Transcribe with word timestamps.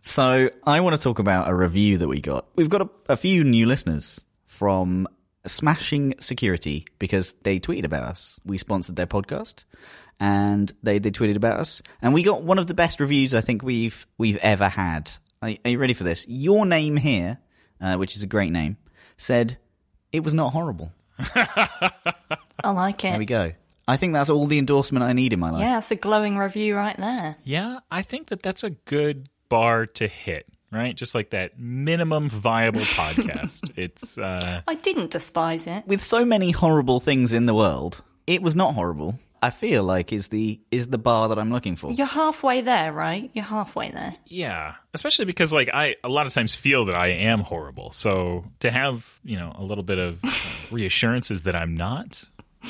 So 0.00 0.48
I 0.66 0.80
want 0.80 0.96
to 0.96 1.02
talk 1.02 1.18
about 1.18 1.48
a 1.48 1.54
review 1.54 1.98
that 1.98 2.08
we 2.08 2.20
got. 2.20 2.46
We've 2.56 2.70
got 2.70 2.82
a, 2.82 2.88
a 3.10 3.16
few 3.16 3.44
new 3.44 3.66
listeners 3.66 4.20
from 4.46 5.06
Smashing 5.46 6.14
Security 6.20 6.86
because 6.98 7.34
they 7.42 7.60
tweeted 7.60 7.84
about 7.84 8.04
us. 8.04 8.40
We 8.44 8.58
sponsored 8.58 8.96
their 8.96 9.06
podcast, 9.06 9.64
and 10.18 10.72
they 10.82 10.98
they 10.98 11.10
tweeted 11.10 11.36
about 11.36 11.60
us, 11.60 11.82
and 12.00 12.14
we 12.14 12.22
got 12.22 12.42
one 12.44 12.58
of 12.58 12.66
the 12.66 12.74
best 12.74 13.00
reviews 13.00 13.34
I 13.34 13.42
think 13.42 13.62
we've 13.62 14.06
we've 14.16 14.38
ever 14.38 14.68
had. 14.68 15.10
Are, 15.42 15.52
are 15.64 15.70
you 15.70 15.78
ready 15.78 15.94
for 15.94 16.04
this? 16.04 16.26
Your 16.28 16.64
name 16.64 16.96
here, 16.96 17.38
uh, 17.80 17.96
which 17.96 18.16
is 18.16 18.22
a 18.22 18.26
great 18.26 18.52
name, 18.52 18.78
said 19.18 19.58
it 20.12 20.20
was 20.20 20.34
not 20.34 20.52
horrible. 20.52 20.92
I 21.18 22.70
like 22.70 23.04
it. 23.04 23.10
There 23.10 23.18
we 23.18 23.26
go. 23.26 23.52
I 23.86 23.96
think 23.96 24.12
that's 24.12 24.30
all 24.30 24.46
the 24.46 24.58
endorsement 24.58 25.02
I 25.02 25.12
need 25.12 25.32
in 25.32 25.40
my 25.40 25.50
life. 25.50 25.62
Yeah, 25.62 25.78
it's 25.78 25.90
a 25.90 25.96
glowing 25.96 26.38
review 26.38 26.76
right 26.76 26.96
there. 26.96 27.36
Yeah, 27.44 27.80
I 27.90 28.02
think 28.02 28.28
that 28.28 28.42
that's 28.42 28.62
a 28.62 28.70
good 28.70 29.28
bar 29.50 29.84
to 29.86 30.08
hit, 30.08 30.46
right? 30.72 30.96
Just 30.96 31.14
like 31.14 31.30
that 31.30 31.58
minimum 31.58 32.30
viable 32.30 32.80
podcast. 32.96 33.70
It's 33.76 34.16
uh 34.16 34.62
I 34.66 34.74
didn't 34.76 35.10
despise 35.10 35.66
it. 35.66 35.86
With 35.86 36.02
so 36.02 36.24
many 36.24 36.50
horrible 36.52 37.00
things 37.00 37.34
in 37.34 37.44
the 37.44 37.54
world, 37.54 38.02
it 38.26 38.40
was 38.40 38.56
not 38.56 38.74
horrible. 38.74 39.18
I 39.42 39.48
feel 39.48 39.84
like 39.84 40.12
is 40.12 40.28
the 40.28 40.60
is 40.70 40.88
the 40.88 40.98
bar 40.98 41.30
that 41.30 41.38
I'm 41.38 41.50
looking 41.50 41.74
for. 41.76 41.90
You're 41.92 42.06
halfway 42.06 42.60
there, 42.60 42.92
right? 42.92 43.30
You're 43.32 43.44
halfway 43.44 43.90
there. 43.90 44.14
yeah, 44.26 44.74
especially 44.92 45.24
because 45.24 45.50
like 45.50 45.70
I 45.72 45.96
a 46.04 46.08
lot 46.10 46.26
of 46.26 46.34
times 46.34 46.54
feel 46.54 46.84
that 46.86 46.94
I 46.94 47.08
am 47.08 47.40
horrible. 47.40 47.90
So 47.92 48.44
to 48.60 48.70
have, 48.70 49.10
you 49.24 49.36
know, 49.38 49.54
a 49.58 49.62
little 49.64 49.82
bit 49.84 49.98
of 49.98 50.22
uh, 50.22 50.30
reassurances 50.70 51.44
that 51.44 51.56
I'm 51.56 51.74
not, 51.74 52.22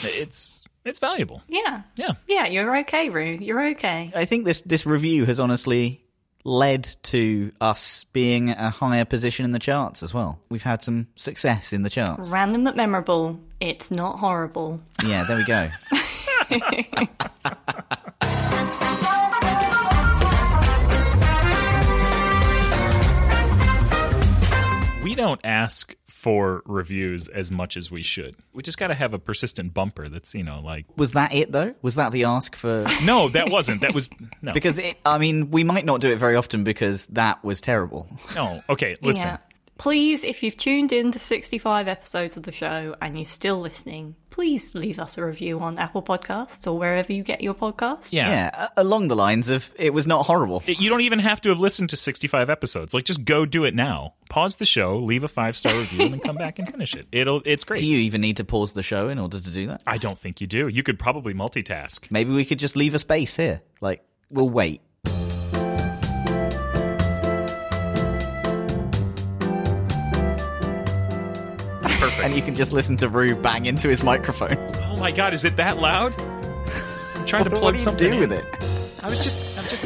it's 0.04 0.64
it's 0.84 1.00
valuable. 1.00 1.42
Yeah. 1.48 1.82
Yeah. 1.96 2.12
Yeah, 2.28 2.46
you're 2.46 2.78
okay, 2.82 3.10
Roo. 3.10 3.38
You're 3.40 3.70
okay. 3.70 4.12
I 4.14 4.24
think 4.24 4.44
this 4.44 4.62
this 4.62 4.86
review 4.86 5.24
has 5.26 5.40
honestly 5.40 6.04
led 6.44 6.96
to 7.04 7.52
us 7.60 8.04
being 8.12 8.50
a 8.50 8.70
higher 8.70 9.04
position 9.04 9.44
in 9.44 9.52
the 9.52 9.58
charts 9.58 10.02
as 10.02 10.14
well. 10.14 10.38
We've 10.48 10.62
had 10.62 10.82
some 10.82 11.08
success 11.16 11.72
in 11.72 11.82
the 11.82 11.90
charts. 11.90 12.28
Random 12.30 12.64
but 12.64 12.76
memorable. 12.76 13.38
It's 13.60 13.90
not 13.90 14.18
horrible. 14.18 14.80
Yeah, 15.04 15.24
there 15.24 15.36
we 15.36 15.44
go. 15.44 15.70
We 25.02 25.14
don't 25.16 25.40
ask 25.42 25.96
for 26.20 26.62
reviews 26.66 27.28
as 27.28 27.50
much 27.50 27.78
as 27.78 27.90
we 27.90 28.02
should. 28.02 28.36
We 28.52 28.62
just 28.62 28.76
got 28.76 28.88
to 28.88 28.94
have 28.94 29.14
a 29.14 29.18
persistent 29.18 29.72
bumper 29.72 30.10
that's, 30.10 30.34
you 30.34 30.42
know, 30.44 30.60
like 30.60 30.84
Was 30.98 31.12
that 31.12 31.32
it 31.32 31.50
though? 31.50 31.74
Was 31.80 31.94
that 31.94 32.12
the 32.12 32.24
ask 32.24 32.54
for 32.54 32.84
No, 33.02 33.30
that 33.30 33.48
wasn't. 33.48 33.80
That 33.80 33.94
was 33.94 34.10
no. 34.42 34.52
because 34.52 34.78
it, 34.78 34.98
I 35.06 35.16
mean, 35.16 35.50
we 35.50 35.64
might 35.64 35.86
not 35.86 36.02
do 36.02 36.12
it 36.12 36.16
very 36.18 36.36
often 36.36 36.62
because 36.62 37.06
that 37.08 37.42
was 37.42 37.62
terrible. 37.62 38.06
no. 38.34 38.62
Okay, 38.68 38.96
listen. 39.00 39.28
Yeah. 39.28 39.38
Please, 39.80 40.24
if 40.24 40.42
you've 40.42 40.58
tuned 40.58 40.92
in 40.92 41.10
to 41.12 41.18
65 41.18 41.88
episodes 41.88 42.36
of 42.36 42.42
the 42.42 42.52
show 42.52 42.94
and 43.00 43.16
you're 43.16 43.26
still 43.26 43.58
listening, 43.60 44.14
please 44.28 44.74
leave 44.74 44.98
us 44.98 45.16
a 45.16 45.24
review 45.24 45.58
on 45.60 45.78
Apple 45.78 46.02
Podcasts 46.02 46.66
or 46.66 46.78
wherever 46.78 47.10
you 47.10 47.22
get 47.22 47.40
your 47.40 47.54
podcasts. 47.54 48.12
Yeah. 48.12 48.28
Yeah, 48.28 48.68
along 48.76 49.08
the 49.08 49.16
lines 49.16 49.48
of 49.48 49.72
it 49.76 49.94
was 49.94 50.06
not 50.06 50.26
horrible. 50.26 50.62
You 50.66 50.90
don't 50.90 51.00
even 51.00 51.18
have 51.20 51.40
to 51.40 51.48
have 51.48 51.60
listened 51.60 51.88
to 51.88 51.96
65 51.96 52.50
episodes. 52.50 52.92
Like 52.92 53.04
just 53.04 53.24
go 53.24 53.46
do 53.46 53.64
it 53.64 53.74
now. 53.74 54.12
Pause 54.28 54.56
the 54.56 54.66
show, 54.66 54.98
leave 54.98 55.24
a 55.24 55.28
5-star 55.28 55.74
review 55.74 56.02
and 56.02 56.12
then 56.12 56.20
come 56.20 56.36
back 56.36 56.58
and 56.58 56.70
finish 56.70 56.94
it. 56.94 57.06
It'll 57.10 57.40
it's 57.46 57.64
great. 57.64 57.80
Do 57.80 57.86
you 57.86 58.00
even 58.00 58.20
need 58.20 58.36
to 58.36 58.44
pause 58.44 58.74
the 58.74 58.82
show 58.82 59.08
in 59.08 59.18
order 59.18 59.40
to 59.40 59.50
do 59.50 59.68
that? 59.68 59.82
I 59.86 59.96
don't 59.96 60.18
think 60.18 60.42
you 60.42 60.46
do. 60.46 60.68
You 60.68 60.82
could 60.82 60.98
probably 60.98 61.32
multitask. 61.32 62.06
Maybe 62.10 62.34
we 62.34 62.44
could 62.44 62.58
just 62.58 62.76
leave 62.76 62.94
a 62.94 62.98
space 62.98 63.34
here. 63.34 63.62
Like, 63.80 64.04
we'll 64.28 64.50
wait. 64.50 64.82
And 72.22 72.34
you 72.34 72.42
can 72.42 72.54
just 72.54 72.72
listen 72.72 72.96
to 72.98 73.08
Roo 73.08 73.34
bang 73.34 73.66
into 73.66 73.88
his 73.88 74.02
microphone. 74.02 74.56
oh 74.90 74.96
my 74.98 75.10
god, 75.12 75.32
is 75.34 75.44
it 75.44 75.56
that 75.56 75.78
loud? 75.78 76.14
I'm 77.14 77.24
trying 77.26 77.44
to 77.44 77.50
plug 77.50 77.62
what 77.62 77.70
do 77.72 77.78
you 77.78 77.82
something 77.82 78.10
do 78.10 78.22
in. 78.22 78.28
with 78.28 78.32
it? 78.32 78.44
I 79.02 79.08
was 79.08 79.20
just 79.22 79.36
I'm 79.58 79.64
just 79.64 79.82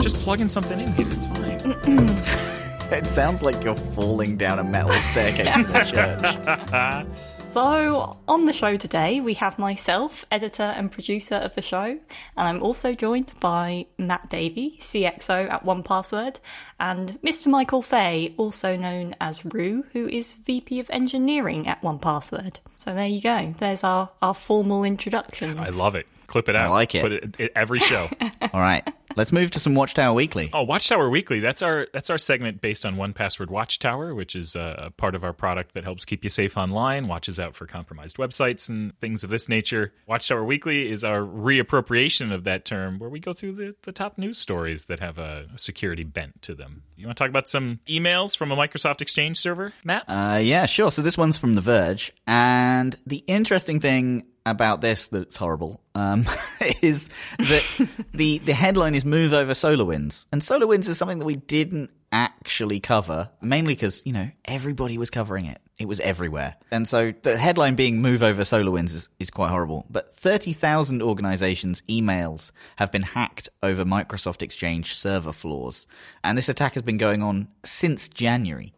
just 0.00 0.16
plugging 0.16 0.48
something 0.48 0.78
in 0.80 0.92
here. 0.94 1.06
It's 1.10 1.26
fine. 1.26 2.20
It 2.92 3.06
sounds 3.06 3.40
like 3.40 3.62
you're 3.62 3.76
falling 3.76 4.36
down 4.36 4.58
a 4.58 4.64
metal 4.64 4.90
staircase 5.12 5.46
in 5.56 5.66
a 5.76 5.84
church. 7.06 7.06
So, 7.50 8.16
on 8.28 8.46
the 8.46 8.52
show 8.52 8.76
today, 8.76 9.18
we 9.18 9.34
have 9.34 9.58
myself, 9.58 10.24
editor 10.30 10.62
and 10.62 10.90
producer 10.90 11.34
of 11.34 11.56
the 11.56 11.62
show, 11.62 11.82
and 11.82 12.00
I'm 12.36 12.62
also 12.62 12.94
joined 12.94 13.32
by 13.40 13.86
Matt 13.98 14.30
Davey, 14.30 14.76
CXO 14.78 15.50
at 15.50 15.64
1Password, 15.64 16.38
and 16.78 17.18
Mr. 17.22 17.48
Michael 17.48 17.82
Fey, 17.82 18.34
also 18.36 18.76
known 18.76 19.16
as 19.20 19.44
Roo, 19.44 19.82
who 19.92 20.06
is 20.06 20.34
VP 20.34 20.78
of 20.78 20.88
Engineering 20.90 21.66
at 21.66 21.82
1Password. 21.82 22.58
So 22.76 22.94
there 22.94 23.08
you 23.08 23.20
go. 23.20 23.52
There's 23.58 23.82
our, 23.82 24.10
our 24.22 24.34
formal 24.34 24.84
introduction. 24.84 25.58
I 25.58 25.70
love 25.70 25.96
it. 25.96 26.06
Clip 26.28 26.48
it 26.48 26.54
out. 26.54 26.66
I 26.66 26.70
like 26.70 26.94
it. 26.94 27.02
Put 27.02 27.12
it, 27.12 27.36
it 27.36 27.52
every 27.56 27.80
show. 27.80 28.08
All 28.54 28.60
right, 28.60 28.88
let's 29.16 29.32
move 29.32 29.50
to 29.52 29.60
some 29.60 29.74
Watchtower 29.74 30.14
Weekly. 30.14 30.50
Oh, 30.52 30.62
Watchtower 30.62 31.08
Weekly. 31.10 31.40
That's 31.40 31.62
our 31.62 31.86
that's 31.92 32.10
our 32.10 32.18
segment 32.18 32.60
based 32.60 32.86
on 32.86 32.96
1Password 32.96 33.48
Watchtower, 33.48 34.14
which 34.14 34.34
is 34.34 34.56
a 34.56 34.92
part 34.96 35.14
of 35.14 35.24
our 35.24 35.32
product 35.32 35.74
that 35.74 35.84
helps 35.84 36.04
keep 36.04 36.24
you 36.24 36.30
safe 36.30 36.56
online, 36.56 37.08
watches 37.08 37.40
out 37.40 37.54
for 37.54 37.66
compromised 37.66 38.16
websites 38.16 38.68
and 38.68 38.98
things 39.00 39.24
of 39.24 39.30
this 39.30 39.48
nature. 39.48 39.92
Watchtower 40.06 40.44
Weekly 40.44 40.90
is 40.90 41.04
our 41.04 41.20
reappropriation 41.20 42.32
of 42.32 42.44
that 42.44 42.64
term, 42.64 42.98
where 42.98 43.10
we 43.10 43.20
go 43.20 43.32
through 43.32 43.52
the, 43.52 43.74
the 43.82 43.92
top 43.92 44.18
news 44.18 44.38
stories 44.38 44.84
that 44.84 45.00
have 45.00 45.18
a 45.18 45.46
security 45.56 46.04
bent 46.04 46.42
to 46.42 46.54
them. 46.54 46.82
You 46.96 47.06
want 47.06 47.16
to 47.16 47.24
talk 47.24 47.30
about 47.30 47.48
some 47.48 47.80
emails 47.88 48.36
from 48.36 48.52
a 48.52 48.56
Microsoft 48.56 49.00
Exchange 49.00 49.38
server, 49.38 49.72
Matt? 49.84 50.04
Uh, 50.06 50.40
yeah, 50.42 50.66
sure. 50.66 50.92
So 50.92 51.02
this 51.02 51.16
one's 51.16 51.38
from 51.38 51.54
The 51.54 51.60
Verge, 51.60 52.12
and 52.26 52.96
the 53.06 53.24
interesting 53.26 53.80
thing 53.80 54.26
about 54.46 54.80
this 54.80 55.08
that's 55.08 55.36
horrible 55.36 55.80
um, 55.94 56.24
is 56.82 57.08
that 57.38 57.88
the 58.14 58.38
the 58.38 58.54
headline 58.54 58.94
is 58.94 59.04
"Move 59.04 59.32
over 59.32 59.52
SolarWinds 59.52 60.26
and 60.32 60.42
SolarWinds 60.42 60.88
is 60.88 60.98
something 60.98 61.18
that 61.18 61.24
we 61.24 61.36
didn't 61.36 61.90
actually 62.12 62.80
cover, 62.80 63.30
mainly 63.40 63.74
because 63.74 64.02
you 64.04 64.12
know 64.12 64.30
everybody 64.44 64.98
was 64.98 65.10
covering 65.10 65.46
it; 65.46 65.60
it 65.78 65.86
was 65.86 66.00
everywhere, 66.00 66.56
and 66.70 66.88
so 66.88 67.12
the 67.22 67.36
headline 67.36 67.74
being 67.74 68.00
"Move 68.00 68.22
over 68.22 68.42
SolarWinds" 68.42 68.94
is, 68.94 69.08
is 69.18 69.30
quite 69.30 69.50
horrible. 69.50 69.86
But 69.90 70.14
thirty 70.14 70.52
thousand 70.52 71.02
organizations' 71.02 71.82
emails 71.88 72.50
have 72.76 72.90
been 72.90 73.02
hacked 73.02 73.48
over 73.62 73.84
Microsoft 73.84 74.42
Exchange 74.42 74.94
server 74.94 75.32
flaws, 75.32 75.86
and 76.24 76.36
this 76.38 76.48
attack 76.48 76.74
has 76.74 76.82
been 76.82 76.98
going 76.98 77.22
on 77.22 77.48
since 77.64 78.08
January. 78.08 78.72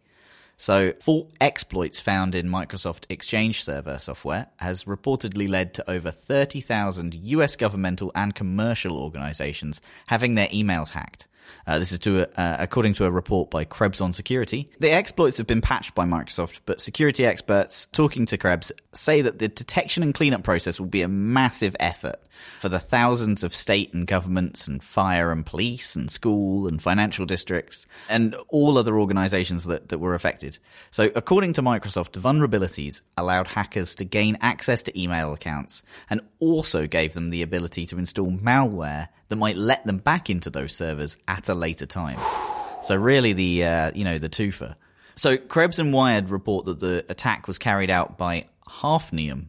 So, 0.57 0.93
fault 1.01 1.31
exploits 1.41 1.99
found 1.99 2.35
in 2.35 2.47
Microsoft 2.47 3.05
Exchange 3.09 3.63
Server 3.63 3.97
software 3.99 4.47
has 4.57 4.85
reportedly 4.85 5.49
led 5.49 5.73
to 5.75 5.89
over 5.89 6.11
30,000 6.11 7.15
US 7.15 7.55
governmental 7.55 8.11
and 8.15 8.33
commercial 8.33 8.97
organizations 8.97 9.81
having 10.07 10.35
their 10.35 10.47
emails 10.47 10.89
hacked. 10.89 11.27
Uh, 11.67 11.79
this 11.79 11.91
is 11.91 11.99
to 11.99 12.27
uh, 12.39 12.57
according 12.59 12.93
to 12.93 13.05
a 13.05 13.11
report 13.11 13.49
by 13.49 13.65
Krebs 13.65 14.01
on 14.01 14.13
Security. 14.13 14.69
The 14.79 14.91
exploits 14.91 15.37
have 15.37 15.47
been 15.47 15.61
patched 15.61 15.95
by 15.95 16.05
Microsoft, 16.05 16.61
but 16.65 16.81
security 16.81 17.25
experts 17.25 17.87
talking 17.91 18.25
to 18.27 18.37
Krebs 18.37 18.71
say 18.93 19.21
that 19.21 19.39
the 19.39 19.47
detection 19.47 20.03
and 20.03 20.13
cleanup 20.13 20.43
process 20.43 20.79
will 20.79 20.87
be 20.87 21.01
a 21.01 21.07
massive 21.07 21.75
effort 21.79 22.17
for 22.59 22.69
the 22.69 22.79
thousands 22.79 23.43
of 23.43 23.53
state 23.53 23.93
and 23.93 24.07
governments 24.07 24.67
and 24.67 24.83
fire 24.83 25.31
and 25.31 25.45
police 25.45 25.95
and 25.95 26.09
school 26.09 26.67
and 26.67 26.81
financial 26.81 27.25
districts 27.25 27.85
and 28.09 28.35
all 28.49 28.77
other 28.77 28.99
organizations 28.99 29.65
that, 29.65 29.89
that 29.89 29.99
were 29.99 30.15
affected. 30.15 30.57
So 30.91 31.11
according 31.15 31.53
to 31.53 31.61
Microsoft, 31.61 32.19
vulnerabilities 32.21 33.01
allowed 33.17 33.47
hackers 33.47 33.95
to 33.95 34.05
gain 34.05 34.37
access 34.41 34.83
to 34.83 35.01
email 35.01 35.33
accounts 35.33 35.83
and 36.09 36.21
also 36.39 36.87
gave 36.87 37.13
them 37.13 37.29
the 37.29 37.41
ability 37.41 37.85
to 37.87 37.97
install 37.97 38.31
malware 38.31 39.07
that 39.27 39.35
might 39.35 39.57
let 39.57 39.85
them 39.85 39.97
back 39.97 40.29
into 40.29 40.49
those 40.49 40.75
servers 40.75 41.17
at 41.27 41.49
a 41.49 41.53
later 41.53 41.85
time. 41.85 42.19
So 42.83 42.95
really 42.95 43.33
the, 43.33 43.65
uh, 43.65 43.91
you 43.95 44.03
know, 44.03 44.19
the 44.19 44.29
twofer. 44.29 44.75
So 45.15 45.37
Krebs 45.37 45.79
and 45.79 45.93
Wired 45.93 46.29
report 46.29 46.65
that 46.65 46.79
the 46.79 47.05
attack 47.09 47.47
was 47.47 47.57
carried 47.57 47.89
out 47.89 48.17
by 48.17 48.45
Hafnium. 48.67 49.47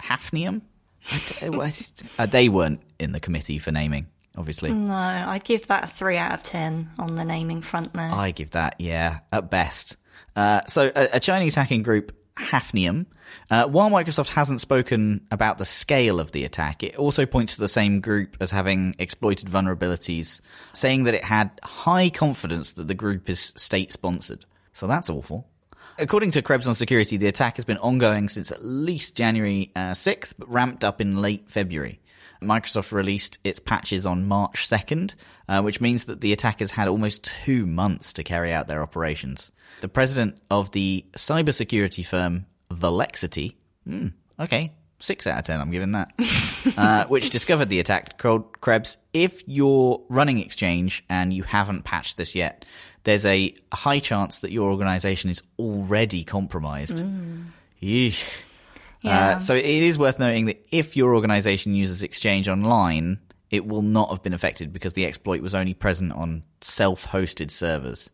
Hafnium? 0.00 0.62
I 1.10 1.22
d- 1.40 1.48
what- 1.50 1.92
uh, 2.18 2.26
they 2.26 2.48
weren't 2.48 2.80
in 2.98 3.12
the 3.12 3.20
committee 3.20 3.58
for 3.58 3.72
naming, 3.72 4.06
obviously. 4.36 4.72
No, 4.72 4.94
I 4.94 5.38
give 5.38 5.66
that 5.68 5.84
a 5.84 5.86
3 5.86 6.16
out 6.16 6.32
of 6.32 6.42
10 6.42 6.90
on 6.98 7.14
the 7.16 7.24
naming 7.24 7.62
front 7.62 7.92
there. 7.92 8.10
I 8.10 8.30
give 8.30 8.50
that, 8.52 8.76
yeah, 8.78 9.20
at 9.32 9.50
best. 9.50 9.96
Uh, 10.36 10.62
so, 10.66 10.90
a, 10.94 11.08
a 11.14 11.20
Chinese 11.20 11.54
hacking 11.54 11.82
group, 11.82 12.16
Hafnium, 12.36 13.06
uh, 13.50 13.66
while 13.66 13.90
Microsoft 13.90 14.28
hasn't 14.28 14.60
spoken 14.60 15.26
about 15.30 15.58
the 15.58 15.64
scale 15.64 16.18
of 16.20 16.32
the 16.32 16.44
attack, 16.44 16.82
it 16.82 16.96
also 16.96 17.26
points 17.26 17.54
to 17.54 17.60
the 17.60 17.68
same 17.68 18.00
group 18.00 18.36
as 18.40 18.50
having 18.50 18.94
exploited 18.98 19.48
vulnerabilities, 19.48 20.40
saying 20.72 21.04
that 21.04 21.14
it 21.14 21.24
had 21.24 21.50
high 21.62 22.10
confidence 22.10 22.72
that 22.74 22.88
the 22.88 22.94
group 22.94 23.28
is 23.30 23.52
state 23.56 23.92
sponsored. 23.92 24.44
So 24.72 24.86
that's 24.86 25.08
awful. 25.10 25.48
According 25.96 26.32
to 26.32 26.42
Krebs 26.42 26.66
on 26.66 26.74
Security, 26.74 27.16
the 27.18 27.28
attack 27.28 27.54
has 27.56 27.64
been 27.64 27.78
ongoing 27.78 28.28
since 28.28 28.50
at 28.50 28.64
least 28.64 29.16
January 29.16 29.70
uh, 29.76 29.92
6th, 29.92 30.34
but 30.36 30.50
ramped 30.50 30.82
up 30.82 31.00
in 31.00 31.22
late 31.22 31.48
February. 31.48 32.00
Microsoft 32.42 32.90
released 32.90 33.38
its 33.44 33.60
patches 33.60 34.04
on 34.04 34.26
March 34.26 34.68
2nd, 34.68 35.14
uh, 35.48 35.62
which 35.62 35.80
means 35.80 36.06
that 36.06 36.20
the 36.20 36.32
attackers 36.32 36.72
had 36.72 36.88
almost 36.88 37.22
two 37.22 37.64
months 37.64 38.12
to 38.14 38.24
carry 38.24 38.52
out 38.52 38.66
their 38.66 38.82
operations. 38.82 39.52
The 39.82 39.88
president 39.88 40.38
of 40.50 40.72
the 40.72 41.04
cybersecurity 41.12 42.04
firm 42.04 42.46
Volexity, 42.72 43.56
hmm, 43.86 44.08
okay, 44.40 44.72
six 44.98 45.26
out 45.26 45.38
of 45.38 45.44
ten, 45.44 45.60
I'm 45.60 45.70
giving 45.70 45.92
that, 45.92 46.12
uh, 46.76 47.04
which 47.06 47.30
discovered 47.30 47.68
the 47.68 47.80
attack, 47.80 48.18
told 48.18 48.60
Krebs, 48.60 48.96
if 49.12 49.42
you're 49.46 50.02
running 50.08 50.38
Exchange 50.40 51.04
and 51.08 51.32
you 51.32 51.42
haven't 51.42 51.84
patched 51.84 52.16
this 52.16 52.34
yet, 52.34 52.64
there's 53.04 53.26
a 53.26 53.54
high 53.72 53.98
chance 53.98 54.40
that 54.40 54.50
your 54.50 54.70
organization 54.70 55.30
is 55.30 55.42
already 55.58 56.24
compromised. 56.24 57.04
Yeesh. 57.82 58.24
Yeah. 59.02 59.36
Uh, 59.36 59.38
so 59.38 59.54
it 59.54 59.64
is 59.64 59.98
worth 59.98 60.18
noting 60.18 60.46
that 60.46 60.66
if 60.70 60.96
your 60.96 61.14
organization 61.14 61.74
uses 61.74 62.02
Exchange 62.02 62.48
Online, 62.48 63.18
it 63.50 63.66
will 63.66 63.82
not 63.82 64.08
have 64.08 64.22
been 64.22 64.32
affected 64.32 64.72
because 64.72 64.94
the 64.94 65.04
exploit 65.04 65.42
was 65.42 65.54
only 65.54 65.74
present 65.74 66.12
on 66.12 66.42
self-hosted 66.62 67.50
servers. 67.50 68.10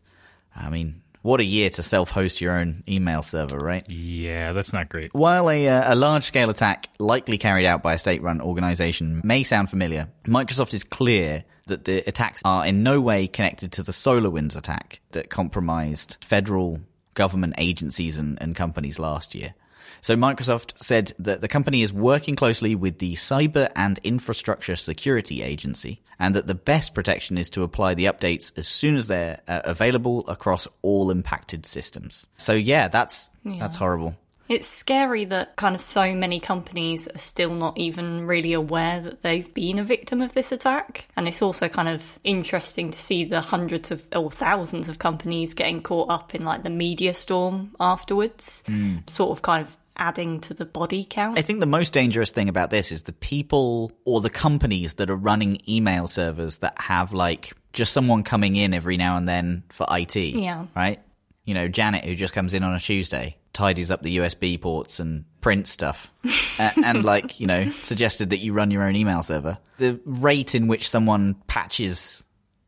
I 0.53 0.69
mean, 0.69 1.01
what 1.21 1.39
a 1.39 1.43
year 1.43 1.69
to 1.69 1.83
self-host 1.83 2.41
your 2.41 2.53
own 2.53 2.83
email 2.87 3.21
server, 3.21 3.57
right? 3.57 3.87
Yeah, 3.89 4.53
that's 4.53 4.73
not 4.73 4.89
great. 4.89 5.13
While 5.13 5.49
a, 5.49 5.67
uh, 5.67 5.93
a 5.93 5.95
large-scale 5.95 6.49
attack 6.49 6.87
likely 6.99 7.37
carried 7.37 7.65
out 7.65 7.83
by 7.83 7.93
a 7.93 7.97
state-run 7.97 8.41
organization 8.41 9.21
may 9.23 9.43
sound 9.43 9.69
familiar, 9.69 10.09
Microsoft 10.25 10.73
is 10.73 10.83
clear 10.83 11.43
that 11.67 11.85
the 11.85 11.97
attacks 12.07 12.41
are 12.43 12.65
in 12.65 12.83
no 12.83 12.99
way 12.99 13.27
connected 13.27 13.73
to 13.73 13.83
the 13.83 13.91
SolarWinds 13.91 14.55
attack 14.55 15.01
that 15.11 15.29
compromised 15.29 16.17
federal 16.21 16.79
government 17.13 17.55
agencies 17.57 18.17
and, 18.17 18.41
and 18.41 18.55
companies 18.55 18.99
last 18.99 19.35
year. 19.35 19.53
So 20.01 20.15
Microsoft 20.15 20.73
said 20.77 21.13
that 21.19 21.41
the 21.41 21.47
company 21.47 21.83
is 21.83 21.93
working 21.93 22.35
closely 22.35 22.75
with 22.75 22.97
the 22.97 23.15
Cyber 23.15 23.71
and 23.75 23.99
Infrastructure 24.03 24.75
Security 24.75 25.43
Agency 25.43 26.01
and 26.19 26.35
that 26.35 26.47
the 26.47 26.55
best 26.55 26.93
protection 26.93 27.37
is 27.37 27.49
to 27.51 27.63
apply 27.63 27.93
the 27.93 28.05
updates 28.05 28.57
as 28.57 28.67
soon 28.67 28.95
as 28.95 29.07
they're 29.07 29.41
uh, 29.47 29.61
available 29.63 30.27
across 30.27 30.67
all 30.81 31.11
impacted 31.11 31.65
systems. 31.65 32.27
So 32.37 32.53
yeah, 32.53 32.87
that's 32.87 33.29
that's 33.45 33.75
horrible. 33.75 34.15
It's 34.49 34.67
scary 34.67 35.23
that 35.25 35.55
kind 35.55 35.75
of 35.75 35.81
so 35.81 36.13
many 36.13 36.41
companies 36.41 37.07
are 37.07 37.19
still 37.19 37.53
not 37.53 37.77
even 37.77 38.27
really 38.27 38.51
aware 38.51 38.99
that 38.99 39.21
they've 39.21 39.51
been 39.53 39.79
a 39.79 39.83
victim 39.83 40.21
of 40.21 40.33
this 40.33 40.51
attack. 40.51 41.05
And 41.15 41.25
it's 41.25 41.41
also 41.41 41.69
kind 41.69 41.87
of 41.87 42.19
interesting 42.25 42.91
to 42.91 42.99
see 42.99 43.23
the 43.23 43.39
hundreds 43.39 43.91
of 43.91 44.05
or 44.13 44.29
thousands 44.29 44.89
of 44.89 44.99
companies 44.99 45.53
getting 45.53 45.81
caught 45.81 46.09
up 46.09 46.35
in 46.35 46.43
like 46.43 46.63
the 46.63 46.69
media 46.69 47.13
storm 47.13 47.73
afterwards, 47.79 48.61
sort 49.07 49.31
of 49.31 49.41
kind 49.41 49.65
of 49.65 49.77
adding 50.01 50.39
to 50.41 50.53
the 50.55 50.65
body 50.65 51.05
count. 51.07 51.37
I 51.37 51.43
think 51.43 51.59
the 51.59 51.67
most 51.67 51.93
dangerous 51.93 52.31
thing 52.31 52.49
about 52.49 52.71
this 52.71 52.91
is 52.91 53.03
the 53.03 53.13
people 53.13 53.91
or 54.03 54.19
the 54.19 54.31
companies 54.31 54.95
that 54.95 55.11
are 55.11 55.15
running 55.15 55.61
email 55.69 56.07
servers 56.07 56.57
that 56.57 56.73
have 56.81 57.13
like 57.13 57.53
just 57.71 57.93
someone 57.93 58.23
coming 58.23 58.55
in 58.55 58.73
every 58.73 58.97
now 58.97 59.15
and 59.15 59.29
then 59.29 59.63
for 59.69 59.85
IT. 59.91 60.15
Yeah. 60.15 60.65
Right? 60.75 60.99
You 61.45 61.53
know, 61.53 61.67
Janet 61.67 62.03
who 62.03 62.15
just 62.15 62.33
comes 62.33 62.55
in 62.55 62.63
on 62.63 62.73
a 62.73 62.79
Tuesday, 62.79 63.37
tidies 63.53 63.91
up 63.91 64.01
the 64.01 64.17
USB 64.17 64.59
ports 64.59 64.99
and 64.99 65.23
prints 65.39 65.69
stuff. 65.69 66.11
and, 66.57 66.83
and 66.83 67.05
like, 67.05 67.39
you 67.39 67.45
know, 67.45 67.69
suggested 67.83 68.31
that 68.31 68.39
you 68.39 68.53
run 68.53 68.71
your 68.71 68.83
own 68.83 68.95
email 68.95 69.21
server. 69.21 69.59
The 69.77 69.99
rate 70.05 70.55
in 70.55 70.67
which 70.67 70.89
someone 70.89 71.35
patches 71.45 72.23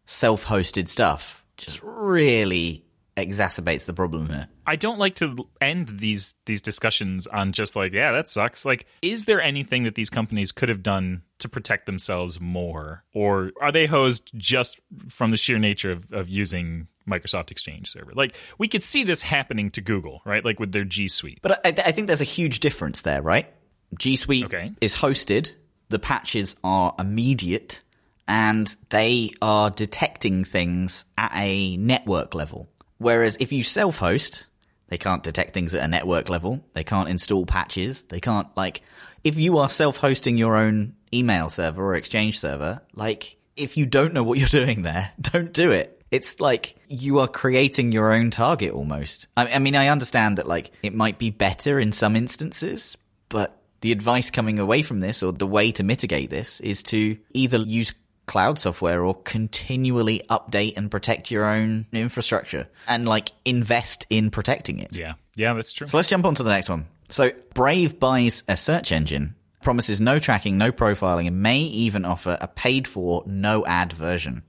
self-hosted 0.05 0.87
stuff 0.87 1.43
just 1.57 1.81
really 1.81 2.85
exacerbates 3.15 3.85
the 3.85 3.93
problem 3.93 4.27
here. 4.27 4.47
I 4.65 4.75
don't 4.75 4.97
like 4.99 5.15
to 5.15 5.47
end 5.61 5.87
these 5.99 6.35
these 6.45 6.61
discussions 6.61 7.27
on 7.27 7.51
just 7.51 7.75
like, 7.75 7.93
yeah, 7.93 8.11
that 8.13 8.29
sucks. 8.29 8.65
Like, 8.65 8.85
is 9.01 9.25
there 9.25 9.41
anything 9.41 9.83
that 9.83 9.95
these 9.95 10.09
companies 10.09 10.51
could 10.51 10.69
have 10.69 10.81
done 10.83 11.21
to 11.39 11.49
protect 11.49 11.85
themselves 11.85 12.39
more, 12.39 13.03
or 13.13 13.51
are 13.61 13.71
they 13.71 13.85
hosed 13.85 14.31
just 14.35 14.79
from 15.09 15.31
the 15.31 15.37
sheer 15.37 15.59
nature 15.59 15.91
of, 15.91 16.11
of 16.13 16.29
using 16.29 16.87
Microsoft 17.07 17.51
Exchange 17.51 17.89
Server? 17.89 18.13
Like, 18.15 18.33
we 18.57 18.67
could 18.67 18.83
see 18.83 19.03
this 19.03 19.21
happening 19.21 19.69
to 19.71 19.81
Google, 19.81 20.21
right? 20.25 20.43
Like 20.43 20.59
with 20.59 20.71
their 20.71 20.85
G 20.85 21.07
Suite. 21.07 21.39
But 21.41 21.65
I, 21.65 21.69
I 21.87 21.91
think 21.91 22.07
there's 22.07 22.21
a 22.21 22.25
huge 22.25 22.61
difference 22.61 23.01
there, 23.01 23.21
right? 23.21 23.53
G 23.99 24.15
Suite 24.15 24.45
Okay. 24.45 24.71
is 24.81 24.95
hosted, 24.95 25.51
the 25.89 25.99
patches 25.99 26.55
are 26.63 26.95
immediate, 26.97 27.83
and 28.27 28.73
they 28.89 29.31
are 29.41 29.69
detecting 29.69 30.45
things 30.45 31.03
at 31.17 31.31
a 31.35 31.75
network 31.77 32.33
level. 32.33 32.69
Whereas 32.97 33.37
if 33.39 33.51
you 33.51 33.63
self 33.63 33.97
host, 33.97 34.45
they 34.87 34.97
can't 34.97 35.23
detect 35.23 35.53
things 35.53 35.73
at 35.73 35.83
a 35.83 35.87
network 35.87 36.29
level. 36.29 36.63
They 36.73 36.83
can't 36.83 37.09
install 37.09 37.45
patches. 37.45 38.03
They 38.03 38.19
can't, 38.19 38.47
like, 38.55 38.81
if 39.23 39.37
you 39.37 39.57
are 39.57 39.69
self 39.69 39.97
hosting 39.97 40.37
your 40.37 40.55
own 40.55 40.95
email 41.13 41.49
server 41.49 41.83
or 41.83 41.95
Exchange 41.95 42.39
server, 42.39 42.81
like, 42.93 43.37
if 43.55 43.77
you 43.77 43.85
don't 43.85 44.13
know 44.13 44.23
what 44.23 44.37
you're 44.39 44.47
doing 44.47 44.83
there, 44.83 45.11
don't 45.19 45.53
do 45.53 45.71
it. 45.71 45.99
It's 46.11 46.39
like 46.39 46.75
you 46.87 47.19
are 47.19 47.27
creating 47.27 47.91
your 47.91 48.13
own 48.13 48.29
target 48.29 48.71
almost. 48.71 49.27
I, 49.35 49.53
I 49.53 49.59
mean, 49.59 49.75
I 49.75 49.87
understand 49.87 50.37
that, 50.37 50.47
like, 50.47 50.71
it 50.83 50.93
might 50.93 51.17
be 51.17 51.31
better 51.31 51.79
in 51.79 51.91
some 51.91 52.15
instances, 52.15 52.95
but 53.29 53.59
the 53.81 53.91
advice 53.91 54.29
coming 54.29 54.59
away 54.59 54.81
from 54.81 54.99
this 54.99 55.23
or 55.23 55.33
the 55.33 55.47
way 55.47 55.71
to 55.71 55.83
mitigate 55.83 56.29
this 56.29 56.59
is 56.61 56.83
to 56.83 57.17
either 57.33 57.57
use 57.57 57.93
cloud 58.25 58.59
software 58.59 59.03
or 59.03 59.15
continually 59.15 60.21
update 60.29 60.77
and 60.77 60.89
protect 60.89 61.31
your 61.31 61.45
own 61.45 61.85
infrastructure 61.91 62.67
and 62.87 63.07
like 63.07 63.31
invest 63.45 64.05
in 64.09 64.31
protecting 64.31 64.79
it. 64.79 64.95
Yeah, 64.95 65.13
yeah, 65.35 65.53
that's 65.53 65.73
true. 65.73 65.87
So 65.87 65.97
let's 65.97 66.09
jump 66.09 66.25
on 66.25 66.35
to 66.35 66.43
the 66.43 66.49
next 66.49 66.69
one. 66.69 66.85
So 67.09 67.31
Brave 67.53 67.99
buys 67.99 68.43
a 68.47 68.55
search 68.55 68.91
engine, 68.91 69.35
promises 69.61 69.99
no 69.99 70.19
tracking, 70.19 70.57
no 70.57 70.71
profiling, 70.71 71.27
and 71.27 71.41
may 71.41 71.59
even 71.59 72.05
offer 72.05 72.37
a 72.39 72.47
paid 72.47 72.87
for, 72.87 73.23
no 73.25 73.65
ad 73.65 73.93
version. 73.93 74.43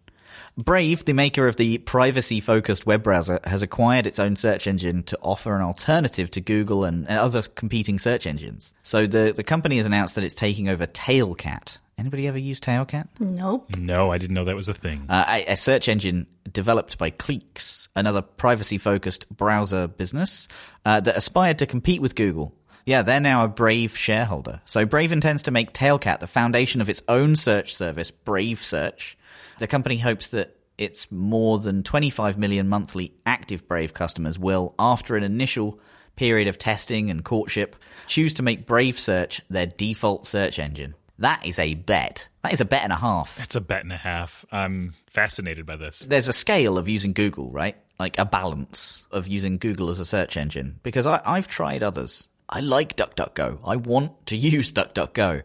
Brave, 0.56 1.04
the 1.04 1.14
maker 1.14 1.48
of 1.48 1.56
the 1.56 1.78
privacy 1.78 2.38
focused 2.40 2.86
web 2.86 3.02
browser, 3.02 3.40
has 3.42 3.62
acquired 3.62 4.06
its 4.06 4.20
own 4.20 4.36
search 4.36 4.68
engine 4.68 5.02
to 5.04 5.18
offer 5.20 5.56
an 5.56 5.62
alternative 5.62 6.30
to 6.30 6.40
Google 6.40 6.84
and 6.84 7.08
and 7.08 7.18
other 7.18 7.42
competing 7.42 7.98
search 7.98 8.24
engines. 8.24 8.72
So 8.84 9.06
the, 9.06 9.32
the 9.34 9.42
company 9.42 9.78
has 9.78 9.86
announced 9.86 10.14
that 10.14 10.22
it's 10.22 10.34
taking 10.34 10.68
over 10.68 10.86
Tailcat. 10.86 11.78
Anybody 11.96 12.26
ever 12.26 12.38
use 12.38 12.60
Tailcat? 12.60 13.08
nope. 13.20 13.70
no, 13.76 14.10
I 14.10 14.18
didn't 14.18 14.34
know 14.34 14.44
that 14.44 14.56
was 14.56 14.68
a 14.68 14.74
thing. 14.74 15.06
uh, 15.08 15.24
a, 15.28 15.52
a 15.52 15.56
search 15.56 15.88
engine 15.88 16.26
developed 16.52 16.98
by 16.98 17.10
Cliqz, 17.10 17.88
another 17.94 18.22
privacy 18.22 18.78
focused 18.78 19.28
browser 19.28 19.86
business 19.86 20.48
uh, 20.84 21.00
that 21.00 21.16
aspired 21.16 21.58
to 21.58 21.66
compete 21.66 22.02
with 22.02 22.14
Google. 22.14 22.54
Yeah, 22.86 23.02
they're 23.02 23.20
now 23.20 23.44
a 23.44 23.48
Brave 23.48 23.96
shareholder. 23.96 24.60
So 24.66 24.84
Brave 24.84 25.12
intends 25.12 25.44
to 25.44 25.50
make 25.50 25.72
Tailcat 25.72 26.20
the 26.20 26.26
foundation 26.26 26.80
of 26.80 26.90
its 26.90 27.02
own 27.08 27.36
search 27.36 27.74
service, 27.74 28.10
Brave 28.10 28.62
Search. 28.62 29.16
The 29.58 29.66
company 29.66 29.96
hopes 29.96 30.28
that 30.28 30.56
its 30.76 31.10
more 31.10 31.58
than 31.58 31.82
25 31.82 32.36
million 32.36 32.68
monthly 32.68 33.14
active 33.24 33.66
Brave 33.68 33.94
customers 33.94 34.38
will, 34.38 34.74
after 34.78 35.16
an 35.16 35.22
initial 35.22 35.80
period 36.16 36.46
of 36.48 36.58
testing 36.58 37.10
and 37.10 37.24
courtship, 37.24 37.76
choose 38.06 38.34
to 38.34 38.42
make 38.42 38.66
Brave 38.66 38.98
Search 38.98 39.40
their 39.48 39.66
default 39.66 40.26
search 40.26 40.58
engine. 40.58 40.94
That 41.18 41.46
is 41.46 41.58
a 41.58 41.74
bet. 41.74 42.28
That 42.42 42.52
is 42.52 42.60
a 42.60 42.64
bet 42.64 42.82
and 42.82 42.92
a 42.92 42.96
half 42.96 43.36
That's 43.36 43.54
a 43.54 43.60
bet 43.60 43.82
and 43.82 43.92
a 43.92 43.96
half. 43.96 44.44
I'm 44.50 44.94
fascinated 45.06 45.64
by 45.64 45.76
this. 45.76 46.00
there's 46.00 46.28
a 46.28 46.32
scale 46.32 46.76
of 46.76 46.88
using 46.88 47.12
Google, 47.12 47.50
right? 47.50 47.76
Like 47.98 48.18
a 48.18 48.24
balance 48.24 49.06
of 49.10 49.28
using 49.28 49.58
Google 49.58 49.90
as 49.90 50.00
a 50.00 50.04
search 50.04 50.36
engine. 50.36 50.80
Because 50.82 51.06
I, 51.06 51.22
I've 51.24 51.46
tried 51.46 51.82
others. 51.82 52.26
I 52.48 52.60
like 52.60 52.96
DuckDuckGo. 52.96 53.60
I 53.64 53.76
want 53.76 54.26
to 54.26 54.36
use 54.54 54.72
DuckDuckGo. 54.72 55.42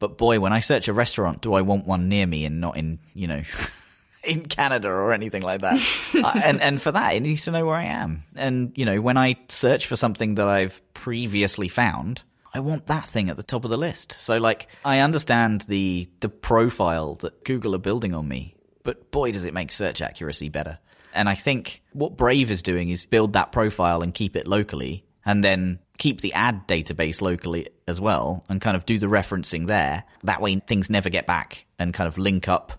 But 0.00 0.18
boy, 0.18 0.40
when 0.40 0.52
I 0.52 0.60
search 0.60 0.88
a 0.88 0.92
restaurant, 0.92 1.40
do 1.40 1.54
I 1.54 1.62
want 1.62 1.86
one 1.86 2.08
near 2.08 2.26
me 2.26 2.44
and 2.44 2.60
not 2.60 2.76
in, 2.76 2.98
you 3.14 3.28
know, 3.28 3.42
in 4.24 4.44
Canada 4.44 4.88
or 4.88 5.12
anything 5.12 5.42
like 5.42 5.60
that? 5.60 5.80
Uh, 6.14 6.40
and, 6.44 6.60
and 6.62 6.80
for 6.80 6.92
that, 6.92 7.14
it 7.14 7.20
needs 7.20 7.44
to 7.44 7.50
know 7.50 7.66
where 7.66 7.74
I 7.74 7.84
am. 7.84 8.22
And, 8.36 8.72
you 8.76 8.84
know, 8.84 9.00
when 9.00 9.16
I 9.16 9.36
search 9.48 9.86
for 9.88 9.96
something 9.96 10.36
that 10.36 10.46
I've 10.46 10.80
previously 10.94 11.68
found, 11.68 12.22
I 12.54 12.60
want 12.60 12.86
that 12.86 13.10
thing 13.10 13.28
at 13.28 13.36
the 13.36 13.42
top 13.42 13.64
of 13.64 13.70
the 13.70 13.76
list. 13.76 14.12
So 14.20 14.38
like 14.38 14.68
I 14.84 15.00
understand 15.00 15.62
the 15.62 16.08
the 16.20 16.28
profile 16.28 17.16
that 17.16 17.44
Google 17.44 17.74
are 17.74 17.78
building 17.78 18.14
on 18.14 18.28
me, 18.28 18.54
but 18.84 19.10
boy 19.10 19.32
does 19.32 19.44
it 19.44 19.52
make 19.52 19.72
search 19.72 20.00
accuracy 20.00 20.48
better. 20.48 20.78
And 21.12 21.28
I 21.28 21.34
think 21.34 21.82
what 21.92 22.16
Brave 22.16 22.50
is 22.50 22.62
doing 22.62 22.90
is 22.90 23.06
build 23.06 23.34
that 23.34 23.52
profile 23.52 24.02
and 24.02 24.14
keep 24.14 24.36
it 24.36 24.46
locally 24.46 25.04
and 25.24 25.42
then 25.42 25.78
keep 25.98 26.20
the 26.20 26.32
ad 26.32 26.66
database 26.66 27.20
locally 27.20 27.68
as 27.86 28.00
well 28.00 28.44
and 28.48 28.60
kind 28.60 28.76
of 28.76 28.86
do 28.86 28.98
the 28.98 29.06
referencing 29.06 29.66
there. 29.66 30.04
That 30.24 30.40
way 30.40 30.56
things 30.56 30.90
never 30.90 31.10
get 31.10 31.26
back 31.26 31.66
and 31.78 31.94
kind 31.94 32.08
of 32.08 32.18
link 32.18 32.48
up 32.48 32.72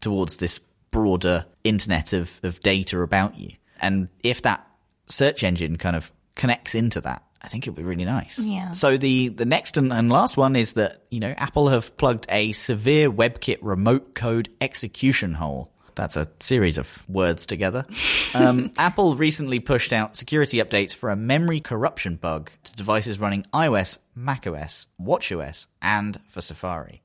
towards 0.00 0.36
this 0.36 0.60
broader 0.90 1.46
internet 1.64 2.12
of, 2.12 2.30
of 2.42 2.60
data 2.60 3.00
about 3.00 3.38
you. 3.38 3.50
And 3.80 4.08
if 4.22 4.42
that 4.42 4.66
search 5.06 5.44
engine 5.44 5.76
kind 5.76 5.96
of 5.96 6.12
connects 6.34 6.74
into 6.74 7.00
that, 7.02 7.22
I 7.42 7.48
think 7.48 7.66
it 7.66 7.70
would 7.70 7.76
be 7.76 7.82
really 7.82 8.04
nice. 8.04 8.38
Yeah. 8.38 8.72
So 8.72 8.96
the, 8.96 9.28
the 9.28 9.44
next 9.44 9.76
and, 9.76 9.92
and 9.92 10.10
last 10.10 10.36
one 10.36 10.56
is 10.56 10.74
that, 10.74 11.02
you 11.10 11.20
know, 11.20 11.34
Apple 11.36 11.68
have 11.68 11.96
plugged 11.96 12.26
a 12.28 12.52
severe 12.52 13.10
WebKit 13.10 13.58
remote 13.62 14.14
code 14.14 14.48
execution 14.60 15.34
hole. 15.34 15.70
That's 15.94 16.16
a 16.16 16.28
series 16.40 16.76
of 16.78 17.08
words 17.08 17.46
together. 17.46 17.84
Um, 18.34 18.72
Apple 18.76 19.16
recently 19.16 19.60
pushed 19.60 19.94
out 19.94 20.14
security 20.14 20.58
updates 20.58 20.94
for 20.94 21.08
a 21.08 21.16
memory 21.16 21.60
corruption 21.60 22.16
bug 22.16 22.50
to 22.64 22.72
devices 22.74 23.18
running 23.18 23.46
iOS, 23.54 23.96
macOS, 24.14 24.88
watchOS, 25.00 25.68
and 25.80 26.20
for 26.28 26.42
Safari. 26.42 27.02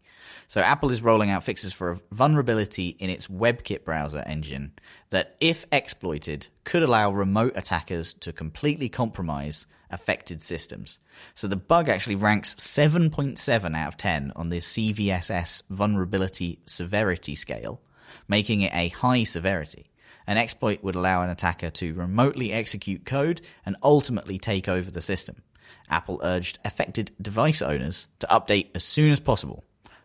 So 0.50 0.60
Apple 0.60 0.92
is 0.92 1.02
rolling 1.02 1.30
out 1.30 1.46
fixes 1.46 1.72
for 1.72 1.92
a 1.92 2.00
vulnerability 2.12 2.90
in 3.00 3.10
its 3.10 3.28
WebKit 3.28 3.86
browser 3.86 4.22
engine 4.26 4.74
that, 5.10 5.38
if 5.40 5.66
exploited, 5.72 6.48
could 6.66 6.84
allow 6.84 7.14
remote 7.14 7.54
attackers 7.56 8.14
to 8.16 8.34
completely 8.34 8.90
compromise 8.90 9.66
affected 9.92 10.44
systems. 10.44 11.00
So 11.36 11.48
the 11.48 11.56
bug 11.56 11.90
actually 11.90 12.16
ranks 12.16 12.56
7.7 12.56 13.76
out 13.78 13.88
of 13.88 13.98
10 13.98 14.34
on 14.36 14.50
the 14.50 14.58
CVSS 14.58 15.64
vulnerability 15.70 16.60
severity 16.66 17.36
scale, 17.36 17.82
making 18.28 18.62
it 18.62 18.74
a 18.74 18.90
high 18.90 19.24
severity. 19.24 19.92
An 20.28 20.38
exploit 20.38 20.84
would 20.84 20.96
allow 20.96 21.24
an 21.24 21.30
attacker 21.30 21.70
to 21.72 21.94
remotely 21.94 22.54
execute 22.54 23.06
code 23.06 23.42
and 23.66 23.76
ultimately 23.84 24.40
take 24.40 24.68
over 24.68 24.90
the 24.90 25.02
system. 25.02 25.42
Apple 25.90 26.20
urged 26.24 26.60
affected 26.64 27.12
device 27.22 27.62
owners 27.62 28.08
to 28.20 28.28
update 28.28 28.70
as 28.76 28.84
soon 28.84 29.12
as 29.12 29.20
possible. 29.20 29.64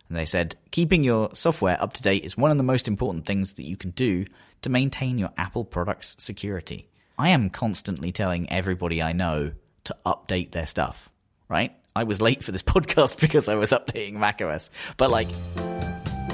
And 0.09 0.17
they 0.17 0.27
said, 0.27 0.57
keeping 0.71 1.03
your 1.05 1.31
software 1.35 1.81
up 1.81 1.93
to 1.95 2.03
date 2.03 2.25
is 2.25 2.37
one 2.37 2.51
of 2.51 2.57
the 2.57 2.63
most 2.63 2.89
important 2.89 3.27
things 3.27 3.55
that 3.55 3.67
you 3.67 3.77
can 3.77 3.91
do 3.91 4.25
to 4.63 4.71
maintain 4.71 5.19
your 5.19 5.31
Apple 5.37 5.65
products' 5.65 6.17
security. 6.19 6.89
I 7.19 7.31
am 7.31 7.51
constantly 7.51 8.13
telling 8.13 8.51
everybody 8.51 9.03
I 9.03 9.13
know 9.13 9.53
to 9.87 9.97
update 10.05 10.53
their 10.53 10.67
stuff, 10.67 11.11
right? 11.49 11.73
I 11.95 12.05
was 12.05 12.21
late 12.21 12.45
for 12.45 12.53
this 12.53 12.63
podcast 12.75 13.21
because 13.21 13.49
I 13.49 13.55
was 13.55 13.71
updating 13.71 14.15
macOS, 14.15 14.71
but 14.97 15.11
like, 15.11 15.29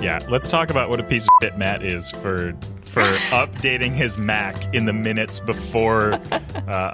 yeah, 0.00 0.18
let's 0.28 0.50
talk 0.50 0.70
about 0.70 0.90
what 0.90 0.98
a 0.98 1.04
piece 1.04 1.24
of 1.24 1.30
shit 1.40 1.56
Matt 1.56 1.84
is 1.84 2.10
for 2.10 2.52
for 2.84 3.02
updating 3.30 3.94
his 3.94 4.18
Mac 4.18 4.74
in 4.74 4.84
the 4.84 4.92
minutes 4.92 5.40
before 5.40 6.14
uh, 6.14 6.18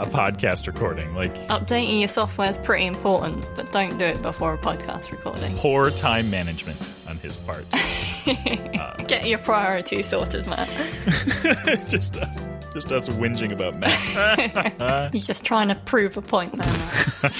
a 0.00 0.07
podcast 0.07 0.67
recording. 0.67 1.15
Like 1.15 1.35
updating 1.49 2.00
your 2.00 2.09
software 2.09 2.50
is 2.50 2.59
pretty 2.59 2.87
important, 2.87 3.49
but 3.57 3.73
don't 3.73 3.99
do 3.99 4.05
it 4.05 4.21
before 4.23 4.55
a 4.55 4.59
podcast 4.59 5.11
recording. 5.11 5.57
Poor 5.57 5.91
time 5.91 6.31
management 6.31 6.79
on 7.09 7.17
his 7.19 7.37
part. 7.38 7.65
uh, 7.75 8.95
Get 9.07 9.27
your 9.27 9.38
priorities 9.38 10.09
sorted, 10.09 10.47
Matt. 10.47 10.69
just 11.88 12.17
us, 12.19 12.47
just 12.75 12.93
us 12.93 13.09
whinging 13.09 13.53
about 13.53 13.79
Mac. 13.79 15.13
He's 15.13 15.27
just 15.27 15.45
trying 15.45 15.69
to 15.69 15.75
prove 15.75 16.17
a 16.17 16.23
point 16.23 16.57
there. 16.57 17.31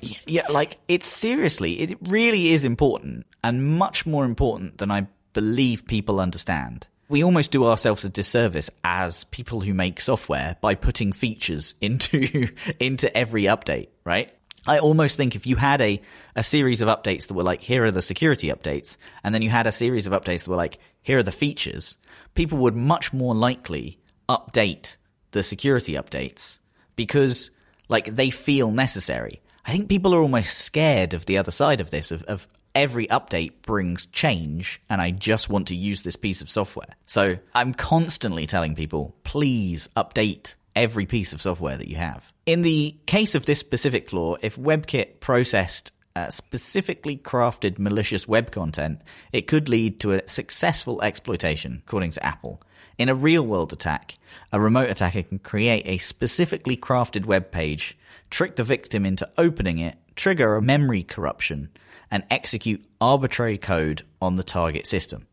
yeah, 0.26 0.48
like 0.48 0.78
it's 0.88 1.06
seriously, 1.06 1.80
it 1.80 1.98
really 2.02 2.52
is 2.52 2.64
important 2.64 3.26
and 3.42 3.64
much 3.64 4.06
more 4.06 4.24
important 4.24 4.78
than 4.78 4.90
I 4.90 5.06
believe 5.32 5.86
people 5.86 6.20
understand. 6.20 6.86
We 7.08 7.24
almost 7.24 7.50
do 7.50 7.66
ourselves 7.66 8.04
a 8.04 8.08
disservice 8.08 8.70
as 8.84 9.24
people 9.24 9.60
who 9.60 9.74
make 9.74 10.00
software 10.00 10.56
by 10.60 10.74
putting 10.74 11.12
features 11.12 11.74
into 11.80 12.48
into 12.80 13.14
every 13.14 13.44
update, 13.44 13.88
right? 14.04 14.32
I 14.66 14.78
almost 14.78 15.16
think 15.16 15.34
if 15.34 15.46
you 15.46 15.56
had 15.56 15.80
a, 15.80 16.00
a 16.36 16.44
series 16.44 16.80
of 16.80 16.88
updates 16.88 17.26
that 17.26 17.34
were 17.34 17.42
like, 17.42 17.60
here 17.60 17.84
are 17.84 17.90
the 17.90 18.00
security 18.00 18.48
updates, 18.48 18.96
and 19.24 19.34
then 19.34 19.42
you 19.42 19.50
had 19.50 19.66
a 19.66 19.72
series 19.72 20.06
of 20.06 20.12
updates 20.12 20.44
that 20.44 20.50
were 20.50 20.56
like, 20.56 20.78
here 21.02 21.18
are 21.18 21.22
the 21.24 21.32
features, 21.32 21.96
people 22.34 22.58
would 22.58 22.76
much 22.76 23.12
more 23.12 23.34
likely 23.34 23.98
update 24.28 24.96
the 25.32 25.42
security 25.42 25.94
updates 25.94 26.58
because 26.96 27.50
like 27.88 28.14
they 28.14 28.30
feel 28.30 28.70
necessary. 28.70 29.40
I 29.64 29.72
think 29.72 29.88
people 29.88 30.14
are 30.14 30.20
almost 30.20 30.58
scared 30.58 31.14
of 31.14 31.26
the 31.26 31.38
other 31.38 31.52
side 31.52 31.80
of 31.80 31.90
this, 31.90 32.10
of, 32.10 32.22
of 32.24 32.48
every 32.74 33.06
update 33.08 33.52
brings 33.62 34.06
change 34.06 34.80
and 34.88 35.00
I 35.00 35.10
just 35.10 35.48
want 35.48 35.68
to 35.68 35.76
use 35.76 36.02
this 36.02 36.16
piece 36.16 36.40
of 36.40 36.50
software. 36.50 36.94
So 37.06 37.38
I'm 37.54 37.74
constantly 37.74 38.46
telling 38.46 38.74
people, 38.74 39.14
please 39.24 39.88
update 39.96 40.54
every 40.74 41.06
piece 41.06 41.32
of 41.32 41.42
software 41.42 41.76
that 41.76 41.88
you 41.88 41.96
have. 41.96 42.32
In 42.46 42.62
the 42.62 42.96
case 43.06 43.34
of 43.34 43.46
this 43.46 43.58
specific 43.58 44.10
flaw, 44.10 44.36
if 44.40 44.56
WebKit 44.56 45.20
processed 45.20 45.92
uh, 46.16 46.30
specifically 46.30 47.16
crafted 47.16 47.78
malicious 47.78 48.28
web 48.28 48.50
content, 48.50 49.00
it 49.32 49.46
could 49.46 49.68
lead 49.68 50.00
to 50.00 50.12
a 50.12 50.28
successful 50.28 51.00
exploitation, 51.02 51.82
according 51.86 52.10
to 52.12 52.24
Apple. 52.24 52.60
In 52.98 53.08
a 53.08 53.14
real 53.14 53.46
world 53.46 53.72
attack, 53.72 54.14
a 54.52 54.60
remote 54.60 54.90
attacker 54.90 55.22
can 55.22 55.38
create 55.38 55.84
a 55.86 55.98
specifically 55.98 56.76
crafted 56.76 57.24
web 57.24 57.50
page, 57.50 57.96
trick 58.30 58.56
the 58.56 58.64
victim 58.64 59.06
into 59.06 59.28
opening 59.38 59.78
it, 59.78 59.96
trigger 60.16 60.56
a 60.56 60.62
memory 60.62 61.02
corruption, 61.02 61.70
and 62.10 62.24
execute 62.30 62.84
arbitrary 63.00 63.58
code 63.58 64.04
on 64.20 64.36
the 64.36 64.42
target 64.42 64.86
system. 64.86 65.26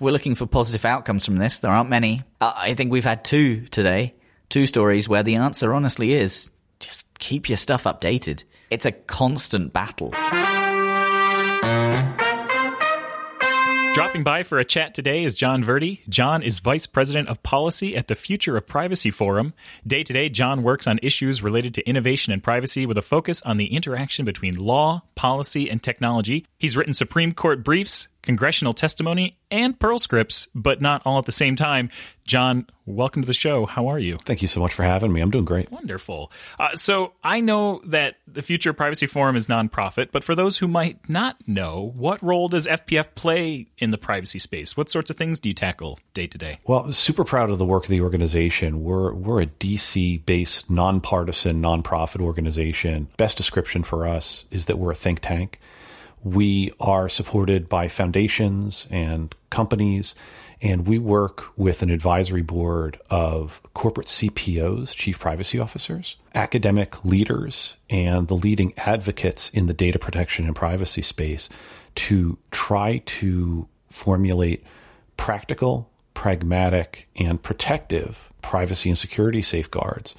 We're 0.00 0.10
looking 0.10 0.34
for 0.34 0.46
positive 0.46 0.84
outcomes 0.84 1.24
from 1.24 1.36
this. 1.36 1.60
There 1.60 1.70
aren't 1.70 1.88
many. 1.88 2.20
Uh, 2.40 2.52
I 2.54 2.74
think 2.74 2.90
we've 2.92 3.04
had 3.04 3.24
two 3.24 3.66
today. 3.66 4.14
Two 4.50 4.66
stories 4.66 5.08
where 5.08 5.22
the 5.22 5.36
answer 5.36 5.72
honestly 5.72 6.12
is 6.12 6.50
just 6.80 7.06
keep 7.18 7.48
your 7.48 7.56
stuff 7.56 7.84
updated. 7.84 8.44
It's 8.70 8.86
a 8.86 8.92
constant 8.92 9.72
battle. 9.72 10.12
Dropping 13.94 14.24
by 14.24 14.42
for 14.42 14.58
a 14.58 14.64
chat 14.64 14.92
today 14.92 15.22
is 15.22 15.36
John 15.36 15.62
Verdi. 15.62 16.02
John 16.08 16.42
is 16.42 16.58
Vice 16.58 16.84
President 16.84 17.28
of 17.28 17.44
Policy 17.44 17.96
at 17.96 18.08
the 18.08 18.16
Future 18.16 18.56
of 18.56 18.66
Privacy 18.66 19.12
Forum. 19.12 19.54
Day 19.86 20.02
to 20.02 20.12
day, 20.12 20.28
John 20.28 20.64
works 20.64 20.88
on 20.88 20.98
issues 21.00 21.44
related 21.44 21.74
to 21.74 21.88
innovation 21.88 22.32
and 22.32 22.42
privacy 22.42 22.86
with 22.86 22.98
a 22.98 23.02
focus 23.02 23.40
on 23.42 23.56
the 23.56 23.72
interaction 23.72 24.24
between 24.24 24.56
law, 24.56 25.02
policy, 25.14 25.70
and 25.70 25.80
technology. 25.80 26.44
He's 26.58 26.76
written 26.76 26.92
Supreme 26.92 27.30
Court 27.30 27.62
briefs, 27.62 28.08
congressional 28.24 28.72
testimony, 28.72 29.38
and 29.50 29.78
Perl 29.78 29.98
scripts, 29.98 30.48
but 30.54 30.80
not 30.80 31.02
all 31.04 31.18
at 31.18 31.26
the 31.26 31.32
same 31.32 31.54
time. 31.54 31.90
John, 32.24 32.66
welcome 32.86 33.20
to 33.22 33.26
the 33.26 33.34
show. 33.34 33.66
How 33.66 33.86
are 33.88 33.98
you? 33.98 34.18
Thank 34.24 34.40
you 34.40 34.48
so 34.48 34.58
much 34.58 34.72
for 34.72 34.82
having 34.82 35.12
me. 35.12 35.20
I'm 35.20 35.30
doing 35.30 35.44
great. 35.44 35.70
Wonderful. 35.70 36.32
Uh, 36.58 36.74
so 36.74 37.12
I 37.22 37.40
know 37.40 37.82
that 37.84 38.16
the 38.26 38.40
Future 38.40 38.72
Privacy 38.72 39.06
Forum 39.06 39.36
is 39.36 39.46
nonprofit, 39.46 40.08
but 40.10 40.24
for 40.24 40.34
those 40.34 40.56
who 40.56 40.66
might 40.66 41.06
not 41.08 41.36
know, 41.46 41.92
what 41.94 42.22
role 42.22 42.48
does 42.48 42.66
FPF 42.66 43.14
play 43.14 43.66
in 43.76 43.90
the 43.90 43.98
privacy 43.98 44.38
space? 44.38 44.74
What 44.74 44.88
sorts 44.88 45.10
of 45.10 45.18
things 45.18 45.38
do 45.38 45.50
you 45.50 45.54
tackle 45.54 45.98
day 46.14 46.26
to 46.26 46.38
day? 46.38 46.60
Well, 46.66 46.90
super 46.92 47.24
proud 47.24 47.50
of 47.50 47.58
the 47.58 47.66
work 47.66 47.84
of 47.84 47.90
the 47.90 48.00
organization. 48.00 48.82
We're 48.82 49.12
we're 49.12 49.42
a 49.42 49.46
DC 49.46 50.24
based, 50.24 50.70
nonpartisan, 50.70 51.60
nonprofit 51.60 52.22
organization. 52.22 53.08
Best 53.18 53.36
description 53.36 53.84
for 53.84 54.06
us 54.06 54.46
is 54.50 54.64
that 54.64 54.78
we're 54.78 54.92
a 54.92 54.96
think 54.96 55.20
tank. 55.20 55.60
We 56.24 56.72
are 56.80 57.10
supported 57.10 57.68
by 57.68 57.88
foundations 57.88 58.86
and 58.90 59.34
companies, 59.50 60.14
and 60.62 60.86
we 60.86 60.98
work 60.98 61.44
with 61.54 61.82
an 61.82 61.90
advisory 61.90 62.40
board 62.40 62.98
of 63.10 63.60
corporate 63.74 64.06
CPOs, 64.06 64.94
chief 64.94 65.18
privacy 65.18 65.58
officers, 65.58 66.16
academic 66.34 67.04
leaders, 67.04 67.76
and 67.90 68.26
the 68.28 68.36
leading 68.36 68.72
advocates 68.78 69.50
in 69.50 69.66
the 69.66 69.74
data 69.74 69.98
protection 69.98 70.46
and 70.46 70.56
privacy 70.56 71.02
space 71.02 71.50
to 71.96 72.38
try 72.50 73.02
to 73.04 73.68
formulate 73.90 74.64
practical, 75.18 75.90
pragmatic, 76.14 77.06
and 77.16 77.42
protective 77.42 78.32
privacy 78.40 78.88
and 78.88 78.96
security 78.96 79.42
safeguards. 79.42 80.16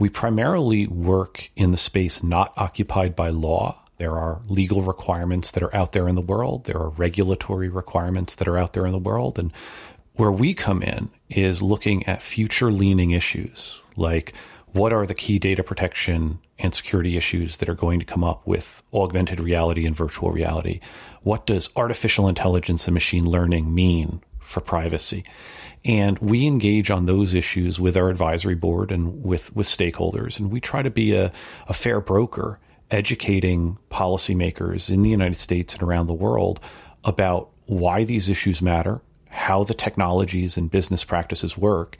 We 0.00 0.08
primarily 0.08 0.88
work 0.88 1.50
in 1.54 1.70
the 1.70 1.76
space 1.76 2.24
not 2.24 2.52
occupied 2.56 3.14
by 3.14 3.28
law 3.28 3.83
there 4.04 4.18
are 4.18 4.42
legal 4.48 4.82
requirements 4.82 5.50
that 5.52 5.62
are 5.62 5.74
out 5.74 5.92
there 5.92 6.08
in 6.08 6.14
the 6.14 6.20
world. 6.20 6.64
There 6.64 6.76
are 6.76 6.90
regulatory 6.90 7.70
requirements 7.70 8.34
that 8.34 8.46
are 8.46 8.58
out 8.58 8.74
there 8.74 8.84
in 8.84 8.92
the 8.92 8.98
world. 8.98 9.38
And 9.38 9.50
where 10.12 10.30
we 10.30 10.52
come 10.52 10.82
in 10.82 11.08
is 11.30 11.62
looking 11.62 12.04
at 12.06 12.22
future 12.22 12.70
leaning 12.70 13.12
issues 13.12 13.80
like 13.96 14.34
what 14.74 14.92
are 14.92 15.06
the 15.06 15.14
key 15.14 15.38
data 15.38 15.62
protection 15.62 16.38
and 16.58 16.74
security 16.74 17.16
issues 17.16 17.56
that 17.56 17.68
are 17.70 17.74
going 17.74 17.98
to 17.98 18.04
come 18.04 18.22
up 18.22 18.46
with 18.46 18.82
augmented 18.92 19.40
reality 19.40 19.86
and 19.86 19.96
virtual 19.96 20.30
reality? 20.30 20.80
What 21.22 21.46
does 21.46 21.70
artificial 21.74 22.28
intelligence 22.28 22.86
and 22.86 22.92
machine 22.92 23.24
learning 23.24 23.74
mean 23.74 24.20
for 24.38 24.60
privacy? 24.60 25.24
And 25.82 26.18
we 26.18 26.46
engage 26.46 26.90
on 26.90 27.06
those 27.06 27.32
issues 27.32 27.80
with 27.80 27.96
our 27.96 28.10
advisory 28.10 28.54
board 28.54 28.92
and 28.92 29.24
with, 29.24 29.56
with 29.56 29.66
stakeholders. 29.66 30.38
And 30.38 30.52
we 30.52 30.60
try 30.60 30.82
to 30.82 30.90
be 30.90 31.14
a, 31.14 31.32
a 31.68 31.72
fair 31.72 32.02
broker 32.02 32.58
educating 32.94 33.76
policymakers 33.90 34.88
in 34.88 35.02
the 35.02 35.10
United 35.10 35.36
States 35.36 35.74
and 35.74 35.82
around 35.82 36.06
the 36.06 36.14
world 36.14 36.60
about 37.04 37.50
why 37.66 38.04
these 38.04 38.28
issues 38.28 38.62
matter, 38.62 39.02
how 39.28 39.64
the 39.64 39.74
technologies 39.74 40.56
and 40.56 40.70
business 40.70 41.02
practices 41.02 41.58
work, 41.58 41.98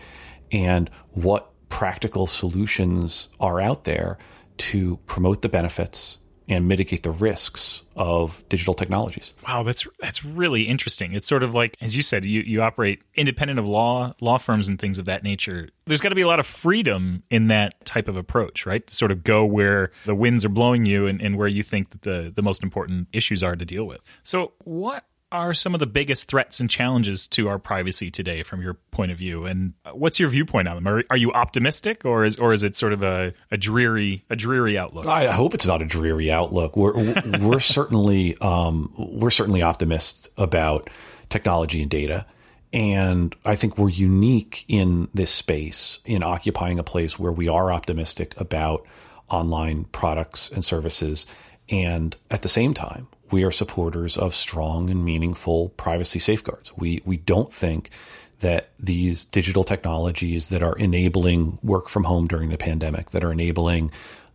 and 0.52 0.88
what 1.10 1.50
practical 1.68 2.28
solutions 2.28 3.28
are 3.40 3.60
out 3.60 3.82
there 3.82 4.16
to 4.56 4.96
promote 5.06 5.42
the 5.42 5.48
benefits 5.48 6.18
and 6.48 6.68
mitigate 6.68 7.02
the 7.02 7.10
risks 7.10 7.82
of 7.96 8.42
digital 8.48 8.74
technologies. 8.74 9.32
Wow, 9.46 9.62
that's 9.62 9.86
that's 10.00 10.24
really 10.24 10.62
interesting. 10.64 11.14
It's 11.14 11.26
sort 11.26 11.42
of 11.42 11.54
like, 11.54 11.76
as 11.80 11.96
you 11.96 12.02
said, 12.02 12.24
you, 12.24 12.40
you 12.42 12.62
operate 12.62 13.02
independent 13.14 13.58
of 13.58 13.66
law 13.66 14.14
law 14.20 14.38
firms 14.38 14.68
and 14.68 14.78
things 14.78 14.98
of 14.98 15.06
that 15.06 15.22
nature. 15.22 15.68
There's 15.86 16.00
got 16.00 16.10
to 16.10 16.14
be 16.14 16.22
a 16.22 16.28
lot 16.28 16.40
of 16.40 16.46
freedom 16.46 17.22
in 17.30 17.46
that 17.48 17.84
type 17.84 18.08
of 18.08 18.16
approach, 18.16 18.66
right? 18.66 18.86
To 18.86 18.94
sort 18.94 19.12
of 19.12 19.24
go 19.24 19.44
where 19.44 19.90
the 20.06 20.14
winds 20.14 20.44
are 20.44 20.50
blowing 20.50 20.86
you 20.86 21.06
and, 21.06 21.20
and 21.20 21.36
where 21.36 21.48
you 21.48 21.62
think 21.62 21.90
that 21.90 22.02
the, 22.02 22.32
the 22.34 22.42
most 22.42 22.62
important 22.62 23.08
issues 23.12 23.42
are 23.42 23.56
to 23.56 23.64
deal 23.64 23.84
with. 23.84 24.00
So 24.22 24.52
what 24.64 25.04
are 25.34 25.52
some 25.52 25.74
of 25.74 25.80
the 25.80 25.86
biggest 25.86 26.28
threats 26.28 26.60
and 26.60 26.70
challenges 26.70 27.26
to 27.26 27.48
our 27.48 27.58
privacy 27.58 28.08
today 28.08 28.44
from 28.44 28.62
your 28.62 28.74
point 28.92 29.10
of 29.10 29.18
view? 29.18 29.44
And 29.44 29.74
what's 29.92 30.20
your 30.20 30.28
viewpoint 30.28 30.68
on 30.68 30.76
them? 30.76 30.86
Are, 30.86 31.02
are 31.10 31.16
you 31.16 31.32
optimistic 31.32 32.04
or 32.04 32.24
is 32.24 32.38
or 32.38 32.52
is 32.52 32.62
it 32.62 32.76
sort 32.76 32.92
of 32.92 33.02
a, 33.02 33.32
a 33.50 33.56
dreary 33.56 34.24
a 34.30 34.36
dreary 34.36 34.78
outlook? 34.78 35.06
I 35.06 35.26
hope 35.32 35.52
it's 35.52 35.66
not 35.66 35.82
a 35.82 35.84
dreary 35.84 36.30
outlook. 36.30 36.76
We're 36.76 36.94
we're 37.40 37.60
certainly 37.60 38.38
um, 38.38 38.92
we're 38.96 39.30
certainly 39.30 39.60
optimists 39.60 40.28
about 40.38 40.88
technology 41.28 41.82
and 41.82 41.90
data. 41.90 42.26
And 42.72 43.34
I 43.44 43.56
think 43.56 43.76
we're 43.76 43.88
unique 43.88 44.64
in 44.68 45.08
this 45.14 45.30
space 45.30 45.98
in 46.04 46.22
occupying 46.22 46.78
a 46.78 46.84
place 46.84 47.18
where 47.18 47.32
we 47.32 47.48
are 47.48 47.72
optimistic 47.72 48.38
about 48.40 48.86
online 49.28 49.84
products 49.84 50.50
and 50.50 50.64
services. 50.64 51.26
And 51.68 52.16
at 52.30 52.42
the 52.42 52.48
same 52.48 52.74
time, 52.74 53.06
we 53.34 53.42
are 53.42 53.50
supporters 53.50 54.16
of 54.16 54.32
strong 54.32 54.88
and 54.88 55.04
meaningful 55.04 55.70
privacy 55.70 56.20
safeguards. 56.20 56.70
We, 56.76 57.02
we 57.04 57.16
don't 57.16 57.52
think 57.52 57.90
that 58.38 58.68
these 58.78 59.24
digital 59.24 59.64
technologies 59.64 60.50
that 60.50 60.62
are 60.62 60.76
enabling 60.76 61.58
work 61.60 61.88
from 61.88 62.04
home 62.04 62.28
during 62.28 62.50
the 62.50 62.56
pandemic, 62.56 63.10
that 63.10 63.24
are 63.24 63.32
enabling 63.32 63.90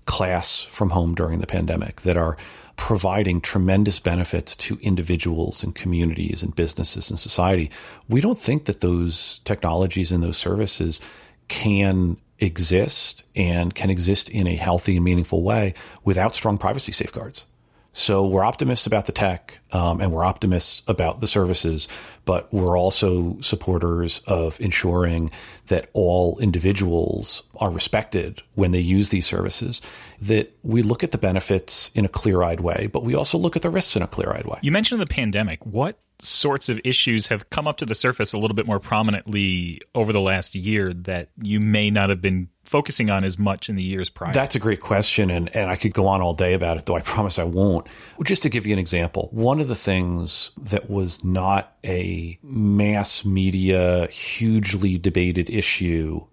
class 0.06 0.64
from 0.64 0.90
home 0.90 1.16
during 1.16 1.40
the 1.40 1.48
pandemic, 1.48 2.02
that 2.02 2.18
are 2.18 2.36
providing 2.76 3.40
tremendous 3.40 4.00
benefits 4.00 4.54
to 4.58 4.78
individuals 4.82 5.64
and 5.64 5.76
communities 5.76 6.44
and 6.44 6.54
businesses 6.54 7.10
and 7.10 7.18
society. 7.18 7.72
We 8.10 8.20
don't 8.20 8.40
think 8.40 8.66
that 8.66 8.82
those 8.82 9.40
technologies 9.46 10.12
and 10.12 10.22
those 10.22 10.38
services 10.38 11.00
can 11.48 12.18
exist 12.40 13.24
and 13.34 13.74
can 13.74 13.90
exist 13.90 14.30
in 14.30 14.46
a 14.46 14.56
healthy 14.56 14.98
and 14.98 15.06
meaningful 15.06 15.42
way 15.42 15.74
without 16.04 16.36
strong 16.36 16.58
privacy 16.58 16.92
safeguards. 16.92 17.46
So 17.92 18.26
we're 18.26 18.44
optimists 18.44 18.86
about 18.86 19.08
the 19.08 19.12
tech 19.12 19.60
um, 19.72 20.00
and 20.00 20.12
we're 20.12 20.24
optimists 20.24 20.84
about 20.88 21.22
the 21.22 21.28
services, 21.28 21.88
but 22.24 22.52
we're 22.54 22.78
also 22.78 23.40
supporters 23.42 24.22
of 24.28 24.60
ensuring 24.62 25.32
that 25.68 25.90
all 25.94 26.38
individuals 26.40 27.44
are 27.58 27.72
respected 27.72 28.42
when 28.54 28.72
they 28.72 28.80
use 28.80 29.10
these 29.10 29.26
services, 29.26 29.82
that 30.22 30.56
we 30.64 30.82
look 30.82 31.04
at 31.04 31.12
the 31.12 31.18
benefits 31.18 31.92
in 31.96 32.06
a 32.06 32.10
clear 32.10 32.44
eyed 32.44 32.60
way, 32.60 32.88
but 32.92 33.04
we 33.04 33.16
also 33.16 33.38
look 33.38 33.56
at 33.56 33.64
the 33.64 33.70
risks 33.70 33.96
in 33.96 34.02
a 34.02 34.08
clear 34.08 34.32
eyed 34.32 34.46
way. 34.46 34.60
You 34.62 34.72
mentioned 34.72 35.02
the 35.02 35.08
pandemic. 35.08 35.66
What 35.66 36.00
sorts 36.22 36.70
of 36.70 36.80
issues 36.84 37.28
have 37.28 37.50
come 37.50 37.68
up 37.68 37.78
to 37.78 37.86
the 37.86 37.96
surface 37.96 38.34
a 38.34 38.38
little 38.38 38.56
bit 38.56 38.68
more 38.68 38.80
prominently 38.80 39.82
over 39.96 40.12
the 40.12 40.20
last 40.20 40.54
year 40.54 40.94
that 40.94 41.30
you 41.42 41.60
may 41.60 41.90
not 41.90 42.10
have 42.10 42.22
been 42.22 42.50
focusing 42.70 43.10
on 43.10 43.24
as 43.24 43.40
much 43.40 43.68
in 43.68 43.76
the 43.76 43.84
years 43.84 44.10
prior? 44.10 44.32
That's 44.32 44.54
a 44.54 44.60
great 44.60 44.80
question, 44.80 45.32
and, 45.32 45.54
and 45.56 45.72
I 45.72 45.76
could 45.76 45.94
go 45.94 46.08
on 46.08 46.22
all 46.22 46.36
day 46.36 46.54
about 46.54 46.78
it, 46.78 46.86
though 46.86 46.96
I 46.96 47.02
promise 47.02 47.40
I 47.40 47.44
won't. 47.44 47.88
Just 48.24 48.44
to 48.44 48.50
give 48.50 48.68
you 48.68 48.74
an 48.74 48.80
example, 48.80 49.30
one 49.32 49.60
of 49.60 49.68
the 49.68 49.76
things 49.76 50.52
that 50.56 50.90
was 50.90 51.24
not 51.24 51.76
a 51.84 52.38
mass 52.44 53.26
media, 53.26 54.08
hugely 54.12 55.00
debated 55.00 55.50
issue 55.50 56.26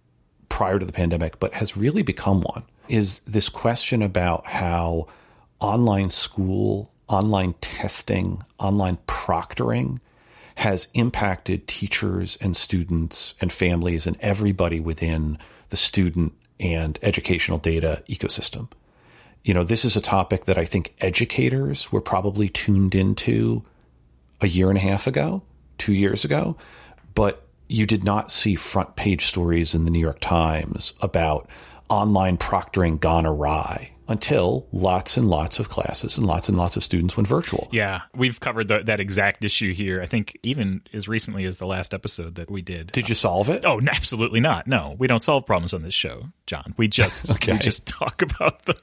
prior 0.50 0.78
to 0.78 0.84
the 0.84 0.92
pandemic, 0.92 1.40
but 1.40 1.54
has 1.54 1.76
really 1.76 2.02
become 2.02 2.42
one, 2.42 2.64
is 2.86 3.20
this 3.20 3.48
question 3.48 4.02
about 4.02 4.46
how 4.46 5.06
online 5.58 6.10
school 6.10 6.92
online 7.08 7.54
testing, 7.60 8.42
online 8.58 8.98
proctoring 9.06 10.00
has 10.56 10.88
impacted 10.94 11.68
teachers 11.68 12.36
and 12.40 12.56
students 12.56 13.34
and 13.40 13.52
families 13.52 14.06
and 14.06 14.16
everybody 14.20 14.80
within 14.80 15.38
the 15.70 15.76
student 15.76 16.32
and 16.58 16.99
educational 17.02 17.58
data 17.58 18.02
ecosystem. 18.08 18.68
You 19.44 19.54
know, 19.54 19.64
this 19.64 19.85
is 19.85 19.96
a 19.96 20.00
topic 20.00 20.46
that 20.46 20.58
I 20.58 20.64
think 20.64 20.94
educators 21.00 21.92
were 21.92 22.00
probably 22.00 22.49
tuned 22.49 22.94
into 22.94 23.64
a 24.40 24.49
year 24.49 24.68
and 24.68 24.78
a 24.78 24.82
half 24.82 25.06
ago, 25.06 25.42
two 25.78 25.92
years 25.92 26.25
ago, 26.25 26.56
but 27.14 27.46
you 27.68 27.87
did 27.87 28.04
not 28.04 28.30
see 28.30 28.54
front 28.54 28.96
page 28.96 29.26
stories 29.26 29.75
in 29.75 29.85
the 29.85 29.90
New 29.90 30.00
York 30.00 30.20
Times 30.20 30.94
about 31.00 31.49
online 31.88 32.37
proctoring 32.37 32.99
gone 32.99 33.26
awry 33.26 33.92
until 34.08 34.66
lots 34.72 35.16
and 35.16 35.28
lots 35.28 35.58
of 35.58 35.68
classes 35.68 36.16
and 36.16 36.26
lots 36.26 36.48
and 36.48 36.56
lots 36.56 36.76
of 36.76 36.84
students 36.84 37.16
went 37.16 37.28
virtual. 37.28 37.68
Yeah, 37.72 38.02
we've 38.14 38.38
covered 38.38 38.68
the, 38.68 38.80
that 38.84 39.00
exact 39.00 39.44
issue 39.44 39.72
here. 39.72 40.00
I 40.00 40.06
think 40.06 40.38
even 40.42 40.82
as 40.92 41.08
recently 41.08 41.44
as 41.44 41.56
the 41.56 41.66
last 41.66 41.92
episode 41.92 42.36
that 42.36 42.50
we 42.50 42.62
did. 42.62 42.92
Did 42.92 43.08
you 43.08 43.14
solve 43.14 43.48
it? 43.48 43.64
Oh, 43.66 43.80
absolutely 43.90 44.40
not. 44.40 44.66
No, 44.66 44.94
we 44.98 45.06
don't 45.06 45.22
solve 45.22 45.46
problems 45.46 45.75
on 45.75 45.82
this 45.82 45.94
show, 45.94 46.28
John. 46.46 46.75
We 46.76 46.88
just 46.88 47.30
okay. 47.32 47.52
we 47.52 47.58
just 47.58 47.86
talk 47.86 48.22
about 48.22 48.64
them. 48.66 48.76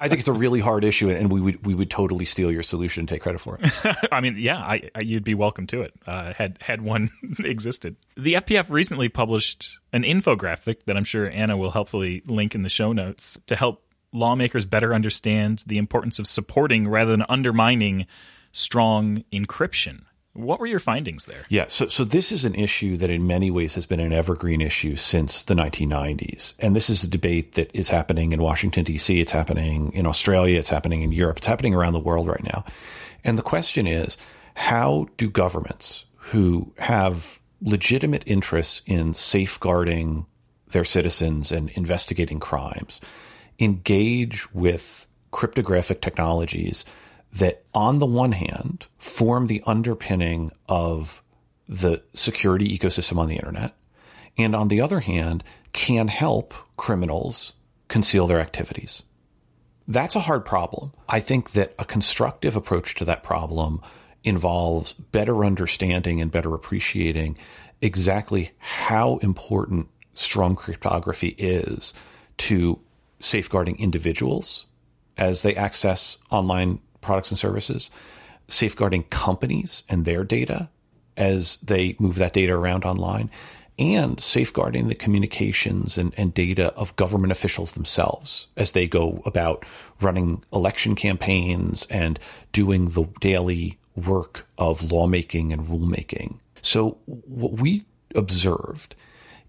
I 0.00 0.08
think 0.08 0.20
it's 0.20 0.28
a 0.28 0.32
really 0.32 0.60
hard 0.60 0.84
issue, 0.84 1.10
and 1.10 1.32
we 1.32 1.40
would 1.40 1.66
we 1.66 1.74
would 1.74 1.90
totally 1.90 2.24
steal 2.24 2.52
your 2.52 2.62
solution 2.62 3.02
and 3.02 3.08
take 3.08 3.22
credit 3.22 3.40
for 3.40 3.58
it. 3.60 4.08
I 4.12 4.20
mean, 4.20 4.36
yeah, 4.38 4.58
I, 4.58 4.90
I, 4.94 5.00
you'd 5.00 5.24
be 5.24 5.34
welcome 5.34 5.66
to 5.68 5.82
it. 5.82 5.94
Uh, 6.06 6.32
had 6.34 6.58
had 6.60 6.82
one 6.82 7.10
existed. 7.40 7.96
The 8.16 8.34
FPF 8.34 8.68
recently 8.68 9.08
published 9.08 9.78
an 9.92 10.02
infographic 10.02 10.84
that 10.84 10.96
I'm 10.96 11.04
sure 11.04 11.28
Anna 11.30 11.56
will 11.56 11.70
helpfully 11.70 12.22
link 12.26 12.54
in 12.54 12.62
the 12.62 12.68
show 12.68 12.92
notes 12.92 13.38
to 13.46 13.56
help 13.56 13.82
lawmakers 14.12 14.64
better 14.64 14.94
understand 14.94 15.64
the 15.66 15.78
importance 15.78 16.18
of 16.18 16.26
supporting 16.26 16.88
rather 16.88 17.10
than 17.10 17.24
undermining 17.28 18.06
strong 18.52 19.24
encryption. 19.32 20.02
What 20.34 20.60
were 20.60 20.66
your 20.66 20.78
findings 20.78 21.24
there? 21.24 21.44
Yeah, 21.48 21.66
so 21.68 21.88
so 21.88 22.04
this 22.04 22.30
is 22.30 22.44
an 22.44 22.54
issue 22.54 22.96
that 22.98 23.10
in 23.10 23.26
many 23.26 23.50
ways 23.50 23.74
has 23.74 23.86
been 23.86 23.98
an 23.98 24.12
evergreen 24.12 24.60
issue 24.60 24.94
since 24.94 25.42
the 25.42 25.54
1990s. 25.54 26.54
And 26.60 26.76
this 26.76 26.88
is 26.88 27.02
a 27.02 27.08
debate 27.08 27.54
that 27.54 27.70
is 27.74 27.88
happening 27.88 28.32
in 28.32 28.40
Washington 28.40 28.84
D.C., 28.84 29.20
it's 29.20 29.32
happening 29.32 29.92
in 29.94 30.06
Australia, 30.06 30.58
it's 30.58 30.68
happening 30.68 31.02
in 31.02 31.10
Europe, 31.10 31.38
it's 31.38 31.46
happening 31.46 31.74
around 31.74 31.94
the 31.94 31.98
world 31.98 32.28
right 32.28 32.44
now. 32.44 32.64
And 33.24 33.36
the 33.36 33.42
question 33.42 33.86
is, 33.88 34.16
how 34.54 35.08
do 35.16 35.28
governments 35.28 36.04
who 36.16 36.72
have 36.78 37.40
legitimate 37.60 38.22
interests 38.26 38.82
in 38.86 39.14
safeguarding 39.14 40.26
their 40.68 40.84
citizens 40.84 41.50
and 41.50 41.70
investigating 41.70 42.38
crimes 42.38 43.00
engage 43.58 44.52
with 44.54 45.06
cryptographic 45.30 46.00
technologies 46.00 46.84
that, 47.32 47.64
on 47.74 47.98
the 47.98 48.06
one 48.06 48.32
hand, 48.32 48.86
form 48.96 49.46
the 49.46 49.62
underpinning 49.66 50.50
of 50.68 51.22
the 51.68 52.02
security 52.14 52.76
ecosystem 52.76 53.18
on 53.18 53.28
the 53.28 53.36
internet, 53.36 53.74
and 54.38 54.56
on 54.56 54.68
the 54.68 54.80
other 54.80 55.00
hand, 55.00 55.44
can 55.72 56.08
help 56.08 56.54
criminals 56.76 57.52
conceal 57.88 58.26
their 58.26 58.40
activities. 58.40 59.02
That's 59.86 60.16
a 60.16 60.20
hard 60.20 60.44
problem. 60.44 60.92
I 61.08 61.20
think 61.20 61.52
that 61.52 61.74
a 61.78 61.84
constructive 61.84 62.56
approach 62.56 62.94
to 62.96 63.04
that 63.06 63.22
problem 63.22 63.80
involves 64.24 64.92
better 64.92 65.44
understanding 65.44 66.20
and 66.20 66.30
better 66.30 66.54
appreciating 66.54 67.38
exactly 67.80 68.50
how 68.58 69.18
important 69.18 69.88
strong 70.14 70.56
cryptography 70.56 71.28
is 71.38 71.94
to 72.36 72.80
safeguarding 73.20 73.78
individuals 73.78 74.66
as 75.16 75.42
they 75.42 75.54
access 75.56 76.18
online 76.30 76.80
products 77.00 77.30
and 77.30 77.38
services, 77.38 77.90
safeguarding 78.48 79.04
companies 79.04 79.82
and 79.88 80.04
their 80.04 80.24
data 80.24 80.68
as 81.16 81.56
they 81.56 81.96
move 81.98 82.14
that 82.16 82.32
data 82.32 82.52
around 82.52 82.84
online, 82.84 83.30
and 83.78 84.20
safeguarding 84.20 84.88
the 84.88 84.94
communications 84.94 85.96
and, 85.96 86.12
and, 86.16 86.34
data 86.34 86.72
of 86.74 86.94
government 86.96 87.30
officials 87.30 87.72
themselves 87.72 88.48
as 88.56 88.72
they 88.72 88.88
go 88.88 89.22
about 89.24 89.64
running 90.00 90.42
election 90.52 90.94
campaigns 90.94 91.86
and 91.88 92.18
doing 92.52 92.90
the 92.90 93.04
daily 93.20 93.78
work 93.94 94.46
of 94.58 94.90
lawmaking 94.90 95.52
and 95.52 95.66
rulemaking. 95.66 96.38
So, 96.62 96.98
what 97.06 97.52
we 97.52 97.84
observed 98.14 98.96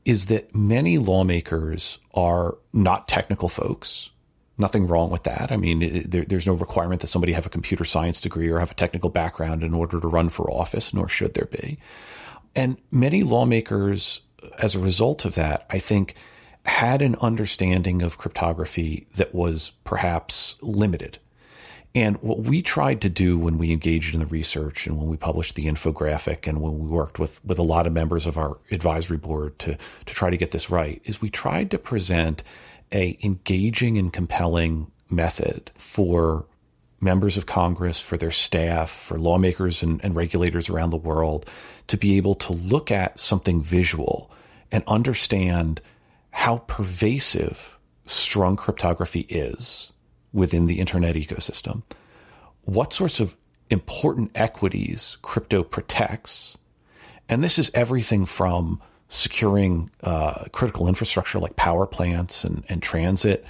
is 0.10 0.26
that 0.26 0.56
many 0.56 0.98
lawmakers 0.98 2.00
are 2.16 2.58
not 2.74 3.08
technical 3.08 3.48
folks. 3.48 4.10
Nothing 4.58 4.88
wrong 4.88 5.12
with 5.12 5.22
that. 5.22 5.52
I 5.52 5.56
mean, 5.56 6.10
there, 6.10 6.26
there's 6.26 6.48
no 6.48 6.54
requirement 6.54 7.02
that 7.02 7.08
somebody 7.10 7.34
have 7.34 7.46
a 7.46 7.50
computer 7.50 7.84
science 7.86 8.20
degree 8.20 8.50
or 8.50 8.58
have 8.58 8.72
a 8.72 8.74
technical 8.74 9.12
background 9.12 9.64
in 9.64 9.72
order 9.72 10.00
to 10.00 10.08
run 10.08 10.30
for 10.30 10.50
office, 10.50 10.96
nor 10.96 11.08
should 11.08 11.36
there 11.36 11.46
be. 11.46 11.78
And 12.56 12.78
many 12.90 13.22
lawmakers, 13.22 14.22
as 14.58 14.74
a 14.74 14.80
result 14.80 15.26
of 15.26 15.36
that, 15.36 15.68
I 15.70 15.78
think, 15.78 16.16
had 16.66 17.04
an 17.04 17.16
understanding 17.22 18.02
of 18.02 18.18
cryptography 18.18 19.06
that 19.14 19.36
was 19.36 19.74
perhaps 19.84 20.56
limited. 20.60 21.20
And 21.96 22.18
what 22.18 22.40
we 22.40 22.62
tried 22.62 23.02
to 23.02 23.10
do 23.10 23.38
when 23.38 23.58
we 23.58 23.72
engaged 23.72 24.14
in 24.14 24.20
the 24.20 24.28
research 24.28 24.86
and 24.86 24.98
when 24.98 25.08
we 25.08 25.18
published 25.18 25.56
the 25.56 25.66
infographic 25.66 26.48
and 26.48 26.62
when 26.62 26.80
we 26.80 26.88
worked 26.88 27.18
with, 27.18 27.44
with 27.44 27.58
a 27.58 27.64
lot 27.64 27.88
of 27.88 27.94
members 27.94 28.28
of 28.28 28.38
our 28.38 28.58
advisory 28.70 29.18
board 29.18 29.58
to, 29.60 29.76
to 30.06 30.14
try 30.14 30.30
to 30.30 30.38
get 30.38 30.52
this 30.52 30.70
right 30.70 31.02
is 31.06 31.22
we 31.22 31.32
tried 31.32 31.72
to 31.72 31.80
present 31.80 32.44
a 32.92 33.18
engaging 33.24 33.98
and 33.98 34.14
compelling 34.14 34.92
method 35.10 35.72
for 35.76 36.46
members 37.02 37.38
of 37.38 37.46
Congress, 37.46 38.00
for 38.00 38.18
their 38.18 38.32
staff, 38.32 38.90
for 38.90 39.18
lawmakers 39.18 39.82
and, 39.82 40.04
and 40.04 40.16
regulators 40.16 40.70
around 40.70 40.90
the 40.92 40.98
world 40.98 41.46
to 41.88 41.98
be 41.98 42.18
able 42.18 42.36
to 42.36 42.54
look 42.54 42.92
at 42.92 43.20
something 43.20 43.62
visual 43.62 44.30
and 44.72 44.84
understand 44.86 45.82
how 46.32 46.58
pervasive 46.68 47.78
strong 48.06 48.56
cryptography 48.56 49.22
is 49.22 49.92
within 50.34 50.66
the 50.68 50.80
internet 50.80 51.16
ecosystem, 51.16 51.84
what 52.64 52.94
sorts 52.94 53.20
of 53.20 53.36
important 53.70 54.32
equities 54.36 55.18
crypto 55.22 55.64
protects. 55.64 56.58
And 57.28 57.44
this 57.44 57.60
is 57.60 57.72
everything 57.74 58.26
from 58.26 58.82
securing 59.10 59.90
uh, 60.04 60.46
critical 60.52 60.88
infrastructure 60.88 61.40
like 61.40 61.56
power 61.56 61.86
plants 61.86 62.44
and, 62.44 62.64
and 62.70 62.82
transit 62.82 63.46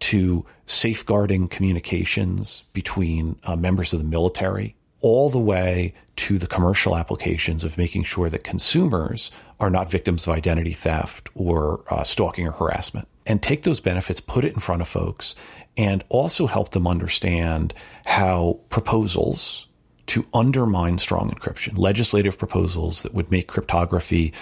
to 0.00 0.44
safeguarding 0.66 1.48
communications 1.48 2.62
between 2.72 3.36
uh, 3.44 3.56
members 3.56 3.92
of 3.92 3.98
the 3.98 4.04
military, 4.04 4.76
all 5.00 5.30
the 5.30 5.38
way 5.38 5.94
to 6.16 6.38
the 6.38 6.46
commercial 6.46 6.96
applications 6.96 7.64
of 7.64 7.78
making 7.78 8.04
sure 8.04 8.28
that 8.28 8.44
consumers 8.44 9.30
are 9.60 9.70
not 9.70 9.90
victims 9.90 10.26
of 10.26 10.34
identity 10.34 10.72
theft 10.72 11.28
or 11.34 11.80
uh, 11.88 12.04
stalking 12.04 12.46
or 12.46 12.52
harassment. 12.52 13.08
And 13.26 13.42
take 13.42 13.62
those 13.64 13.80
benefits, 13.80 14.20
put 14.20 14.44
it 14.44 14.54
in 14.54 14.60
front 14.60 14.82
of 14.82 14.88
folks, 14.88 15.34
and 15.78 16.04
also 16.08 16.46
help 16.46 16.70
them 16.70 16.86
understand 16.86 17.72
how 18.04 18.58
proposals 18.68 19.68
to 20.06 20.26
undermine 20.34 20.98
strong 20.98 21.30
encryption, 21.30 21.78
legislative 21.78 22.36
proposals 22.36 23.02
that 23.02 23.14
would 23.14 23.30
make 23.30 23.46
cryptography 23.46 24.32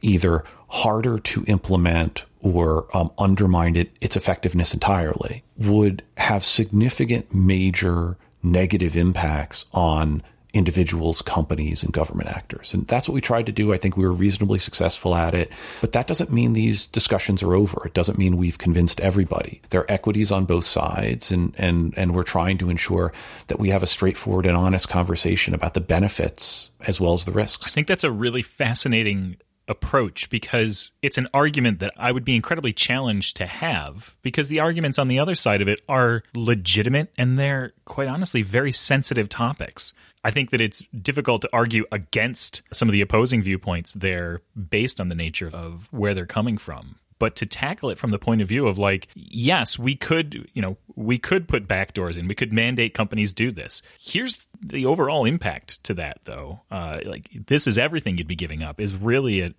either 0.00 0.42
harder 0.68 1.18
to 1.18 1.44
implement 1.46 2.24
or 2.40 2.86
um, 2.96 3.10
undermine 3.18 3.76
it, 3.76 3.90
its 4.00 4.16
effectiveness 4.16 4.72
entirely, 4.72 5.42
would 5.58 6.02
have 6.16 6.44
significant 6.44 7.34
major 7.34 8.16
negative 8.42 8.96
impacts 8.96 9.66
on 9.72 10.22
individuals, 10.56 11.22
companies, 11.22 11.82
and 11.82 11.92
government 11.92 12.30
actors. 12.30 12.74
And 12.74 12.86
that's 12.86 13.08
what 13.08 13.14
we 13.14 13.20
tried 13.20 13.46
to 13.46 13.52
do. 13.52 13.72
I 13.72 13.76
think 13.76 13.96
we 13.96 14.04
were 14.04 14.12
reasonably 14.12 14.58
successful 14.58 15.14
at 15.14 15.34
it. 15.34 15.50
But 15.80 15.92
that 15.92 16.06
doesn't 16.06 16.32
mean 16.32 16.52
these 16.52 16.86
discussions 16.86 17.42
are 17.42 17.54
over. 17.54 17.86
It 17.86 17.94
doesn't 17.94 18.18
mean 18.18 18.36
we've 18.36 18.58
convinced 18.58 19.00
everybody. 19.00 19.60
There 19.70 19.82
are 19.82 19.90
equities 19.90 20.32
on 20.32 20.44
both 20.44 20.64
sides, 20.64 21.30
and, 21.30 21.54
and, 21.58 21.94
and 21.96 22.14
we're 22.14 22.22
trying 22.22 22.58
to 22.58 22.70
ensure 22.70 23.12
that 23.48 23.58
we 23.58 23.70
have 23.70 23.82
a 23.82 23.86
straightforward 23.86 24.46
and 24.46 24.56
honest 24.56 24.88
conversation 24.88 25.54
about 25.54 25.74
the 25.74 25.80
benefits 25.80 26.70
as 26.86 27.00
well 27.00 27.14
as 27.14 27.24
the 27.24 27.32
risks. 27.32 27.66
I 27.66 27.70
think 27.70 27.86
that's 27.86 28.04
a 28.04 28.10
really 28.10 28.42
fascinating 28.42 29.36
approach 29.68 30.30
because 30.30 30.92
it's 31.02 31.18
an 31.18 31.28
argument 31.34 31.80
that 31.80 31.92
I 31.96 32.12
would 32.12 32.24
be 32.24 32.36
incredibly 32.36 32.72
challenged 32.72 33.36
to 33.38 33.46
have 33.46 34.14
because 34.22 34.48
the 34.48 34.60
arguments 34.60 34.98
on 34.98 35.08
the 35.08 35.18
other 35.18 35.34
side 35.34 35.62
of 35.62 35.68
it 35.68 35.82
are 35.88 36.22
legitimate 36.34 37.12
and 37.18 37.38
they're 37.38 37.72
quite 37.84 38.08
honestly 38.08 38.42
very 38.42 38.72
sensitive 38.72 39.28
topics. 39.28 39.92
I 40.24 40.30
think 40.30 40.50
that 40.50 40.60
it's 40.60 40.82
difficult 41.02 41.42
to 41.42 41.48
argue 41.52 41.84
against 41.92 42.62
some 42.72 42.88
of 42.88 42.92
the 42.92 43.00
opposing 43.00 43.42
viewpoints 43.42 43.92
there 43.94 44.42
based 44.70 45.00
on 45.00 45.08
the 45.08 45.14
nature 45.14 45.50
of 45.52 45.88
where 45.92 46.14
they're 46.14 46.26
coming 46.26 46.58
from 46.58 46.96
but 47.18 47.36
to 47.36 47.46
tackle 47.46 47.90
it 47.90 47.98
from 47.98 48.10
the 48.10 48.18
point 48.18 48.42
of 48.42 48.48
view 48.48 48.66
of 48.66 48.78
like 48.78 49.08
yes 49.14 49.78
we 49.78 49.94
could 49.94 50.48
you 50.52 50.62
know 50.62 50.76
we 50.96 51.18
could 51.18 51.46
put 51.46 51.68
backdoors 51.68 52.16
in. 52.16 52.26
We 52.26 52.34
could 52.34 52.52
mandate 52.52 52.94
companies 52.94 53.34
do 53.34 53.52
this. 53.52 53.82
Here's 54.00 54.46
the 54.60 54.86
overall 54.86 55.26
impact 55.26 55.84
to 55.84 55.94
that 55.94 56.20
though. 56.24 56.62
Uh, 56.70 57.00
like 57.04 57.28
this 57.46 57.66
is 57.66 57.78
everything 57.78 58.18
you'd 58.18 58.26
be 58.26 58.34
giving 58.34 58.62
up 58.62 58.80
is 58.80 58.94
really 58.96 59.40
a, 59.42 59.54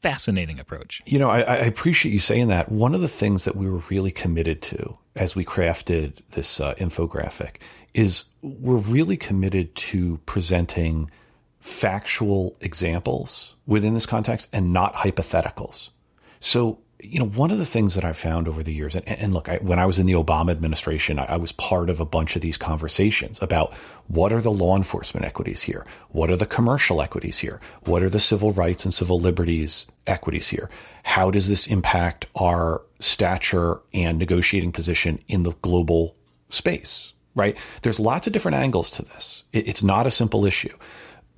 fascinating 0.00 0.60
approach. 0.60 1.02
You 1.06 1.18
know 1.18 1.28
I, 1.28 1.40
I, 1.40 1.56
appreciate 1.56 2.12
you 2.12 2.20
saying 2.20 2.46
that. 2.48 2.70
One 2.70 2.94
of 2.94 3.00
the 3.00 3.08
things 3.08 3.44
that 3.46 3.56
we 3.56 3.68
were 3.68 3.82
really 3.90 4.12
committed 4.12 4.62
to 4.62 4.96
as 5.16 5.34
we 5.34 5.44
crafted 5.44 6.18
this 6.30 6.60
uh, 6.60 6.74
infographic 6.74 7.56
is 7.92 8.26
we're 8.42 8.76
really 8.76 9.16
committed 9.16 9.74
to 9.74 10.20
presenting 10.24 11.10
factual 11.58 12.56
examples 12.60 13.56
within 13.66 13.94
this 13.94 14.06
context 14.06 14.48
and 14.52 14.72
not 14.72 14.94
hypotheticals. 14.94 15.90
So 16.38 16.78
you 17.02 17.18
know, 17.18 17.26
one 17.26 17.50
of 17.50 17.58
the 17.58 17.66
things 17.66 17.94
that 17.94 18.04
I've 18.04 18.16
found 18.16 18.46
over 18.46 18.62
the 18.62 18.72
years, 18.72 18.94
and, 18.94 19.06
and 19.08 19.34
look, 19.34 19.48
I, 19.48 19.56
when 19.58 19.78
I 19.78 19.86
was 19.86 19.98
in 19.98 20.06
the 20.06 20.12
Obama 20.12 20.52
administration, 20.52 21.18
I, 21.18 21.24
I, 21.24 21.36
was 21.36 21.50
part 21.50 21.90
of 21.90 21.98
a 21.98 22.04
bunch 22.04 22.36
of 22.36 22.42
these 22.42 22.56
conversations 22.56 23.40
about 23.42 23.74
what 24.06 24.32
are 24.32 24.40
the 24.40 24.52
law 24.52 24.76
enforcement 24.76 25.26
equities 25.26 25.62
here? 25.62 25.84
What 26.10 26.30
are 26.30 26.36
the 26.36 26.46
commercial 26.46 27.02
equities 27.02 27.38
here? 27.38 27.60
What 27.84 28.02
are 28.02 28.08
the 28.08 28.20
civil 28.20 28.52
rights 28.52 28.84
and 28.84 28.94
civil 28.94 29.18
liberties 29.18 29.86
equities 30.06 30.48
here? 30.48 30.70
How 31.02 31.30
does 31.30 31.48
this 31.48 31.66
impact 31.66 32.26
our 32.36 32.82
stature 33.00 33.80
and 33.92 34.18
negotiating 34.18 34.72
position 34.72 35.18
in 35.26 35.42
the 35.42 35.52
global 35.62 36.16
space? 36.50 37.12
Right? 37.34 37.56
There's 37.80 37.98
lots 37.98 38.26
of 38.26 38.32
different 38.32 38.58
angles 38.58 38.90
to 38.90 39.02
this. 39.02 39.42
It, 39.52 39.66
it's 39.66 39.82
not 39.82 40.06
a 40.06 40.10
simple 40.10 40.44
issue. 40.44 40.76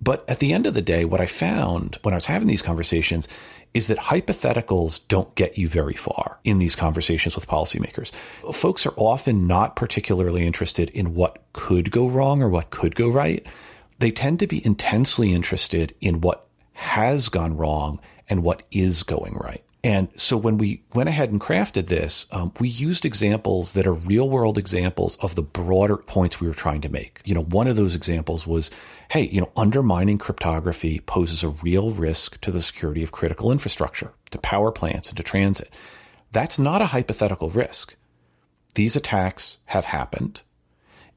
But 0.02 0.28
at 0.28 0.40
the 0.40 0.52
end 0.52 0.66
of 0.66 0.74
the 0.74 0.82
day, 0.82 1.04
what 1.04 1.20
I 1.20 1.26
found 1.26 1.98
when 2.02 2.12
I 2.12 2.16
was 2.16 2.26
having 2.26 2.48
these 2.48 2.60
conversations 2.60 3.26
is 3.74 3.88
that 3.88 3.98
hypotheticals 3.98 5.00
don't 5.08 5.34
get 5.34 5.58
you 5.58 5.68
very 5.68 5.94
far 5.94 6.38
in 6.44 6.58
these 6.58 6.76
conversations 6.76 7.34
with 7.34 7.48
policymakers. 7.48 8.12
Folks 8.52 8.86
are 8.86 8.94
often 8.96 9.48
not 9.48 9.74
particularly 9.74 10.46
interested 10.46 10.88
in 10.90 11.14
what 11.14 11.42
could 11.52 11.90
go 11.90 12.08
wrong 12.08 12.40
or 12.40 12.48
what 12.48 12.70
could 12.70 12.94
go 12.94 13.08
right. 13.10 13.44
They 13.98 14.12
tend 14.12 14.38
to 14.38 14.46
be 14.46 14.64
intensely 14.64 15.32
interested 15.32 15.94
in 16.00 16.20
what 16.20 16.46
has 16.72 17.28
gone 17.28 17.56
wrong 17.56 18.00
and 18.28 18.44
what 18.44 18.64
is 18.70 19.02
going 19.02 19.34
right. 19.34 19.63
And 19.84 20.08
so 20.16 20.38
when 20.38 20.56
we 20.56 20.82
went 20.94 21.10
ahead 21.10 21.30
and 21.30 21.38
crafted 21.38 21.88
this, 21.88 22.24
um, 22.30 22.52
we 22.58 22.68
used 22.68 23.04
examples 23.04 23.74
that 23.74 23.86
are 23.86 23.92
real 23.92 24.30
world 24.30 24.56
examples 24.56 25.16
of 25.16 25.34
the 25.34 25.42
broader 25.42 25.98
points 25.98 26.40
we 26.40 26.48
were 26.48 26.54
trying 26.54 26.80
to 26.80 26.88
make. 26.88 27.20
You 27.26 27.34
know, 27.34 27.42
one 27.42 27.68
of 27.68 27.76
those 27.76 27.94
examples 27.94 28.46
was, 28.46 28.70
hey, 29.10 29.24
you 29.24 29.42
know, 29.42 29.52
undermining 29.58 30.16
cryptography 30.16 31.00
poses 31.00 31.44
a 31.44 31.50
real 31.50 31.90
risk 31.90 32.40
to 32.40 32.50
the 32.50 32.62
security 32.62 33.02
of 33.02 33.12
critical 33.12 33.52
infrastructure, 33.52 34.14
to 34.30 34.38
power 34.38 34.72
plants 34.72 35.10
and 35.10 35.18
to 35.18 35.22
transit. 35.22 35.68
That's 36.32 36.58
not 36.58 36.80
a 36.80 36.86
hypothetical 36.86 37.50
risk. 37.50 37.94
These 38.74 38.96
attacks 38.96 39.58
have 39.66 39.84
happened. 39.84 40.40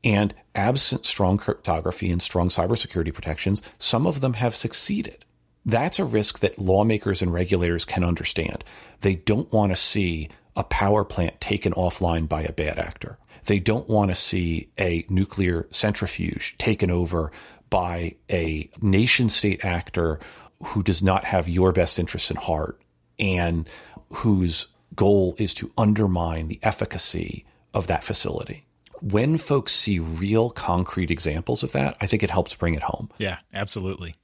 And 0.04 0.36
absent 0.54 1.06
strong 1.06 1.38
cryptography 1.38 2.12
and 2.12 2.22
strong 2.22 2.50
cybersecurity 2.50 3.14
protections, 3.14 3.62
some 3.80 4.06
of 4.06 4.20
them 4.20 4.34
have 4.34 4.58
succeeded. 4.58 5.24
That's 5.68 6.00
a 6.00 6.06
risk 6.06 6.40
that 6.40 6.58
lawmakers 6.58 7.22
and 7.22 7.34
regulators 7.34 7.84
can 7.84 8.06
understand. 8.06 8.64
They 9.02 9.16
don't 9.16 9.52
want 9.52 9.74
to 9.74 9.76
see 9.76 10.30
a 10.56 10.64
power 10.64 11.04
plant 11.04 11.42
taken 11.42 11.74
offline 11.74 12.28
by 12.30 12.44
a 12.44 12.54
bad 12.54 12.80
actor. 12.80 13.18
They 13.46 13.60
don't 13.60 13.88
want 13.90 14.10
to 14.10 14.16
see 14.16 14.70
a 14.80 15.06
nuclear 15.10 15.68
centrifuge 15.70 16.56
taken 16.58 16.90
over 16.90 17.34
by 17.70 18.16
a 18.32 18.70
nation 18.82 19.28
state 19.28 19.64
actor 19.64 20.22
who 20.64 20.82
does 20.84 21.04
not 21.04 21.26
have 21.26 21.50
your 21.50 21.74
best 21.74 22.00
interests 22.00 22.32
in 22.32 22.38
heart 22.38 22.82
and 23.20 23.70
whose 24.10 24.68
goal 24.96 25.36
is 25.38 25.54
to 25.56 25.72
undermine 25.78 26.48
the 26.48 26.60
efficacy 26.64 27.46
of 27.74 27.88
that 27.88 28.06
facility. 28.06 28.66
When 29.02 29.38
folks 29.38 29.74
see 29.74 30.00
real 30.00 30.50
concrete 30.50 31.12
examples 31.12 31.62
of 31.62 31.74
that, 31.74 31.98
I 32.00 32.08
think 32.08 32.24
it 32.24 32.30
helps 32.30 32.56
bring 32.56 32.74
it 32.74 32.84
home. 32.84 33.10
Yeah, 33.18 33.40
absolutely. 33.54 34.16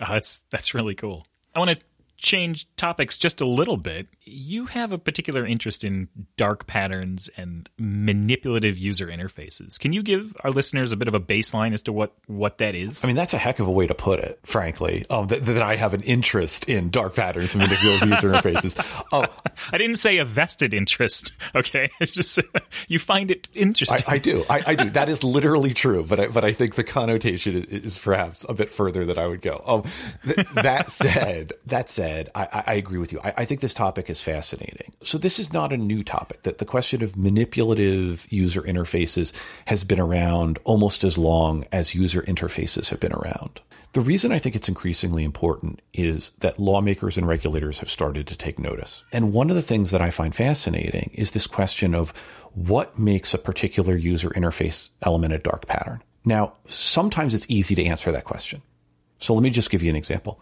Oh, 0.00 0.06
that's 0.12 0.40
that's 0.50 0.74
really 0.74 0.94
cool. 0.94 1.26
I 1.54 1.58
want 1.58 1.70
to 1.70 1.84
change 2.18 2.66
topics 2.76 3.16
just 3.16 3.40
a 3.40 3.46
little 3.46 3.76
bit, 3.76 4.08
you 4.24 4.66
have 4.66 4.92
a 4.92 4.98
particular 4.98 5.46
interest 5.46 5.84
in 5.84 6.08
dark 6.36 6.66
patterns 6.66 7.30
and 7.36 7.68
manipulative 7.78 8.76
user 8.76 9.06
interfaces. 9.06 9.78
Can 9.78 9.92
you 9.92 10.02
give 10.02 10.36
our 10.42 10.50
listeners 10.50 10.92
a 10.92 10.96
bit 10.96 11.08
of 11.08 11.14
a 11.14 11.20
baseline 11.20 11.72
as 11.72 11.82
to 11.82 11.92
what, 11.92 12.12
what 12.26 12.58
that 12.58 12.74
is? 12.74 13.04
I 13.04 13.06
mean, 13.06 13.16
that's 13.16 13.34
a 13.34 13.38
heck 13.38 13.60
of 13.60 13.68
a 13.68 13.70
way 13.70 13.86
to 13.86 13.94
put 13.94 14.18
it, 14.18 14.40
frankly, 14.42 15.06
um, 15.10 15.28
that, 15.28 15.46
that 15.46 15.62
I 15.62 15.76
have 15.76 15.94
an 15.94 16.02
interest 16.02 16.68
in 16.68 16.90
dark 16.90 17.14
patterns 17.14 17.54
and 17.54 17.62
manipulative 17.62 18.08
user 18.10 18.32
interfaces. 18.32 19.04
Oh, 19.12 19.24
I 19.72 19.78
didn't 19.78 19.96
say 19.96 20.18
a 20.18 20.24
vested 20.24 20.74
interest, 20.74 21.32
okay? 21.54 21.88
It's 22.00 22.12
just 22.12 22.38
you 22.86 22.98
find 22.98 23.30
it 23.30 23.48
interesting. 23.54 24.02
I, 24.06 24.14
I 24.14 24.18
do. 24.18 24.44
I, 24.48 24.62
I, 24.68 24.74
do. 24.74 24.90
That 24.90 25.08
is 25.08 25.24
literally 25.24 25.74
true, 25.74 26.04
but 26.04 26.20
I, 26.20 26.26
but 26.28 26.44
I 26.44 26.52
think 26.52 26.76
the 26.76 26.84
connotation 26.84 27.56
is, 27.56 27.84
is 27.84 27.98
perhaps 27.98 28.46
a 28.48 28.54
bit 28.54 28.70
further 28.70 29.04
than 29.04 29.18
I 29.18 29.26
would 29.26 29.42
go. 29.42 29.62
Um, 29.66 29.84
th- 30.24 30.46
that 30.54 30.90
said, 30.90 31.52
that 31.66 31.90
said, 31.90 32.07
said, 32.08 32.30
I, 32.34 32.64
I 32.66 32.74
agree 32.74 32.98
with 32.98 33.12
you. 33.12 33.20
I, 33.22 33.34
I, 33.38 33.44
think 33.44 33.60
this 33.60 33.74
topic 33.74 34.08
is 34.08 34.22
fascinating. 34.22 34.92
So 35.02 35.18
this 35.18 35.38
is 35.38 35.52
not 35.52 35.72
a 35.72 35.76
new 35.76 36.02
topic. 36.02 36.42
That 36.42 36.58
the 36.58 36.64
question 36.64 37.02
of 37.02 37.16
manipulative 37.16 38.26
user 38.30 38.62
interfaces 38.62 39.32
has 39.66 39.84
been 39.84 40.00
around 40.00 40.58
almost 40.64 41.04
as 41.04 41.18
long 41.18 41.66
as 41.70 41.94
user 41.94 42.22
interfaces 42.22 42.88
have 42.88 43.00
been 43.00 43.12
around. 43.12 43.60
The 43.92 44.00
reason 44.00 44.32
I 44.32 44.38
think 44.38 44.54
it's 44.54 44.68
increasingly 44.68 45.24
important 45.24 45.80
is 45.94 46.30
that 46.40 46.58
lawmakers 46.58 47.16
and 47.16 47.26
regulators 47.26 47.78
have 47.78 47.90
started 47.90 48.26
to 48.26 48.36
take 48.36 48.58
notice. 48.58 49.02
And 49.12 49.32
one 49.32 49.50
of 49.50 49.56
the 49.56 49.62
things 49.62 49.90
that 49.90 50.02
I 50.02 50.10
find 50.10 50.34
fascinating 50.34 51.10
is 51.14 51.32
this 51.32 51.46
question 51.46 51.94
of 51.94 52.10
what 52.54 52.98
makes 52.98 53.32
a 53.32 53.38
particular 53.38 53.96
user 53.96 54.30
interface 54.30 54.90
element 55.02 55.32
a 55.32 55.38
dark 55.38 55.66
pattern. 55.66 56.02
Now, 56.24 56.54
sometimes 56.68 57.32
it's 57.32 57.46
easy 57.48 57.74
to 57.76 57.84
answer 57.84 58.12
that 58.12 58.24
question. 58.24 58.62
So 59.20 59.34
let 59.34 59.42
me 59.42 59.50
just 59.50 59.70
give 59.70 59.82
you 59.82 59.90
an 59.90 59.96
example. 59.96 60.40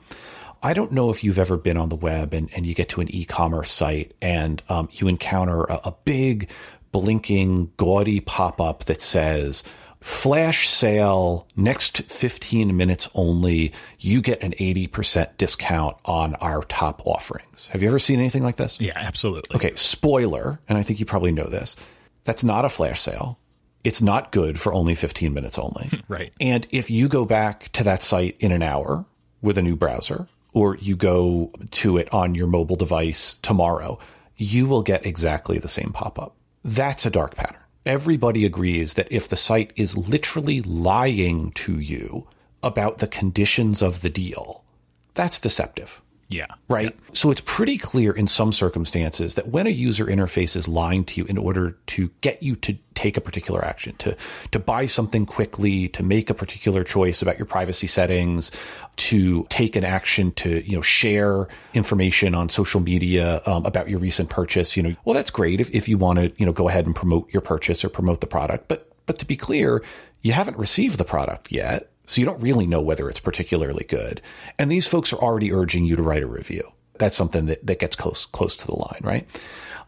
I 0.62 0.74
don't 0.74 0.92
know 0.92 1.10
if 1.10 1.22
you've 1.22 1.38
ever 1.38 1.56
been 1.56 1.76
on 1.76 1.88
the 1.88 1.96
web 1.96 2.32
and, 2.32 2.50
and 2.54 2.66
you 2.66 2.74
get 2.74 2.88
to 2.90 3.00
an 3.00 3.14
e-commerce 3.14 3.70
site 3.70 4.14
and 4.20 4.62
um, 4.68 4.88
you 4.92 5.08
encounter 5.08 5.64
a, 5.64 5.80
a 5.84 5.94
big 6.04 6.50
blinking 6.92 7.72
gaudy 7.76 8.20
pop-up 8.20 8.84
that 8.84 9.00
says 9.00 9.62
flash 10.00 10.68
sale 10.68 11.46
next 11.56 12.02
15 12.02 12.76
minutes 12.76 13.08
only. 13.14 13.72
You 13.98 14.20
get 14.20 14.42
an 14.42 14.52
80% 14.52 15.36
discount 15.36 15.96
on 16.04 16.34
our 16.36 16.62
top 16.62 17.06
offerings. 17.06 17.68
Have 17.68 17.82
you 17.82 17.88
ever 17.88 17.98
seen 17.98 18.18
anything 18.20 18.42
like 18.42 18.56
this? 18.56 18.80
Yeah 18.80 18.92
absolutely. 18.94 19.56
Okay 19.56 19.72
spoiler 19.76 20.60
and 20.68 20.78
i 20.78 20.82
think 20.82 21.00
you 21.00 21.06
probably 21.06 21.32
know 21.32 21.46
this 21.46 21.76
that's 22.24 22.44
not 22.44 22.64
a 22.64 22.68
flash 22.68 23.00
sale. 23.00 23.38
It's 23.84 24.02
not 24.02 24.32
good 24.32 24.60
for 24.60 24.74
only 24.74 24.94
15 24.94 25.32
minutes 25.32 25.58
only. 25.58 25.90
Right. 26.08 26.30
And 26.40 26.66
if 26.70 26.90
you 26.90 27.08
go 27.08 27.24
back 27.24 27.70
to 27.72 27.84
that 27.84 28.02
site 28.02 28.36
in 28.38 28.52
an 28.52 28.62
hour 28.62 29.04
with 29.42 29.58
a 29.58 29.62
new 29.62 29.76
browser, 29.76 30.26
or 30.56 30.74
you 30.78 30.96
go 30.96 31.52
to 31.70 31.98
it 31.98 32.10
on 32.14 32.34
your 32.34 32.46
mobile 32.46 32.76
device 32.76 33.34
tomorrow, 33.42 33.98
you 34.38 34.66
will 34.66 34.80
get 34.80 35.04
exactly 35.04 35.58
the 35.58 35.68
same 35.68 35.92
pop 35.92 36.18
up. 36.18 36.34
That's 36.64 37.04
a 37.04 37.10
dark 37.10 37.36
pattern. 37.36 37.60
Everybody 37.84 38.46
agrees 38.46 38.94
that 38.94 39.06
if 39.10 39.28
the 39.28 39.36
site 39.36 39.70
is 39.76 39.98
literally 39.98 40.62
lying 40.62 41.50
to 41.52 41.78
you 41.78 42.26
about 42.62 42.98
the 42.98 43.06
conditions 43.06 43.82
of 43.82 44.00
the 44.00 44.08
deal, 44.08 44.64
that's 45.12 45.38
deceptive. 45.38 46.00
Yeah. 46.28 46.46
Right. 46.68 46.96
So 47.12 47.30
it's 47.30 47.40
pretty 47.44 47.78
clear 47.78 48.12
in 48.12 48.26
some 48.26 48.52
circumstances 48.52 49.36
that 49.36 49.48
when 49.48 49.66
a 49.66 49.70
user 49.70 50.06
interface 50.06 50.56
is 50.56 50.66
lying 50.66 51.04
to 51.04 51.20
you 51.20 51.26
in 51.26 51.38
order 51.38 51.76
to 51.86 52.10
get 52.20 52.42
you 52.42 52.56
to 52.56 52.76
take 52.94 53.16
a 53.16 53.20
particular 53.20 53.64
action, 53.64 53.94
to, 53.98 54.16
to 54.50 54.58
buy 54.58 54.86
something 54.86 55.24
quickly, 55.24 55.88
to 55.90 56.02
make 56.02 56.28
a 56.28 56.34
particular 56.34 56.82
choice 56.82 57.22
about 57.22 57.38
your 57.38 57.46
privacy 57.46 57.86
settings, 57.86 58.50
to 58.96 59.46
take 59.50 59.76
an 59.76 59.84
action 59.84 60.32
to, 60.32 60.68
you 60.68 60.74
know, 60.74 60.82
share 60.82 61.46
information 61.74 62.34
on 62.34 62.48
social 62.48 62.80
media 62.80 63.40
um, 63.46 63.64
about 63.64 63.88
your 63.88 64.00
recent 64.00 64.28
purchase, 64.28 64.76
you 64.76 64.82
know, 64.82 64.96
well, 65.04 65.14
that's 65.14 65.30
great 65.30 65.60
if, 65.60 65.70
if 65.70 65.88
you 65.88 65.96
want 65.96 66.18
to, 66.18 66.32
you 66.38 66.46
know, 66.46 66.52
go 66.52 66.68
ahead 66.68 66.86
and 66.86 66.96
promote 66.96 67.32
your 67.32 67.40
purchase 67.42 67.84
or 67.84 67.88
promote 67.88 68.20
the 68.20 68.26
product. 68.26 68.66
But, 68.66 68.90
but 69.06 69.20
to 69.20 69.26
be 69.26 69.36
clear, 69.36 69.84
you 70.22 70.32
haven't 70.32 70.58
received 70.58 70.98
the 70.98 71.04
product 71.04 71.52
yet. 71.52 71.92
So 72.06 72.20
you 72.20 72.24
don't 72.24 72.40
really 72.42 72.66
know 72.66 72.80
whether 72.80 73.08
it's 73.10 73.20
particularly 73.20 73.84
good. 73.84 74.22
And 74.58 74.70
these 74.70 74.86
folks 74.86 75.12
are 75.12 75.16
already 75.18 75.52
urging 75.52 75.84
you 75.84 75.96
to 75.96 76.02
write 76.02 76.22
a 76.22 76.26
review. 76.26 76.72
That's 76.98 77.16
something 77.16 77.46
that, 77.46 77.66
that 77.66 77.78
gets 77.78 77.96
close 77.96 78.24
close 78.26 78.56
to 78.56 78.66
the 78.66 78.76
line, 78.76 79.00
right? 79.02 79.28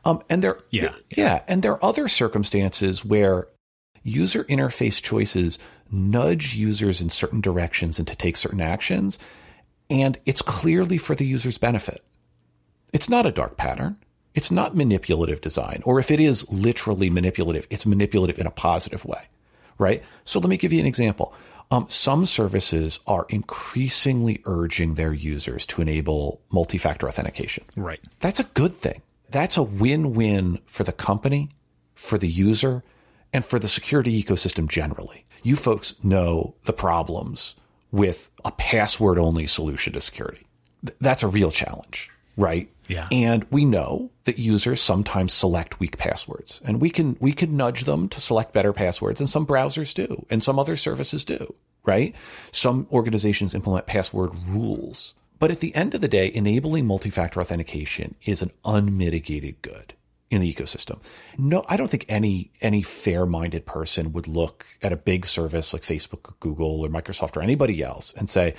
Um, 0.04 0.22
and 0.28 0.42
there, 0.44 0.58
Yeah. 0.70 0.94
yeah, 1.10 1.42
and 1.48 1.62
there 1.62 1.72
are 1.72 1.84
other 1.84 2.08
circumstances 2.08 3.04
where 3.04 3.48
user 4.02 4.44
interface 4.44 5.02
choices 5.02 5.58
nudge 5.90 6.54
users 6.54 7.00
in 7.00 7.08
certain 7.08 7.40
directions 7.40 7.98
and 7.98 8.06
to 8.08 8.14
take 8.14 8.36
certain 8.36 8.60
actions, 8.60 9.18
and 9.88 10.18
it's 10.26 10.42
clearly 10.42 10.98
for 10.98 11.14
the 11.14 11.24
user's 11.24 11.56
benefit. 11.56 12.04
It's 12.92 13.08
not 13.08 13.26
a 13.26 13.32
dark 13.32 13.56
pattern. 13.56 13.96
It's 14.34 14.50
not 14.50 14.76
manipulative 14.76 15.40
design, 15.40 15.82
or 15.84 15.98
if 15.98 16.10
it 16.10 16.20
is 16.20 16.48
literally 16.50 17.10
manipulative, 17.10 17.66
it's 17.70 17.86
manipulative 17.86 18.38
in 18.38 18.46
a 18.46 18.50
positive 18.52 19.04
way, 19.04 19.22
right? 19.78 20.02
So 20.24 20.38
let 20.38 20.48
me 20.48 20.56
give 20.58 20.72
you 20.72 20.80
an 20.80 20.86
example. 20.86 21.32
Um, 21.70 21.86
some 21.88 22.24
services 22.24 22.98
are 23.06 23.26
increasingly 23.28 24.40
urging 24.46 24.94
their 24.94 25.12
users 25.12 25.66
to 25.66 25.82
enable 25.82 26.40
multi-factor 26.50 27.06
authentication. 27.08 27.64
Right. 27.76 28.00
That's 28.20 28.40
a 28.40 28.44
good 28.44 28.76
thing. 28.76 29.02
That's 29.30 29.58
a 29.58 29.62
win-win 29.62 30.60
for 30.66 30.84
the 30.84 30.92
company, 30.92 31.50
for 31.94 32.16
the 32.16 32.28
user, 32.28 32.82
and 33.34 33.44
for 33.44 33.58
the 33.58 33.68
security 33.68 34.22
ecosystem 34.22 34.66
generally. 34.68 35.26
You 35.42 35.56
folks 35.56 35.94
know 36.02 36.54
the 36.64 36.72
problems 36.72 37.54
with 37.92 38.30
a 38.44 38.50
password 38.52 39.18
only 39.18 39.46
solution 39.46 39.92
to 39.92 40.00
security. 40.00 40.46
Th- 40.86 40.96
That's 41.00 41.22
a 41.22 41.28
real 41.28 41.50
challenge, 41.50 42.10
right? 42.38 42.70
Yeah. 42.88 43.08
And 43.12 43.44
we 43.50 43.66
know 43.66 44.10
that 44.24 44.38
users 44.38 44.80
sometimes 44.80 45.34
select 45.34 45.80
weak 45.80 45.98
passwords 45.98 46.62
and 46.64 46.80
we 46.80 46.88
can, 46.88 47.18
we 47.20 47.32
can 47.32 47.56
nudge 47.56 47.84
them 47.84 48.08
to 48.08 48.20
select 48.20 48.54
better 48.54 48.72
passwords 48.72 49.20
and 49.20 49.28
some 49.28 49.46
browsers 49.46 49.92
do 49.92 50.24
and 50.30 50.42
some 50.42 50.58
other 50.58 50.76
services 50.76 51.26
do, 51.26 51.54
right? 51.84 52.14
Some 52.50 52.86
organizations 52.90 53.54
implement 53.54 53.86
password 53.86 54.30
rules. 54.46 55.12
But 55.38 55.50
at 55.50 55.60
the 55.60 55.74
end 55.74 55.94
of 55.94 56.00
the 56.00 56.08
day, 56.08 56.32
enabling 56.32 56.86
multi-factor 56.86 57.40
authentication 57.40 58.14
is 58.24 58.40
an 58.40 58.52
unmitigated 58.64 59.60
good 59.60 59.94
in 60.30 60.40
the 60.40 60.52
ecosystem. 60.52 61.00
No, 61.36 61.64
I 61.68 61.76
don't 61.76 61.90
think 61.90 62.04
any 62.08 62.50
any 62.60 62.82
fair-minded 62.82 63.64
person 63.64 64.12
would 64.12 64.26
look 64.26 64.66
at 64.82 64.92
a 64.92 64.96
big 64.96 65.26
service 65.26 65.72
like 65.72 65.82
Facebook 65.82 66.30
or 66.30 66.34
Google 66.40 66.84
or 66.84 66.88
Microsoft 66.88 67.36
or 67.36 67.42
anybody 67.42 67.82
else 67.82 68.12
and 68.14 68.28
say, 68.28 68.54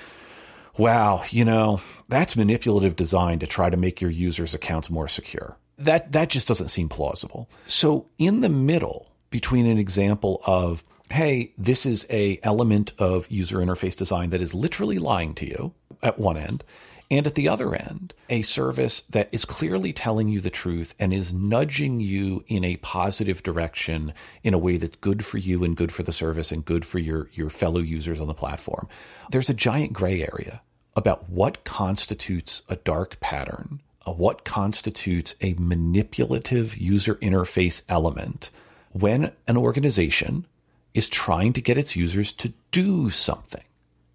"Wow, 0.79 1.23
you 1.29 1.45
know, 1.45 1.81
that's 2.07 2.35
manipulative 2.35 2.95
design 2.95 3.39
to 3.39 3.47
try 3.47 3.69
to 3.69 3.77
make 3.77 4.01
your 4.01 4.11
users' 4.11 4.53
accounts 4.53 4.89
more 4.89 5.07
secure." 5.07 5.57
That 5.77 6.11
that 6.13 6.29
just 6.29 6.47
doesn't 6.47 6.69
seem 6.69 6.89
plausible. 6.89 7.49
So, 7.67 8.07
in 8.17 8.41
the 8.41 8.49
middle 8.49 9.11
between 9.29 9.65
an 9.65 9.77
example 9.77 10.41
of 10.45 10.83
hey, 11.11 11.53
this 11.57 11.85
is 11.85 12.05
a 12.09 12.39
element 12.43 12.91
of 12.99 13.29
user 13.31 13.57
interface 13.57 13.95
design 13.95 14.29
that 14.29 14.41
is 14.41 14.53
literally 14.53 14.99
lying 14.99 15.33
to 15.35 15.47
you 15.47 15.73
at 16.03 16.19
one 16.19 16.37
end, 16.37 16.63
and 17.11 17.25
at 17.25 17.33
the 17.33 17.47
other 17.47 17.73
end, 17.73 18.13
a 18.29 18.43
service 18.43 19.01
that 19.01 19.29
is 19.31 19.43
clearly 19.43 19.91
telling 19.91 20.27
you 20.27 20.39
the 20.39 20.51
truth 20.51 20.93
and 20.99 21.11
is 21.11 21.33
nudging 21.33 21.99
you 21.99 22.43
in 22.47 22.63
a 22.63 22.77
positive 22.77 23.41
direction 23.41 24.13
in 24.43 24.53
a 24.53 24.59
way 24.59 24.77
that's 24.77 24.97
good 24.97 25.25
for 25.25 25.39
you 25.39 25.63
and 25.63 25.75
good 25.75 25.91
for 25.91 26.03
the 26.03 26.11
service 26.11 26.51
and 26.51 26.63
good 26.63 26.85
for 26.85 26.99
your, 26.99 27.29
your 27.33 27.49
fellow 27.49 27.79
users 27.79 28.21
on 28.21 28.27
the 28.27 28.33
platform. 28.35 28.87
There's 29.31 29.49
a 29.49 29.55
giant 29.55 29.93
gray 29.93 30.21
area 30.21 30.61
about 30.95 31.29
what 31.29 31.63
constitutes 31.63 32.63
a 32.69 32.75
dark 32.75 33.19
pattern, 33.19 33.81
uh, 34.05 34.11
what 34.11 34.43
constitutes 34.43 35.35
a 35.41 35.55
manipulative 35.57 36.77
user 36.77 37.15
interface 37.15 37.83
element 37.87 38.49
when 38.91 39.31
an 39.47 39.57
organization 39.57 40.45
is 40.93 41.07
trying 41.07 41.53
to 41.53 41.61
get 41.61 41.77
its 41.77 41.95
users 41.95 42.33
to 42.33 42.53
do 42.71 43.09
something, 43.09 43.63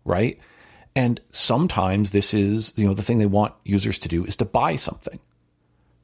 right? 0.05 0.39
And 0.97 1.21
sometimes 1.31 2.11
this 2.11 2.35
is, 2.35 2.77
you 2.77 2.87
know, 2.87 2.95
the 2.95 3.03
thing 3.03 3.19
they 3.19 3.27
want 3.27 3.55
users 3.65 3.99
to 4.01 4.09
do 4.09 4.25
is 4.25 4.37
to 4.37 4.45
buy 4.45 4.77
something. 4.77 5.19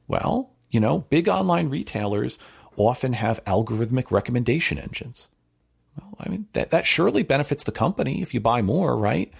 Well, 0.07 0.51
you 0.69 0.79
know, 0.79 0.99
big 1.09 1.29
online 1.29 1.69
retailers 1.69 2.39
often 2.77 3.13
have 3.13 3.43
algorithmic 3.45 4.11
recommendation 4.11 4.79
engines. 4.79 5.27
Well, 5.97 6.15
I 6.19 6.29
mean, 6.29 6.47
that, 6.53 6.71
that 6.71 6.85
surely 6.85 7.23
benefits 7.23 7.63
the 7.63 7.71
company 7.71 8.21
if 8.21 8.33
you 8.33 8.39
buy 8.39 8.61
more, 8.61 8.97
right? 8.97 9.31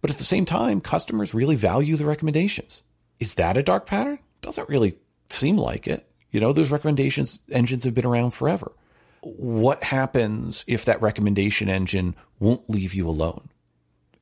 But 0.00 0.10
at 0.10 0.18
the 0.18 0.24
same 0.24 0.44
time, 0.44 0.80
customers 0.80 1.34
really 1.34 1.56
value 1.56 1.96
the 1.96 2.06
recommendations. 2.06 2.82
Is 3.18 3.34
that 3.34 3.56
a 3.56 3.62
dark 3.62 3.86
pattern? 3.86 4.18
Doesn't 4.40 4.68
really 4.68 4.96
seem 5.28 5.56
like 5.58 5.86
it. 5.86 6.06
You 6.30 6.40
know, 6.40 6.52
those 6.52 6.70
recommendations 6.70 7.40
engines 7.50 7.84
have 7.84 7.94
been 7.94 8.06
around 8.06 8.30
forever. 8.30 8.72
What 9.22 9.82
happens 9.82 10.64
if 10.66 10.84
that 10.86 11.02
recommendation 11.02 11.68
engine 11.68 12.14
won't 12.38 12.70
leave 12.70 12.94
you 12.94 13.08
alone? 13.08 13.50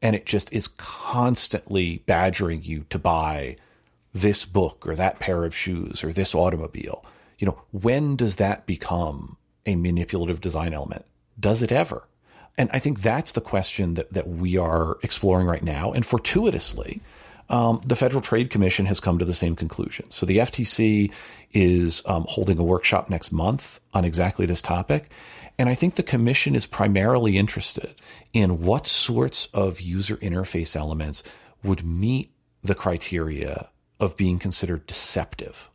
and 0.00 0.14
it 0.14 0.26
just 0.26 0.52
is 0.52 0.68
constantly 0.68 1.98
badgering 2.06 2.62
you 2.62 2.84
to 2.90 2.98
buy 2.98 3.56
this 4.12 4.44
book 4.44 4.86
or 4.86 4.94
that 4.94 5.18
pair 5.18 5.44
of 5.44 5.54
shoes 5.54 6.02
or 6.04 6.12
this 6.12 6.34
automobile. 6.34 7.04
You 7.38 7.46
know, 7.46 7.62
when 7.72 8.16
does 8.16 8.36
that 8.36 8.66
become 8.66 9.36
a 9.66 9.76
manipulative 9.76 10.40
design 10.40 10.72
element? 10.72 11.04
Does 11.38 11.62
it 11.62 11.72
ever? 11.72 12.08
And 12.58 12.68
I 12.72 12.80
think 12.80 13.00
that's 13.00 13.32
the 13.32 13.40
question 13.40 13.94
that, 13.94 14.12
that 14.12 14.28
we 14.28 14.56
are 14.56 14.98
exploring 15.02 15.46
right 15.46 15.62
now. 15.62 15.92
And 15.92 16.04
fortuitously, 16.04 17.00
um, 17.48 17.80
the 17.86 17.96
Federal 17.96 18.20
Trade 18.20 18.50
Commission 18.50 18.84
has 18.86 19.00
come 19.00 19.18
to 19.18 19.24
the 19.24 19.32
same 19.32 19.56
conclusion. 19.56 20.10
So 20.10 20.26
the 20.26 20.38
FTC 20.38 21.12
is 21.52 22.02
um, 22.04 22.26
holding 22.28 22.58
a 22.58 22.64
workshop 22.64 23.08
next 23.08 23.32
month 23.32 23.80
on 23.94 24.04
exactly 24.04 24.44
this 24.44 24.60
topic. 24.60 25.08
And 25.56 25.68
I 25.68 25.74
think 25.74 25.94
the 25.94 26.02
commission 26.02 26.54
is 26.54 26.66
primarily 26.66 27.38
interested 27.38 27.94
in 28.32 28.60
what 28.60 28.86
sorts 28.86 29.46
of 29.54 29.80
user 29.80 30.16
interface 30.16 30.76
elements 30.76 31.22
would 31.62 31.84
meet 31.84 32.32
the 32.62 32.74
criteria 32.74 33.68
of 33.98 34.16
being 34.16 34.38
considered 34.38 34.86
deceptive. 34.86 35.70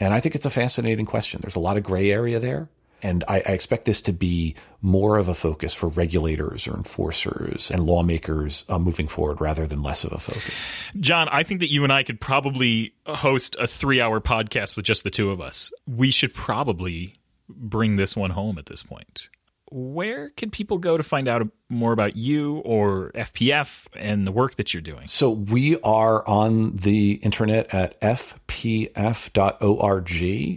And 0.00 0.14
I 0.14 0.20
think 0.20 0.34
it's 0.34 0.46
a 0.46 0.50
fascinating 0.50 1.06
question. 1.06 1.40
There's 1.40 1.56
a 1.56 1.60
lot 1.60 1.76
of 1.76 1.82
gray 1.82 2.10
area 2.10 2.38
there. 2.38 2.68
And 3.02 3.24
I, 3.28 3.36
I, 3.36 3.52
expect 3.52 3.84
this 3.84 4.02
to 4.02 4.12
be 4.12 4.56
more 4.82 5.18
of 5.18 5.28
a 5.28 5.34
focus 5.34 5.72
for 5.72 5.88
regulators 5.88 6.66
or 6.66 6.74
enforcers 6.74 7.70
and 7.70 7.86
lawmakers 7.86 8.64
uh, 8.68 8.78
moving 8.78 9.06
forward 9.06 9.40
rather 9.40 9.66
than 9.66 9.82
less 9.82 10.04
of 10.04 10.12
a 10.12 10.18
focus. 10.18 10.54
John, 10.98 11.28
I 11.28 11.42
think 11.44 11.60
that 11.60 11.70
you 11.70 11.84
and 11.84 11.92
I 11.92 12.02
could 12.02 12.20
probably 12.20 12.94
host 13.06 13.56
a 13.58 13.66
three 13.66 14.00
hour 14.00 14.20
podcast 14.20 14.74
with 14.76 14.84
just 14.84 15.04
the 15.04 15.10
two 15.10 15.30
of 15.30 15.40
us. 15.40 15.72
We 15.86 16.10
should 16.10 16.34
probably 16.34 17.14
bring 17.48 17.96
this 17.96 18.16
one 18.16 18.30
home 18.30 18.58
at 18.58 18.66
this 18.66 18.82
point. 18.82 19.28
Where 19.70 20.30
can 20.30 20.50
people 20.50 20.78
go 20.78 20.96
to 20.96 21.02
find 21.02 21.28
out 21.28 21.46
more 21.68 21.92
about 21.92 22.16
you 22.16 22.56
or 22.58 23.12
FPF 23.14 23.86
and 23.94 24.26
the 24.26 24.32
work 24.32 24.56
that 24.56 24.72
you're 24.72 24.80
doing? 24.80 25.06
So 25.08 25.30
we 25.30 25.78
are 25.80 26.26
on 26.26 26.76
the 26.76 27.12
internet 27.12 27.72
at 27.74 28.00
fpf.org. 28.00 29.28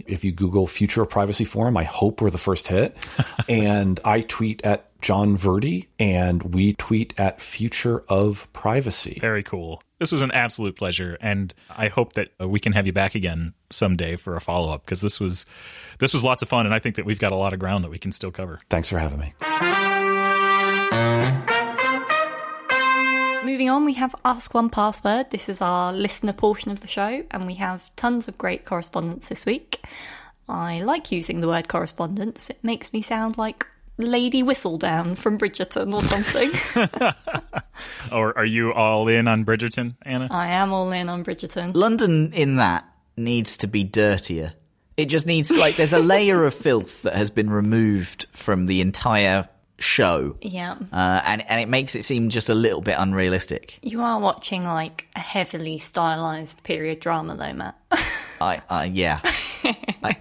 If 0.06 0.24
you 0.24 0.32
Google 0.32 0.66
Future 0.66 1.02
of 1.02 1.10
Privacy 1.10 1.44
Forum, 1.44 1.76
I 1.76 1.84
hope 1.84 2.20
we're 2.20 2.30
the 2.30 2.38
first 2.38 2.68
hit. 2.68 2.96
and 3.48 4.00
I 4.04 4.22
tweet 4.22 4.62
at 4.64 4.88
John 5.02 5.36
Verdi 5.36 5.88
and 5.98 6.54
we 6.54 6.74
tweet 6.74 7.12
at 7.18 7.40
Future 7.40 8.04
of 8.08 8.50
Privacy. 8.52 9.18
Very 9.20 9.42
cool. 9.42 9.82
This 10.02 10.10
was 10.10 10.22
an 10.22 10.32
absolute 10.32 10.74
pleasure, 10.74 11.16
and 11.20 11.54
I 11.70 11.86
hope 11.86 12.14
that 12.14 12.30
uh, 12.40 12.48
we 12.48 12.58
can 12.58 12.72
have 12.72 12.86
you 12.86 12.92
back 12.92 13.14
again 13.14 13.54
someday 13.70 14.16
for 14.16 14.34
a 14.34 14.40
follow 14.40 14.72
up 14.72 14.84
because 14.84 15.00
this 15.00 15.20
was 15.20 15.46
this 16.00 16.12
was 16.12 16.24
lots 16.24 16.42
of 16.42 16.48
fun, 16.48 16.66
and 16.66 16.74
I 16.74 16.80
think 16.80 16.96
that 16.96 17.04
we've 17.04 17.20
got 17.20 17.30
a 17.30 17.36
lot 17.36 17.52
of 17.52 17.60
ground 17.60 17.84
that 17.84 17.88
we 17.88 17.98
can 17.98 18.10
still 18.10 18.32
cover. 18.32 18.58
Thanks 18.68 18.88
for 18.88 18.98
having 18.98 19.20
me. 19.20 19.32
Moving 23.44 23.70
on, 23.70 23.84
we 23.84 23.94
have 23.94 24.12
Ask 24.24 24.50
1Password. 24.54 25.30
This 25.30 25.48
is 25.48 25.62
our 25.62 25.92
listener 25.92 26.32
portion 26.32 26.72
of 26.72 26.80
the 26.80 26.88
show, 26.88 27.22
and 27.30 27.46
we 27.46 27.54
have 27.54 27.94
tons 27.94 28.26
of 28.26 28.36
great 28.36 28.64
correspondence 28.64 29.28
this 29.28 29.46
week. 29.46 29.84
I 30.48 30.80
like 30.80 31.12
using 31.12 31.40
the 31.40 31.46
word 31.46 31.68
correspondence, 31.68 32.50
it 32.50 32.58
makes 32.64 32.92
me 32.92 33.02
sound 33.02 33.38
like 33.38 33.68
Lady 33.98 34.42
Whistledown 34.42 35.16
from 35.16 35.38
Bridgerton 35.38 35.94
or 35.94 36.02
something. 36.02 36.50
Or 38.10 38.36
are 38.36 38.44
you 38.44 38.72
all 38.72 39.08
in 39.08 39.28
on 39.28 39.44
Bridgerton, 39.44 39.94
Anna? 40.02 40.28
I 40.30 40.48
am 40.48 40.72
all 40.72 40.90
in 40.92 41.08
on 41.08 41.24
Bridgerton. 41.24 41.74
London 41.74 42.32
in 42.32 42.56
that 42.56 42.84
needs 43.16 43.56
to 43.58 43.66
be 43.66 43.84
dirtier. 43.84 44.54
It 44.96 45.06
just 45.06 45.26
needs 45.26 45.50
like 45.50 45.76
there's 45.76 45.92
a 45.92 45.98
layer 46.14 46.44
of 46.44 46.52
filth 46.54 47.02
that 47.02 47.14
has 47.14 47.30
been 47.30 47.48
removed 47.50 48.26
from 48.32 48.66
the 48.66 48.80
entire 48.80 49.48
show, 49.78 50.36
Yeah. 50.42 50.76
uh, 50.92 51.20
and 51.24 51.48
and 51.50 51.60
it 51.60 51.68
makes 51.68 51.94
it 51.96 52.04
seem 52.04 52.28
just 52.28 52.48
a 52.48 52.54
little 52.54 52.82
bit 52.82 52.94
unrealistic. 52.98 53.78
You 53.82 54.00
are 54.02 54.20
watching 54.20 54.64
like 54.64 55.08
a 55.16 55.20
heavily 55.20 55.78
stylized 55.78 56.62
period 56.62 57.00
drama 57.00 57.36
though, 57.36 57.52
Matt. 57.52 57.76
I, 58.42 58.62
uh, 58.68 58.82
yeah, 58.84 59.20
I, 60.02 60.16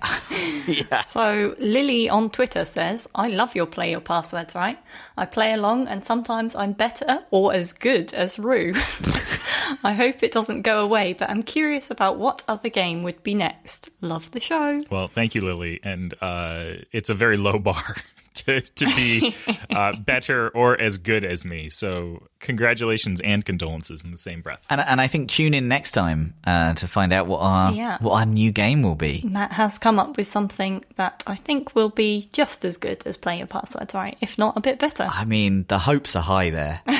yeah. 0.67 1.03
So 1.03 1.55
Lily 1.59 2.09
on 2.09 2.29
Twitter 2.29 2.65
says, 2.65 3.07
I 3.15 3.29
love 3.29 3.55
your 3.55 3.65
play 3.65 3.91
your 3.91 3.99
passwords, 3.99 4.55
right? 4.55 4.77
I 5.17 5.25
play 5.25 5.53
along 5.53 5.87
and 5.87 6.05
sometimes 6.05 6.55
I'm 6.55 6.73
better 6.73 7.25
or 7.31 7.53
as 7.53 7.73
good 7.73 8.13
as 8.13 8.37
Roo. 8.37 8.73
I 9.83 9.93
hope 9.93 10.21
it 10.21 10.31
doesn't 10.31 10.61
go 10.61 10.83
away, 10.83 11.13
but 11.13 11.29
I'm 11.29 11.43
curious 11.43 11.89
about 11.89 12.17
what 12.17 12.43
other 12.47 12.69
game 12.69 13.03
would 13.03 13.23
be 13.23 13.33
next. 13.33 13.89
Love 14.01 14.29
the 14.31 14.41
show. 14.41 14.81
Well, 14.89 15.07
thank 15.07 15.33
you, 15.33 15.41
Lily. 15.41 15.79
And 15.83 16.13
uh, 16.21 16.73
it's 16.91 17.09
a 17.09 17.15
very 17.15 17.37
low 17.37 17.57
bar 17.57 17.95
to, 18.45 18.61
to 18.61 18.85
be 18.85 19.35
uh, 19.69 19.95
better 19.97 20.49
or 20.49 20.79
as 20.79 20.97
good 20.97 21.23
as 21.25 21.43
me. 21.45 21.69
So, 21.69 22.27
congratulations 22.39 23.21
and 23.21 23.43
condolences 23.45 24.03
in 24.03 24.11
the 24.11 24.17
same 24.17 24.41
breath. 24.41 24.61
And 24.69 24.81
and 24.81 25.01
I 25.01 25.07
think 25.07 25.29
tune 25.29 25.53
in 25.53 25.67
next 25.67 25.91
time 25.91 26.33
uh, 26.45 26.73
to 26.75 26.87
find 26.87 27.13
out 27.13 27.27
what 27.27 27.39
our 27.39 27.71
Yeah. 27.73 27.97
what 27.99 28.13
our 28.13 28.25
new 28.25 28.51
game 28.51 28.83
will 28.83 28.95
be. 28.95 29.21
Matt 29.25 29.51
has 29.53 29.77
come 29.77 29.99
up 29.99 30.17
with 30.17 30.27
something 30.27 30.83
that 30.95 31.23
I 31.27 31.35
think 31.35 31.75
will 31.75 31.89
be 31.89 32.27
just 32.33 32.63
as 32.65 32.77
good 32.77 33.05
as 33.05 33.17
play 33.17 33.37
your 33.37 33.47
passwords, 33.47 33.93
right? 33.93 34.17
If 34.21 34.37
not 34.37 34.57
a 34.57 34.61
bit 34.61 34.79
better. 34.79 35.07
I 35.09 35.25
mean, 35.25 35.65
the 35.67 35.79
hopes 35.79 36.15
are 36.15 36.23
high 36.23 36.49
there. 36.49 36.81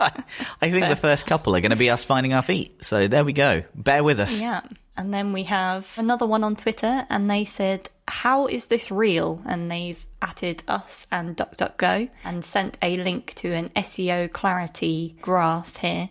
I 0.00 0.70
think 0.70 0.88
the 0.88 0.96
first 0.96 1.26
couple 1.26 1.54
are 1.54 1.60
going 1.60 1.70
to 1.70 1.76
be 1.76 1.90
us 1.90 2.04
finding 2.04 2.32
our 2.32 2.42
feet. 2.42 2.84
So 2.84 3.08
there 3.08 3.24
we 3.24 3.32
go. 3.32 3.64
Bear 3.74 4.02
with 4.02 4.20
us. 4.20 4.40
Yeah. 4.40 4.62
And 4.96 5.14
then 5.14 5.32
we 5.32 5.44
have 5.44 5.90
another 5.96 6.26
one 6.26 6.44
on 6.44 6.56
Twitter, 6.56 7.06
and 7.08 7.30
they 7.30 7.44
said, 7.44 7.88
How 8.08 8.46
is 8.46 8.66
this 8.66 8.90
real? 8.90 9.40
And 9.46 9.70
they've 9.70 10.04
added 10.22 10.62
us 10.68 11.06
and 11.10 11.36
DuckDuckGo 11.36 12.10
and 12.24 12.44
sent 12.44 12.78
a 12.82 12.96
link 12.96 13.34
to 13.34 13.52
an 13.52 13.70
seoClarity 13.70 15.20
graph 15.20 15.76
here, 15.76 16.10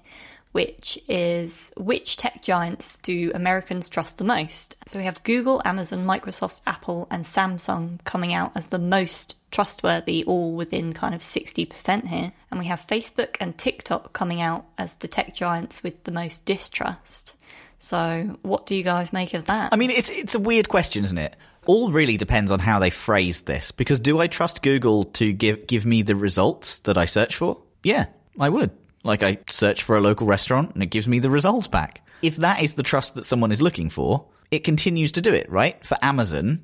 which 0.51 0.99
is 1.07 1.73
which 1.77 2.17
tech 2.17 2.41
giants 2.41 2.97
do 2.97 3.31
Americans 3.33 3.89
trust 3.89 4.17
the 4.17 4.23
most? 4.23 4.77
So 4.87 4.99
we 4.99 5.05
have 5.05 5.23
Google, 5.23 5.61
Amazon, 5.65 6.05
Microsoft, 6.05 6.59
Apple, 6.65 7.07
and 7.11 7.23
Samsung 7.23 8.03
coming 8.03 8.33
out 8.33 8.51
as 8.55 8.67
the 8.67 8.79
most 8.79 9.35
trustworthy, 9.51 10.23
all 10.25 10.53
within 10.53 10.93
kind 10.93 11.15
of 11.15 11.21
60% 11.21 12.07
here. 12.07 12.31
And 12.51 12.59
we 12.59 12.65
have 12.67 12.85
Facebook 12.85 13.35
and 13.39 13.57
TikTok 13.57 14.13
coming 14.13 14.41
out 14.41 14.65
as 14.77 14.95
the 14.95 15.07
tech 15.07 15.35
giants 15.35 15.83
with 15.83 16.03
the 16.03 16.11
most 16.11 16.45
distrust. 16.45 17.35
So, 17.79 18.37
what 18.41 18.65
do 18.65 18.75
you 18.75 18.83
guys 18.83 19.13
make 19.13 19.33
of 19.33 19.45
that? 19.45 19.71
I 19.71 19.77
mean, 19.77 19.89
it's 19.89 20.09
it's 20.09 20.35
a 20.35 20.39
weird 20.39 20.67
question, 20.67 21.05
isn't 21.05 21.17
it? 21.17 21.35
All 21.69 21.91
really 21.91 22.17
depends 22.17 22.49
on 22.49 22.57
how 22.57 22.79
they 22.79 22.89
phrase 22.89 23.41
this. 23.41 23.71
Because 23.71 23.99
do 23.99 24.17
I 24.17 24.25
trust 24.25 24.63
Google 24.63 25.03
to 25.03 25.31
give 25.31 25.67
give 25.67 25.85
me 25.85 26.01
the 26.01 26.15
results 26.15 26.79
that 26.79 26.97
I 26.97 27.05
search 27.05 27.35
for? 27.35 27.61
Yeah, 27.83 28.07
I 28.39 28.49
would. 28.49 28.71
Like 29.03 29.21
I 29.21 29.37
search 29.51 29.83
for 29.83 29.95
a 29.95 30.01
local 30.01 30.25
restaurant 30.25 30.73
and 30.73 30.81
it 30.81 30.87
gives 30.87 31.07
me 31.07 31.19
the 31.19 31.29
results 31.29 31.67
back. 31.67 32.01
If 32.23 32.37
that 32.37 32.63
is 32.63 32.73
the 32.73 32.81
trust 32.81 33.13
that 33.13 33.23
someone 33.23 33.51
is 33.51 33.61
looking 33.61 33.91
for, 33.91 34.25
it 34.49 34.63
continues 34.63 35.11
to 35.11 35.21
do 35.21 35.31
it, 35.31 35.47
right? 35.47 35.85
For 35.85 35.95
Amazon, 36.01 36.63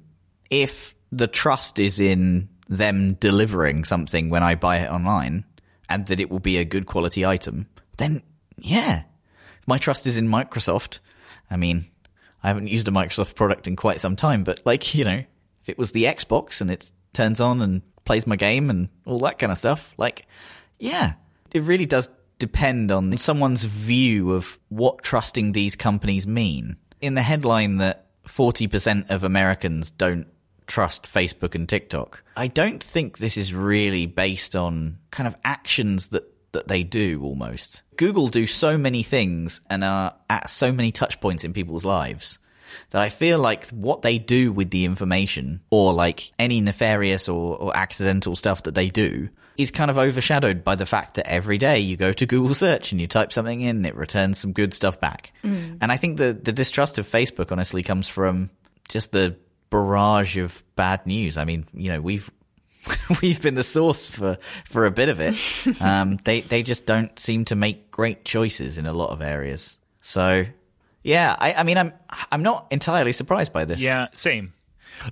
if 0.49 0.95
the 1.11 1.27
trust 1.27 1.77
is 1.77 1.99
in 1.99 2.49
them 2.67 3.13
delivering 3.13 3.85
something 3.85 4.31
when 4.31 4.41
I 4.41 4.55
buy 4.55 4.77
it 4.79 4.89
online 4.89 5.45
and 5.87 6.07
that 6.07 6.19
it 6.19 6.31
will 6.31 6.39
be 6.39 6.57
a 6.57 6.65
good 6.65 6.87
quality 6.87 7.27
item, 7.27 7.67
then 7.97 8.23
yeah. 8.57 9.03
If 9.59 9.67
my 9.67 9.77
trust 9.77 10.07
is 10.07 10.17
in 10.17 10.27
Microsoft, 10.27 10.97
I 11.51 11.57
mean, 11.57 11.85
I 12.45 12.49
haven't 12.49 12.67
used 12.67 12.87
a 12.87 12.91
Microsoft 12.91 13.33
product 13.33 13.67
in 13.67 13.75
quite 13.75 13.99
some 13.99 14.15
time, 14.15 14.43
but 14.43 14.59
like, 14.65 14.93
you 14.93 15.03
know, 15.03 15.23
if 15.63 15.67
it 15.67 15.79
was 15.79 15.91
the 15.91 16.03
Xbox 16.03 16.61
and 16.61 16.69
it 16.69 16.91
turns 17.11 17.41
on 17.41 17.59
and 17.63 17.81
plays 18.03 18.27
my 18.27 18.35
game 18.35 18.69
and 18.69 18.87
all 19.03 19.17
that 19.21 19.39
kind 19.39 19.51
of 19.51 19.57
stuff, 19.57 19.95
like, 19.97 20.27
yeah, 20.77 21.13
it 21.51 21.63
really 21.63 21.87
does 21.87 22.07
depend 22.37 22.91
on 22.91 23.17
someone's 23.17 23.63
view 23.63 24.33
of 24.33 24.59
what 24.69 25.01
trusting 25.01 25.53
these 25.53 25.75
companies 25.75 26.27
mean. 26.27 26.75
In 27.01 27.15
the 27.15 27.23
headline 27.23 27.77
that 27.77 28.05
40% 28.27 29.09
of 29.09 29.23
Americans 29.23 29.89
don't 29.89 30.27
trust 30.67 31.11
Facebook 31.11 31.55
and 31.55 31.67
TikTok, 31.67 32.21
I 32.37 32.45
don't 32.45 32.83
think 32.83 33.17
this 33.17 33.37
is 33.37 33.55
really 33.55 34.05
based 34.05 34.55
on 34.55 34.99
kind 35.09 35.25
of 35.25 35.35
actions 35.43 36.09
that 36.09 36.31
that 36.55 36.67
they 36.67 36.83
do 36.83 37.21
almost. 37.23 37.81
Google 37.95 38.27
do 38.27 38.47
so 38.47 38.77
many 38.77 39.03
things 39.03 39.61
and 39.69 39.83
are 39.83 40.15
at 40.29 40.49
so 40.49 40.71
many 40.71 40.91
touch 40.91 41.21
points 41.21 41.43
in 41.43 41.53
people's 41.53 41.85
lives 41.85 42.39
that 42.89 43.01
I 43.01 43.09
feel 43.09 43.39
like 43.39 43.67
what 43.69 44.01
they 44.01 44.17
do 44.17 44.51
with 44.51 44.69
the 44.69 44.85
information 44.85 45.61
or 45.69 45.93
like 45.93 46.31
any 46.39 46.61
nefarious 46.61 47.29
or, 47.29 47.57
or 47.57 47.77
accidental 47.77 48.35
stuff 48.35 48.63
that 48.63 48.75
they 48.75 48.89
do 48.89 49.29
is 49.57 49.71
kind 49.71 49.89
of 49.89 49.97
overshadowed 49.97 50.63
by 50.63 50.75
the 50.75 50.85
fact 50.85 51.15
that 51.15 51.27
every 51.27 51.57
day 51.57 51.79
you 51.79 51.95
go 51.95 52.11
to 52.11 52.25
Google 52.25 52.53
search 52.53 52.91
and 52.91 52.99
you 52.99 53.07
type 53.07 53.31
something 53.31 53.61
in 53.61 53.77
and 53.77 53.85
it 53.85 53.95
returns 53.95 54.37
some 54.37 54.51
good 54.51 54.73
stuff 54.73 54.99
back. 54.99 55.31
Mm. 55.43 55.77
And 55.81 55.91
I 55.91 55.97
think 55.97 56.17
the, 56.17 56.33
the 56.33 56.51
distrust 56.51 56.97
of 56.97 57.09
Facebook 57.09 57.51
honestly 57.51 57.81
comes 57.81 58.09
from 58.09 58.49
just 58.89 59.11
the 59.11 59.37
barrage 59.69 60.37
of 60.37 60.63
bad 60.75 61.05
news. 61.07 61.37
I 61.37 61.45
mean, 61.45 61.65
you 61.73 61.89
know, 61.91 62.01
we've 62.01 62.29
we've 63.21 63.41
been 63.41 63.55
the 63.55 63.63
source 63.63 64.09
for 64.09 64.37
for 64.65 64.85
a 64.85 64.91
bit 64.91 65.09
of 65.09 65.19
it. 65.19 65.35
Um, 65.81 66.19
they 66.23 66.41
they 66.41 66.63
just 66.63 66.85
don't 66.85 67.17
seem 67.19 67.45
to 67.45 67.55
make 67.55 67.91
great 67.91 68.23
choices 68.23 68.77
in 68.77 68.85
a 68.85 68.93
lot 68.93 69.09
of 69.09 69.21
areas. 69.21 69.77
So, 70.01 70.45
yeah, 71.03 71.35
I, 71.37 71.53
I 71.53 71.63
mean, 71.63 71.77
I'm 71.77 71.93
I'm 72.31 72.43
not 72.43 72.67
entirely 72.71 73.11
surprised 73.11 73.51
by 73.51 73.65
this. 73.65 73.81
Yeah, 73.81 74.07
same. 74.13 74.53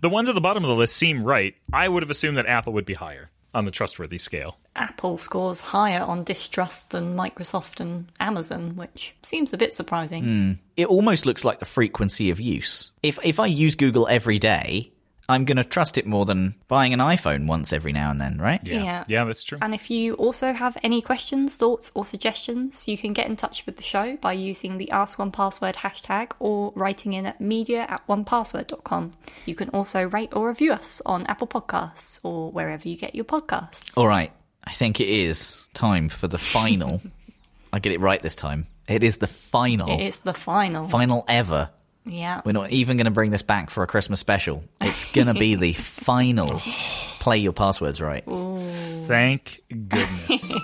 The 0.02 0.10
ones 0.10 0.30
at 0.30 0.36
the 0.36 0.42
bottom 0.42 0.64
of 0.64 0.70
the 0.70 0.76
list 0.76 0.96
seem 0.96 1.24
right. 1.24 1.56
I 1.72 1.88
would 1.88 2.04
have 2.04 2.10
assumed 2.10 2.38
that 2.38 2.46
Apple 2.46 2.74
would 2.74 2.86
be 2.86 2.94
higher 2.94 3.30
on 3.54 3.66
the 3.66 3.72
trustworthy 3.72 4.18
scale. 4.18 4.58
Apple 4.76 5.18
scores 5.18 5.62
higher 5.62 6.02
on 6.02 6.24
distrust 6.24 6.92
than 6.92 7.16
Microsoft 7.16 7.80
and 7.80 8.08
Amazon, 8.20 8.76
which 8.76 9.14
seems 9.22 9.54
a 9.54 9.58
bit 9.58 9.74
surprising. 9.74 10.60
it 10.76 10.88
almost 10.88 11.26
looks 11.26 11.44
like 11.44 11.60
the 11.60 11.66
frequency 11.66 12.30
of 12.32 12.40
use. 12.40 12.92
If 13.04 13.20
if 13.24 13.40
I 13.40 13.48
use 13.48 13.76
Google 13.76 14.08
every 14.08 14.40
day, 14.40 14.92
I'm 15.30 15.46
going 15.46 15.58
to 15.58 15.64
trust 15.64 15.98
it 15.98 16.06
more 16.06 16.26
than 16.26 16.56
buying 16.68 16.94
an 16.94 17.00
iPhone 17.00 17.48
once 17.48 17.72
every 17.72 17.94
now 17.94 18.12
and 18.12 18.20
then, 18.20 18.40
right? 18.40 18.60
Yeah. 18.64 18.84
Yeah. 18.84 19.04
Yeah, 19.08 19.24
that's 19.26 19.44
true. 19.44 19.58
And 19.62 19.74
if 19.74 19.90
you 19.90 20.16
also 20.16 20.52
have 20.52 20.78
any 20.84 21.02
questions, 21.02 21.56
thoughts, 21.56 21.92
or 21.96 22.06
suggestions, 22.06 22.88
you 22.88 22.98
can 22.98 23.14
get 23.14 23.28
in 23.28 23.36
touch 23.36 23.66
with 23.66 23.78
the 23.78 23.84
show 23.84 24.18
by 24.18 24.34
using 24.34 24.78
the 24.78 24.92
Ask 24.92 25.18
1Password 25.20 25.76
hashtag 25.76 26.32
or 26.40 26.74
writing 26.76 27.14
in 27.14 27.26
at 27.26 27.40
media 27.40 27.86
at 27.88 28.06
1password.com. 28.08 29.14
You 29.46 29.56
can 29.56 29.70
also 29.70 30.04
rate 30.04 30.34
or 30.34 30.50
review 30.50 30.74
us 30.74 31.02
on 31.06 31.26
Apple 31.28 31.48
Podcasts 31.48 32.20
or 32.24 32.52
wherever 32.52 32.88
you 32.88 32.98
get 32.98 33.16
your 33.16 33.26
podcasts. 33.26 33.98
All 33.98 34.08
right. 34.08 34.32
I 34.66 34.72
think 34.72 35.00
it 35.00 35.10
is 35.10 35.68
time 35.74 36.10
for 36.10 36.28
the 36.28 36.38
final. 36.38 37.02
I 37.74 37.80
get 37.80 37.94
it 37.94 38.00
right 38.00 38.22
this 38.22 38.36
time. 38.36 38.68
It 38.88 39.04
is 39.04 39.18
the 39.18 39.28
final. 39.28 39.90
It 39.90 40.06
is 40.06 40.18
the 40.20 40.34
final. 40.34 40.88
Final 40.88 41.24
ever. 41.28 41.70
Yeah. 42.06 42.42
We're 42.46 42.52
not 42.54 42.72
even 42.72 42.98
going 42.98 43.06
to 43.06 43.12
bring 43.12 43.32
this 43.32 43.42
back 43.42 43.70
for 43.70 43.84
a 43.84 43.88
Christmas 43.88 44.20
special. 44.20 44.64
It's 44.82 45.06
going 45.12 45.28
to 45.28 45.34
be 45.34 45.56
the 45.56 45.74
final. 45.74 46.62
Play 47.20 47.38
your 47.38 47.54
passwords 47.54 48.02
right. 48.02 48.24
Thank 49.08 49.62
goodness. 49.70 50.54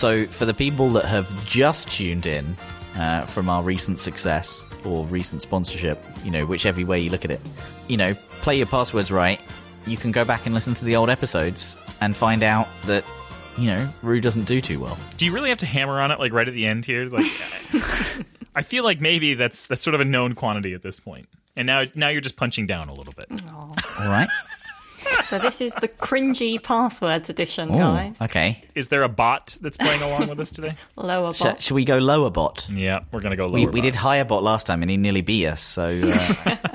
So, 0.00 0.24
for 0.24 0.46
the 0.46 0.54
people 0.54 0.88
that 0.92 1.04
have 1.04 1.28
just 1.44 1.90
tuned 1.90 2.24
in 2.24 2.56
uh, 2.96 3.26
from 3.26 3.50
our 3.50 3.62
recent 3.62 4.00
success 4.00 4.66
or 4.82 5.04
recent 5.04 5.42
sponsorship, 5.42 6.02
you 6.24 6.30
know, 6.30 6.46
whichever 6.46 6.82
way 6.86 7.00
you 7.00 7.10
look 7.10 7.26
at 7.26 7.30
it, 7.30 7.40
you 7.86 7.98
know, 7.98 8.14
play 8.40 8.56
your 8.56 8.66
passwords 8.66 9.10
right. 9.10 9.38
You 9.86 9.98
can 9.98 10.10
go 10.10 10.24
back 10.24 10.46
and 10.46 10.54
listen 10.54 10.72
to 10.72 10.86
the 10.86 10.96
old 10.96 11.10
episodes 11.10 11.76
and 12.00 12.16
find 12.16 12.42
out 12.42 12.68
that, 12.86 13.04
you 13.58 13.66
know, 13.66 13.88
Roo 14.02 14.20
doesn't 14.20 14.44
do 14.44 14.60
too 14.60 14.80
well. 14.80 14.98
Do 15.16 15.24
you 15.26 15.32
really 15.32 15.48
have 15.50 15.58
to 15.58 15.66
hammer 15.66 16.00
on 16.00 16.10
it 16.10 16.18
like 16.18 16.32
right 16.32 16.46
at 16.48 16.54
the 16.54 16.66
end 16.66 16.84
here? 16.84 17.04
Like 17.06 17.26
I 18.54 18.62
feel 18.62 18.84
like 18.84 19.00
maybe 19.00 19.34
that's 19.34 19.66
that's 19.66 19.82
sort 19.82 19.94
of 19.94 20.00
a 20.00 20.04
known 20.04 20.34
quantity 20.34 20.74
at 20.74 20.82
this 20.82 20.98
point. 21.00 21.28
And 21.56 21.66
now 21.66 21.84
now 21.94 22.08
you're 22.08 22.20
just 22.20 22.36
punching 22.36 22.66
down 22.66 22.88
a 22.88 22.94
little 22.94 23.12
bit. 23.12 23.28
All 23.52 23.74
right. 24.08 24.28
So 25.26 25.38
this 25.38 25.60
is 25.60 25.74
the 25.74 25.88
cringy 25.88 26.62
passwords 26.62 27.30
edition, 27.30 27.68
guys. 27.68 28.20
Okay. 28.20 28.64
Is 28.74 28.88
there 28.88 29.02
a 29.02 29.08
bot 29.08 29.56
that's 29.60 29.76
playing 29.76 30.02
along 30.02 30.28
with 30.28 30.40
us 30.40 30.50
today? 30.50 30.76
Lower 30.96 31.32
Sh- 31.34 31.42
bot. 31.42 31.62
should 31.62 31.74
we 31.74 31.84
go 31.84 31.98
lower 31.98 32.30
bot? 32.30 32.68
Yeah, 32.70 33.00
we're 33.12 33.20
gonna 33.20 33.36
go 33.36 33.46
lower. 33.46 33.54
We, 33.54 33.66
we 33.66 33.80
did 33.80 33.94
higher 33.94 34.24
bot 34.24 34.42
last 34.42 34.66
time 34.66 34.82
and 34.82 34.90
he 34.90 34.96
nearly 34.96 35.22
beat 35.22 35.46
us. 35.46 35.62
So 35.62 35.84
uh, 35.84 36.56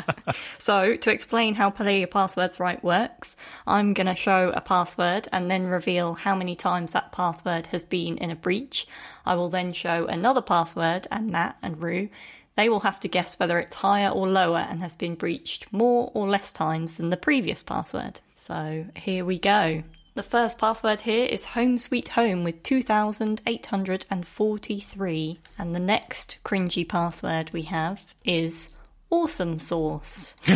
So 0.58 0.96
to 0.96 1.12
explain 1.12 1.54
how 1.54 1.70
Play 1.70 2.00
Your 2.00 2.08
Passwords 2.08 2.60
Right 2.60 2.84
works, 2.84 3.36
I'm 3.68 3.94
going 3.94 4.08
to 4.08 4.16
show 4.16 4.52
a 4.56 4.62
password 4.62 5.28
and 5.32 5.50
then 5.50 5.68
reveal 5.68 6.14
how 6.14 6.36
many 6.36 6.56
times 6.56 6.94
that 6.94 7.12
password 7.12 7.68
has 7.68 7.84
been 7.84 8.18
in 8.18 8.32
a 8.32 8.36
breach. 8.36 8.88
I 9.26 9.36
will 9.36 9.50
then 9.50 9.74
show 9.74 10.06
another 10.08 10.42
password 10.42 11.08
and 11.12 11.32
Matt 11.32 11.58
and 11.62 11.82
Roo. 11.82 12.10
They 12.56 12.70
will 12.70 12.82
have 12.82 13.00
to 13.02 13.08
guess 13.08 13.38
whether 13.38 13.60
it's 13.60 13.76
higher 13.76 14.10
or 14.10 14.28
lower 14.28 14.60
and 14.60 14.82
has 14.82 14.94
been 14.94 15.16
breached 15.16 15.72
more 15.74 16.12
or 16.14 16.30
less 16.30 16.52
times 16.52 16.98
than 16.98 17.10
the 17.10 17.18
previous 17.18 17.64
password. 17.64 18.22
So 18.38 18.86
here 18.96 19.26
we 19.26 19.40
go. 19.40 19.84
The 20.16 20.24
first 20.24 20.60
password 20.60 21.02
here 21.02 21.26
is 21.26 21.44
Home 21.44 21.78
Sweet 21.78 22.08
Home 22.10 22.44
with 22.46 22.64
2,843. 22.64 25.40
And 25.58 25.76
the 25.76 25.80
next 25.80 26.38
cringy 26.46 26.88
password 26.88 27.52
we 27.52 27.64
have 27.64 28.14
is 28.24 28.70
Awesome 29.10 29.60
Sauce. 29.60 30.38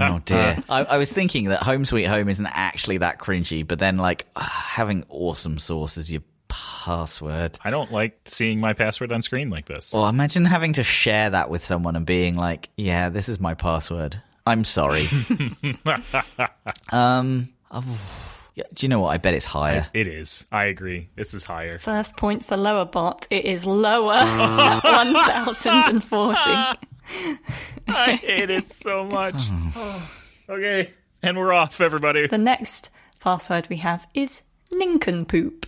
oh 0.00 0.20
dear. 0.24 0.64
I, 0.68 0.84
I 0.84 0.96
was 0.96 1.12
thinking 1.12 1.50
that 1.50 1.62
Home 1.62 1.84
Sweet 1.84 2.06
Home 2.06 2.28
isn't 2.28 2.46
actually 2.46 2.98
that 2.98 3.20
cringy, 3.20 3.64
but 3.66 3.78
then 3.78 3.98
like 3.98 4.26
ah, 4.34 4.42
having 4.72 5.04
awesome 5.08 5.60
sauce 5.60 5.96
as 5.96 6.10
your 6.10 6.22
password. 6.82 7.58
I 7.62 7.70
don't 7.70 7.92
like 7.92 8.18
seeing 8.24 8.58
my 8.58 8.72
password 8.72 9.12
on 9.12 9.22
screen 9.22 9.50
like 9.50 9.66
this. 9.66 9.92
Well, 9.92 10.08
imagine 10.08 10.44
having 10.44 10.72
to 10.74 10.82
share 10.82 11.30
that 11.30 11.48
with 11.48 11.64
someone 11.64 11.94
and 11.94 12.04
being 12.04 12.34
like, 12.34 12.70
"Yeah, 12.76 13.08
this 13.08 13.28
is 13.28 13.38
my 13.38 13.54
password. 13.54 14.20
I'm 14.44 14.64
sorry." 14.64 15.08
um, 16.90 17.50
oh, 17.70 18.00
yeah, 18.56 18.64
do 18.74 18.84
you 18.84 18.88
know 18.88 18.98
what? 18.98 19.10
I 19.10 19.18
bet 19.18 19.34
it's 19.34 19.44
higher. 19.44 19.86
It 19.94 20.08
is. 20.08 20.44
I 20.50 20.64
agree. 20.64 21.08
This 21.14 21.34
is 21.34 21.44
higher. 21.44 21.78
First 21.78 22.16
point 22.16 22.44
for 22.44 22.56
lower 22.56 22.84
bot. 22.84 23.28
It 23.30 23.44
is 23.44 23.64
lower. 23.64 24.14
1040. 24.16 26.36
I 27.86 28.18
hate 28.20 28.50
it 28.50 28.72
so 28.72 29.04
much. 29.04 29.40
okay, 30.48 30.90
and 31.22 31.38
we're 31.38 31.52
off, 31.52 31.80
everybody. 31.80 32.26
The 32.26 32.38
next 32.38 32.90
password 33.20 33.68
we 33.70 33.76
have 33.76 34.08
is 34.14 34.42
Nincompoop. 34.72 35.66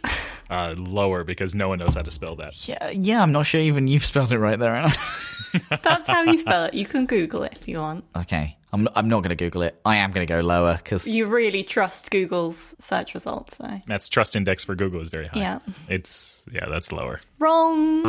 Uh, 0.51 0.75
lower 0.77 1.25
because 1.25 1.55
no 1.55 1.69
one 1.69 1.79
knows 1.79 1.95
how 1.95 2.03
to 2.03 2.11
spell 2.11 2.37
that. 2.37 2.69
Yeah, 2.69 2.91
yeah. 2.91 3.23
I'm 3.23 3.33
not 3.33 3.47
sure 3.47 3.61
even 3.61 3.87
you've 3.89 4.05
spelled 4.05 4.31
it 4.33 4.39
right 4.39 4.59
there. 4.59 4.75
Anna. 4.75 4.93
That's 5.83 6.07
how 6.07 6.23
you 6.25 6.37
spell 6.37 6.65
it. 6.65 6.75
You 6.75 6.85
can 6.87 7.07
Google 7.07 7.43
it 7.45 7.57
if 7.59 7.67
you 7.69 7.79
want. 7.79 8.05
okay, 8.17 8.57
I'm 8.73 8.89
I'm 8.95 9.09
not 9.09 9.21
going 9.21 9.31
to 9.31 9.37
Google 9.37 9.63
it. 9.63 9.81
I 9.85 9.97
am 9.97 10.13
going 10.13 10.27
to 10.27 10.33
go 10.33 10.41
lower 10.41 10.77
because 10.77 11.07
You 11.07 11.27
really 11.27 11.63
trust 11.63 12.11
Google's 12.11 12.75
search 12.81 13.15
results, 13.15 13.57
so. 13.59 13.81
Matt's 13.87 14.09
trust 14.09 14.35
index 14.37 14.65
for 14.65 14.75
Google 14.75 15.01
is 15.01 15.09
very 15.09 15.29
high. 15.29 15.39
Yeah. 15.39 15.59
It's 15.89 16.45
yeah, 16.53 16.67
that's 16.69 16.91
lower. 16.93 17.21
Wrong! 17.39 18.03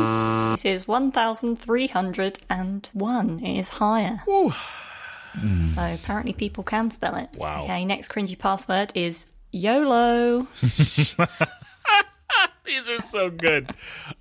It 0.54 0.64
is 0.66 0.86
1,301. 0.88 3.40
It 3.44 3.58
is 3.58 3.68
higher. 3.68 4.20
So 4.26 4.52
apparently 5.94 6.32
people 6.32 6.64
can 6.64 6.90
spell 6.90 7.14
it. 7.16 7.28
Wow. 7.36 7.64
Okay, 7.64 7.84
next 7.84 8.08
cringy 8.10 8.38
password 8.38 8.90
is 8.94 9.26
YOLO. 9.52 10.46
These 12.64 12.90
are 12.90 12.98
so 12.98 13.30
good. 13.30 13.70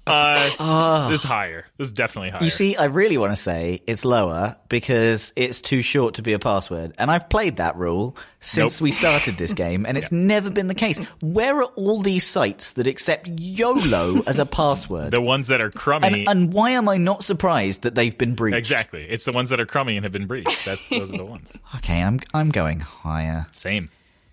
Uh, 0.05 1.09
This 1.09 1.21
is 1.21 1.23
higher. 1.23 1.65
This 1.77 1.87
is 1.87 1.93
definitely 1.93 2.29
higher. 2.29 2.43
You 2.43 2.51
see, 2.51 2.75
I 2.75 2.85
really 2.85 3.17
want 3.17 3.31
to 3.31 3.35
say 3.35 3.81
it's 3.87 4.05
lower 4.05 4.55
because 4.69 5.33
it's 5.35 5.61
too 5.61 5.81
short 5.81 6.15
to 6.15 6.21
be 6.21 6.33
a 6.33 6.39
password. 6.39 6.93
And 6.99 7.09
I've 7.09 7.27
played 7.27 7.57
that 7.57 7.75
rule 7.75 8.15
since 8.41 8.79
Nope. 8.79 8.83
we 8.83 8.91
started 8.91 9.37
this 9.37 9.53
game, 9.53 9.85
and 9.87 9.97
it's 9.97 10.11
never 10.11 10.51
been 10.51 10.67
the 10.67 10.75
case. 10.75 10.99
Where 11.23 11.57
are 11.61 11.65
all 11.75 12.01
these 12.01 12.25
sites 12.25 12.73
that 12.73 12.85
accept 12.85 13.27
YOLO 13.27 14.21
as 14.27 14.37
a 14.37 14.45
password? 14.45 15.09
the 15.11 15.21
ones 15.21 15.47
that 15.47 15.59
are 15.59 15.71
crummy. 15.71 16.07
and, 16.07 16.29
and 16.29 16.53
why 16.53 16.71
am 16.71 16.87
I 16.87 16.97
not 16.97 17.23
surprised 17.23 17.81
that 17.81 17.95
they've 17.95 18.15
been 18.15 18.35
breached? 18.35 18.57
exactly. 18.57 19.07
It's 19.09 19.25
the 19.25 19.31
ones 19.31 19.49
that 19.49 19.59
are 19.59 19.65
crummy 19.65 19.97
and 19.97 20.05
have 20.05 20.13
been 20.13 20.27
breached. 20.27 20.63
That's 20.65 20.87
those 20.89 21.09
are 21.11 21.17
the 21.17 21.25
ones. 21.25 21.51
Okay, 21.77 22.01
I'm 22.01 22.19
I'm 22.33 22.49
going 22.51 22.79
higher. 22.79 23.47
Same. 23.51 23.89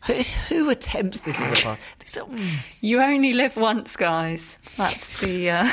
Who, 0.07 0.15
who 0.49 0.69
attempts 0.71 1.21
this 1.21 1.41
as 1.41 1.61
a 1.61 1.63
part? 1.63 1.79
These 2.01 2.19
are- 2.19 2.25
mm. 2.27 2.51
You 2.81 3.01
only 3.01 3.33
live 3.33 3.57
once, 3.57 3.95
guys. 3.97 4.59
That's 4.77 5.21
the. 5.21 5.51
Uh... 5.51 5.71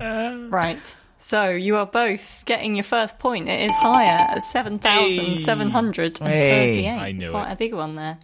right. 0.48 0.96
So 1.18 1.50
you 1.50 1.76
are 1.76 1.86
both 1.86 2.42
getting 2.46 2.74
your 2.74 2.82
first 2.84 3.18
point. 3.20 3.48
It 3.48 3.60
is 3.70 3.76
higher 3.76 4.18
at 4.18 4.44
7,738. 4.44 6.74
Hey. 6.74 6.88
I 6.90 7.12
knew 7.12 7.30
Quite 7.30 7.50
it. 7.50 7.52
a 7.52 7.56
big 7.56 7.74
one 7.74 7.94
there. 7.94 8.18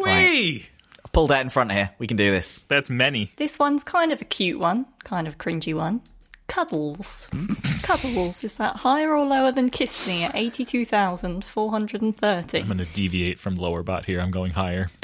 Wee. 0.05 0.67
Pull 1.15 1.29
that 1.29 1.41
in 1.43 1.49
front 1.49 1.73
here. 1.73 1.91
We 1.99 2.07
can 2.07 2.17
do 2.19 2.31
this. 2.31 2.67
That's 2.69 2.91
many. 2.91 3.33
This 3.37 3.59
one's 3.59 3.85
kind 3.85 4.13
of 4.13 4.21
a 4.21 4.25
cute 4.25 4.59
one, 4.59 4.85
kind 5.05 5.27
of 5.29 5.39
cringy 5.39 5.73
one. 5.73 6.03
Cuddles. 6.49 7.29
Cuddles. 7.83 8.45
Is 8.45 8.57
that 8.59 8.77
higher 8.77 9.15
or 9.15 9.25
lower 9.25 9.51
than 9.53 9.71
Kiss 9.71 10.07
Me 10.07 10.25
at 10.25 10.35
82,430? 10.35 12.59
I'm 12.59 12.67
going 12.67 12.77
to 12.79 12.85
deviate 12.87 13.39
from 13.41 13.57
lower 13.57 13.83
bot 13.83 14.05
here. 14.05 14.21
I'm 14.21 14.31
going 14.33 14.53
higher. 14.53 14.91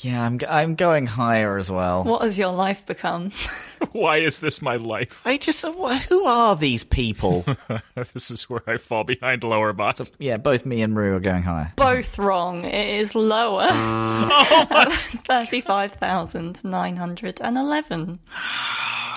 Yeah, 0.00 0.22
I'm 0.22 0.38
g- 0.38 0.44
I'm 0.46 0.74
going 0.74 1.06
higher 1.06 1.56
as 1.56 1.70
well. 1.70 2.04
What 2.04 2.20
has 2.20 2.38
your 2.38 2.52
life 2.52 2.84
become? 2.84 3.32
Why 3.92 4.18
is 4.18 4.38
this 4.38 4.62
my 4.62 4.76
life? 4.76 5.20
I 5.24 5.36
just 5.36 5.64
wh- 5.64 6.00
who 6.08 6.24
are 6.24 6.56
these 6.56 6.84
people? 6.84 7.44
this 8.14 8.30
is 8.30 8.48
where 8.50 8.62
I 8.66 8.76
fall 8.76 9.04
behind 9.04 9.44
lower 9.44 9.72
bot. 9.72 10.10
yeah, 10.18 10.36
both 10.36 10.66
me 10.66 10.82
and 10.82 10.96
Roo 10.96 11.14
are 11.16 11.20
going 11.20 11.42
higher. 11.42 11.70
Both 11.76 12.18
wrong. 12.18 12.64
It 12.64 13.00
is 13.00 13.14
lower. 13.14 13.66
oh 13.70 14.98
35,911. 15.26 18.18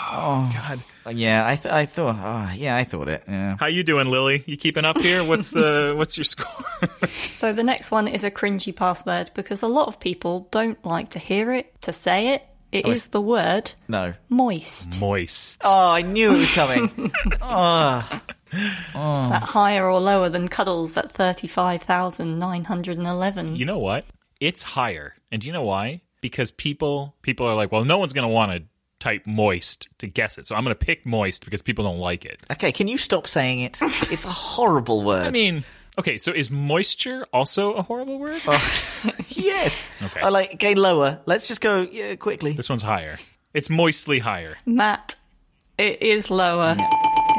Oh 0.10 0.52
God. 0.54 0.80
Yeah, 1.16 1.48
I 1.48 1.56
th- 1.56 1.74
I 1.74 1.86
thought. 1.86 2.16
Oh, 2.20 2.52
yeah, 2.56 2.76
I 2.76 2.84
thought 2.84 3.08
it. 3.08 3.24
Yeah. 3.28 3.56
How 3.60 3.68
you 3.68 3.84
doing, 3.84 4.10
Lily? 4.10 4.44
You 4.46 4.58
keeping 4.58 4.84
up 4.84 4.98
here? 4.98 5.24
What's 5.24 5.52
the 5.52 5.94
what's 5.96 6.18
your 6.18 6.26
score? 6.26 6.66
So 7.08 7.54
the 7.54 7.64
next 7.64 7.92
one 7.92 8.10
is 8.10 8.26
a 8.26 8.32
cringy 8.32 8.76
password 8.76 9.32
because 9.34 9.64
a 9.64 9.68
lot 9.68 9.88
of 9.88 10.00
people 10.02 10.48
don't 10.52 10.84
like 10.86 11.10
to 11.12 11.20
hear 11.20 11.54
it, 11.54 11.82
to 11.84 11.94
say 11.94 12.34
it. 12.34 12.44
It 12.72 12.88
is 12.88 13.08
the 13.08 13.22
word 13.22 13.72
No. 13.88 14.14
moist. 14.30 15.00
Moist. 15.02 15.62
Oh, 15.64 15.90
I 15.90 16.02
knew 16.02 16.34
it 16.34 16.38
was 16.40 16.52
coming. 16.54 17.12
oh, 17.42 18.22
That 18.54 19.44
higher 19.44 19.90
or 19.90 20.00
lower 20.00 20.30
than 20.30 20.48
cuddles 20.48 20.96
at 20.98 21.12
35,911. 21.12 23.56
You 23.56 23.66
know 23.66 23.80
what? 23.80 24.06
It's 24.40 24.64
higher. 24.64 25.16
And 25.32 25.42
do 25.42 25.48
you 25.48 25.54
know 25.54 25.64
why? 25.64 26.02
Because 26.22 26.52
people 26.52 27.16
people 27.22 27.46
are 27.48 27.56
like, 27.56 27.72
well, 27.72 27.86
no 27.86 27.98
one's 27.98 28.14
going 28.14 28.28
to 28.28 28.34
want 28.34 28.52
to 28.52 28.64
type 29.00 29.24
moist 29.28 29.90
to 30.00 30.08
guess 30.08 30.38
it. 30.38 30.48
So 30.48 30.56
I'm 30.56 30.64
going 30.64 30.76
to 30.76 30.86
pick 30.86 31.06
moist 31.06 31.46
because 31.46 31.62
people 31.62 31.86
don't 31.86 32.00
like 32.00 32.26
it. 32.26 32.40
okay. 32.52 32.72
Can 32.72 32.88
you 32.88 32.98
stop 32.98 33.28
saying 33.28 33.60
it? 33.62 33.78
It's 34.12 34.26
a 34.26 34.30
horrible 34.32 35.04
word. 35.04 35.28
I 35.28 35.32
mean, 35.32 35.64
okay, 35.98 36.18
so 36.18 36.32
is 36.32 36.52
moisture 36.52 37.26
also 37.34 37.74
a 37.74 37.82
horrible 37.82 38.20
word? 38.20 38.42
Oh. 38.48 38.84
yes. 39.28 39.90
Okay. 40.02 40.22
I 40.22 40.30
like. 40.30 40.56
Okay, 40.56 40.76
lower. 40.76 41.20
Let's 41.26 41.48
just 41.48 41.62
go 41.62 41.82
yeah, 41.82 42.16
quickly. 42.16 42.54
This 42.54 42.70
one's 42.70 42.84
higher. 42.84 43.18
It's 43.54 43.70
moistly 43.70 44.20
higher. 44.20 44.58
Matt, 44.66 45.16
it 45.78 46.02
is 46.02 46.30
lower 46.30 46.76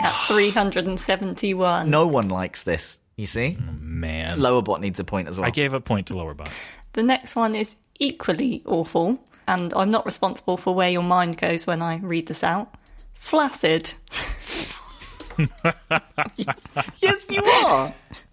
at 0.03 0.13
371. 0.27 1.91
No 1.91 2.07
one 2.07 2.29
likes 2.29 2.63
this. 2.63 2.99
You 3.17 3.27
see, 3.27 3.59
oh, 3.61 3.73
Man. 3.81 4.41
lower 4.41 4.63
bot 4.63 4.81
needs 4.81 5.01
a 5.01 5.05
point 5.05 5.27
as 5.29 5.39
well. 5.39 5.47
I 5.47 5.51
gave 5.51 5.75
a 5.75 5.81
point 5.81 6.07
to 6.07 6.17
lower 6.17 6.35
bot. 6.35 6.51
The 6.93 7.03
next 7.03 7.35
one 7.35 7.57
is 7.57 7.75
equally 7.99 8.63
awful, 8.65 9.19
and 9.49 9.75
I'm 9.75 9.91
not 9.91 10.07
responsible 10.07 10.57
for 10.57 10.73
where 10.73 10.89
your 10.89 11.03
mind 11.03 11.37
goes 11.37 11.67
when 11.67 11.83
I 11.83 11.97
read 11.97 12.29
this 12.29 12.45
out. 12.45 12.73
Flaccid. 13.15 13.93
yes, 16.37 17.27
you 17.29 17.45
are. 17.45 17.93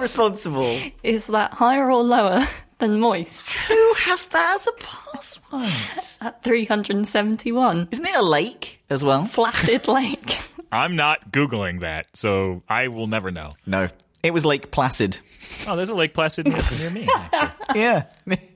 yes, 0.00 0.02
responsible. 0.10 0.78
Is 1.02 1.26
that 1.26 1.54
higher 1.54 1.90
or 1.90 2.02
lower 2.02 2.46
than 2.78 3.00
moist 3.00 3.52
Who 3.52 3.94
has 3.94 4.26
that 4.26 4.54
as 4.54 4.66
a 4.66 4.72
password? 4.72 6.04
at 6.20 6.42
371? 6.42 7.88
Isn't 7.90 8.06
it 8.06 8.14
a 8.14 8.22
lake? 8.22 8.80
as 8.90 9.04
well. 9.04 9.24
Flaccid 9.24 9.86
Lake. 9.88 10.38
I'm 10.72 10.96
not 10.96 11.30
Googling 11.32 11.80
that, 11.80 12.06
so 12.14 12.62
I 12.68 12.88
will 12.88 13.06
never 13.06 13.30
know. 13.30 13.52
No, 13.66 13.88
it 14.22 14.32
was 14.32 14.44
Lake 14.44 14.70
Placid. 14.70 15.18
Oh, 15.66 15.76
there's 15.76 15.90
a 15.90 15.94
Lake 15.94 16.14
Placid 16.14 16.46
near 16.46 16.90
me, 16.90 17.08
actually. 17.12 17.80
Yeah, 17.80 18.04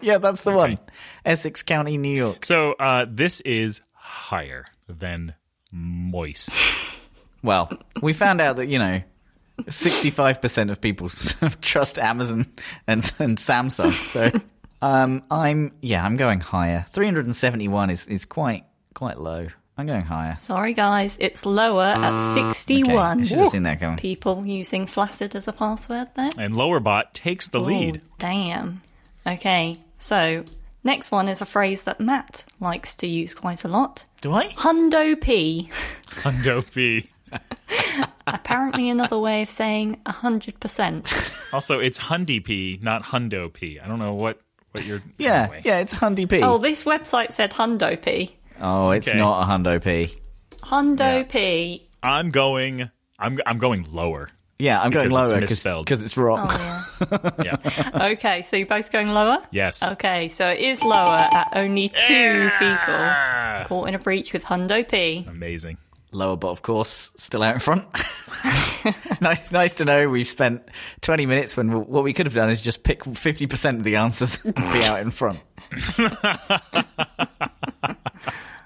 yeah, 0.01 0.18
that's 0.18 0.43
the 0.43 0.53
one. 0.53 0.78
Essex 1.24 1.62
County, 1.62 1.97
New 1.99 2.14
York. 2.14 2.45
So 2.45 2.72
uh, 2.72 3.07
this 3.09 3.40
is 3.43 3.80
higher 3.93 4.66
than 4.88 5.34
moist. 5.70 6.57
Well, 7.43 7.70
we 8.01 8.12
found 8.12 8.40
out 8.40 8.57
that 8.57 8.68
you 8.68 8.78
know. 8.78 9.03
65% 9.61 10.70
of 10.70 10.80
people 10.80 11.09
trust 11.61 11.98
Amazon 11.98 12.46
and, 12.86 13.11
and 13.18 13.38
Samsung. 13.38 13.92
So 14.05 14.30
um, 14.80 15.22
I'm 15.30 15.72
yeah, 15.80 16.05
I'm 16.05 16.16
going 16.16 16.40
higher. 16.40 16.84
371 16.90 17.90
is, 17.90 18.07
is 18.09 18.24
quite 18.24 18.64
quite 18.94 19.18
low. 19.18 19.48
I'm 19.78 19.86
going 19.86 20.03
higher. 20.05 20.36
Sorry, 20.38 20.74
guys, 20.74 21.16
it's 21.18 21.46
lower 21.46 21.84
at 21.84 21.96
Ah, 21.96 22.32
Okay, 22.36 22.53
61 22.53 23.20
I 23.20 23.24
should 23.24 23.38
have 23.38 23.48
seen 23.48 23.62
that 23.62 23.80
coming. 23.80 23.96
people 23.96 24.44
using 24.46 24.86
Flaccid 24.86 25.34
as 25.34 25.48
a 25.48 25.53
password 25.53 26.09
there. 26.14 26.30
And 26.36 26.55
Lowerbot 26.55 27.14
takes 27.14 27.48
the 27.48 27.59
lead. 27.59 28.03
Damn. 28.18 28.82
Okay, 29.26 29.78
so 29.96 30.44
next 30.84 31.11
one 31.11 31.26
is 31.26 31.40
a 31.40 31.46
phrase 31.46 31.84
that 31.84 32.00
Matt 32.00 32.44
likes 32.61 32.94
to 32.96 33.07
use 33.07 33.32
quite 33.34 33.64
a 33.64 33.68
lot. 33.68 34.05
Do 34.20 34.34
I? 34.34 34.48
Hundo 34.48 35.18
P. 35.20 35.70
Hundo 36.11 36.61
P. 36.70 37.09
Apparently, 38.27 38.89
another 38.91 39.18
way 39.18 39.43
of 39.43 39.49
saying 39.49 40.01
100%. 40.07 41.53
Also, 41.53 41.81
it's 41.81 41.99
Hundy 41.99 42.43
P, 42.45 42.79
not 42.83 43.03
Hundo 43.03 43.53
P. 43.53 43.79
I 43.81 43.87
don't 43.87 43.99
know 43.99 44.14
what, 44.14 44.41
what 44.70 44.85
you're. 44.85 45.03
Yeah, 45.18 45.43
anyway. 45.45 45.62
yeah, 45.64 45.79
it's 45.81 45.95
Hundy 45.95 46.29
P. 46.29 46.43
Oh, 46.43 46.59
this 46.59 46.85
website 46.85 47.33
said 47.33 47.51
Hundo 47.53 48.01
P. 48.01 48.37
Oh, 48.61 48.91
it's 48.91 49.09
Okay. 49.09 49.18
not 49.18 49.43
a 49.43 49.47
Hundo 49.51 49.83
P. 49.83 50.14
Hundo 50.62 50.99
Yeah. 51.20 51.23
P. 51.29 51.89
I'm 52.03 52.31
going. 52.31 52.91
I'm 53.18 53.39
I'm 53.47 53.59
going 53.59 53.87
lower. 53.91 54.29
Yeah, 54.59 54.81
I'm 54.81 54.91
going 54.93 55.11
lower 55.11 55.41
misspelled. 55.41 55.85
because 55.87 56.03
it's 56.05 56.16
wrong. 56.16 56.49
Oh, 56.49 57.31
yeah. 57.45 57.57
Yeah. 57.64 58.09
Okay, 58.12 58.43
so 58.45 58.57
you're 58.57 58.66
both 58.66 58.93
going 58.93 59.09
lower? 59.09 59.39
Yes. 59.51 59.83
Okay, 59.83 60.29
so 60.29 60.49
it 60.51 60.61
is 60.61 60.85
lower 60.85 61.29
at 61.33 61.49
only 61.55 61.89
two 61.89 62.49
people 62.61 62.95
Ah, 62.95 63.64
caught 63.66 63.89
in 63.89 63.97
a 63.97 63.99
breach 63.99 64.33
with 64.33 64.45
Hundo 64.45 64.89
P. 64.89 65.27
amazing. 65.29 65.79
Lower 66.13 66.37
but 66.37 66.49
of 66.49 66.63
course, 66.63 67.11
still 67.17 67.43
out 67.43 67.55
in 67.55 67.61
front. 67.61 67.85
nice, 69.21 69.51
nice 69.51 69.75
to 69.77 69.85
know 69.87 70.09
we've 70.09 70.29
spent 70.29 70.63
20 71.01 71.25
minutes 71.27 71.57
when 71.57 71.73
what 71.87 72.05
we 72.05 72.13
could 72.13 72.27
have 72.27 72.35
done 72.35 72.51
is 72.51 72.61
just 72.61 72.85
pick 72.85 73.03
50% 73.05 73.79
of 73.79 73.85
the 73.85 73.97
answers 73.97 74.39
and 74.45 74.55
be 74.55 74.85
out 74.85 75.01
in 75.01 75.11
front. 75.11 75.41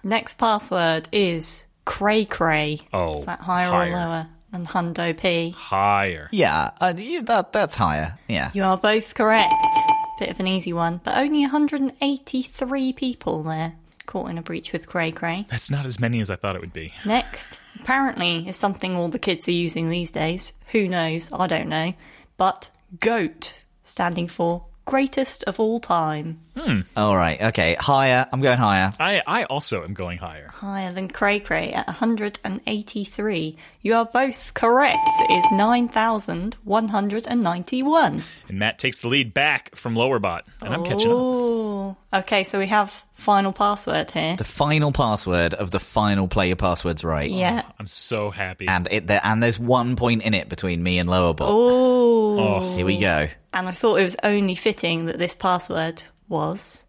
Next 0.02 0.38
password 0.38 1.08
is 1.12 1.66
Cray 1.84 2.24
Cray. 2.24 2.80
Oh, 2.92 3.20
Is 3.20 3.26
that 3.26 3.40
higher, 3.40 3.70
higher. 3.70 3.90
or 3.90 3.94
lower 3.94 4.26
than 4.52 4.66
Hundo 4.66 5.16
P? 5.16 5.50
Higher. 5.50 6.28
Yeah, 6.32 6.70
uh, 6.80 6.94
yeah, 6.96 7.22
that 7.22 7.52
that's 7.52 7.74
higher. 7.74 8.18
Yeah. 8.28 8.50
You 8.54 8.62
are 8.64 8.76
both 8.76 9.14
correct. 9.14 9.52
Bit 10.18 10.30
of 10.30 10.40
an 10.40 10.46
easy 10.46 10.72
one, 10.72 11.00
but 11.04 11.16
only 11.16 11.40
183 11.42 12.92
people 12.92 13.42
there 13.42 13.74
caught 14.06 14.30
in 14.30 14.38
a 14.38 14.42
breach 14.42 14.72
with 14.72 14.86
Cray 14.86 15.12
Cray. 15.12 15.46
That's 15.50 15.70
not 15.70 15.86
as 15.86 16.00
many 16.00 16.20
as 16.20 16.30
I 16.30 16.36
thought 16.36 16.56
it 16.56 16.60
would 16.60 16.72
be. 16.72 16.92
Next, 17.04 17.60
apparently, 17.80 18.48
is 18.48 18.56
something 18.56 18.96
all 18.96 19.08
the 19.08 19.18
kids 19.18 19.48
are 19.48 19.52
using 19.52 19.88
these 19.88 20.12
days. 20.12 20.52
Who 20.68 20.88
knows? 20.88 21.32
I 21.32 21.46
don't 21.46 21.68
know. 21.68 21.94
But 22.36 22.70
GOAT, 23.00 23.54
standing 23.82 24.28
for 24.28 24.66
greatest 24.84 25.44
of 25.44 25.60
all 25.60 25.80
time. 25.80 26.40
Hmm. 26.56 26.80
All 26.96 27.14
right. 27.14 27.38
Okay. 27.40 27.76
Higher. 27.78 28.26
I'm 28.32 28.40
going 28.40 28.58
higher. 28.58 28.90
I 28.98 29.22
I 29.26 29.44
also 29.44 29.84
am 29.84 29.92
going 29.92 30.16
higher. 30.16 30.48
Higher 30.48 30.90
than 30.90 31.08
Cray 31.08 31.38
Cray 31.38 31.72
at 31.72 31.86
183. 31.86 33.56
You 33.82 33.94
are 33.94 34.06
both 34.06 34.54
correct. 34.54 34.96
It 35.28 35.38
is 35.38 35.44
9,191. 35.52 38.24
And 38.48 38.58
Matt 38.58 38.78
takes 38.78 39.00
the 39.00 39.08
lead 39.08 39.34
back 39.34 39.76
from 39.76 39.94
Lowerbot, 39.94 40.42
and 40.62 40.72
I'm 40.72 40.82
catching 40.84 41.10
up. 41.10 41.16
Oh, 41.18 41.96
okay. 42.12 42.44
So 42.44 42.58
we 42.58 42.68
have 42.68 43.04
final 43.12 43.52
password 43.52 44.10
here. 44.10 44.36
The 44.36 44.44
final 44.44 44.92
password 44.92 45.52
of 45.52 45.70
the 45.70 45.80
final 45.80 46.26
player 46.26 46.56
passwords 46.56 47.04
right. 47.04 47.30
Yeah. 47.30 47.62
Oh, 47.66 47.72
I'm 47.78 47.86
so 47.86 48.30
happy. 48.30 48.66
And 48.66 48.88
it 48.90 49.06
there, 49.06 49.20
and 49.22 49.42
there's 49.42 49.58
one 49.58 49.96
point 49.96 50.22
in 50.22 50.32
it 50.32 50.48
between 50.48 50.82
me 50.82 50.98
and 50.98 51.08
Lowerbot. 51.08 51.42
Oh. 51.42 52.38
oh, 52.38 52.76
Here 52.76 52.86
we 52.86 52.98
go. 52.98 53.28
And 53.52 53.68
I 53.68 53.72
thought 53.72 54.00
it 54.00 54.04
was 54.04 54.16
only 54.22 54.54
fitting 54.54 55.06
that 55.06 55.18
this 55.18 55.34
password 55.34 56.02
was 56.28 56.84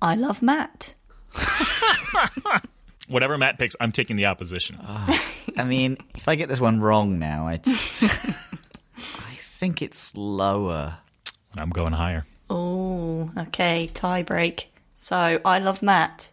I 0.00 0.14
love 0.16 0.42
Matt. 0.42 0.94
whatever 3.08 3.36
Matt 3.38 3.58
picks, 3.58 3.76
I'm 3.80 3.92
taking 3.92 4.16
the 4.16 4.26
opposition. 4.26 4.78
Ah. 4.82 5.22
I 5.56 5.64
mean, 5.64 5.96
if 6.14 6.28
I 6.28 6.34
get 6.34 6.48
this 6.48 6.60
one 6.60 6.80
wrong 6.80 7.18
now, 7.18 7.46
I 7.46 7.56
just 7.58 8.02
I 8.04 9.34
think 9.34 9.82
it's 9.82 10.14
lower. 10.16 10.96
I'm 11.56 11.70
going 11.70 11.92
higher. 11.92 12.24
Oh, 12.50 13.30
okay. 13.36 13.88
Tie 13.92 14.22
break. 14.22 14.72
So 14.94 15.40
I 15.44 15.58
love 15.58 15.82
Matt 15.82 16.30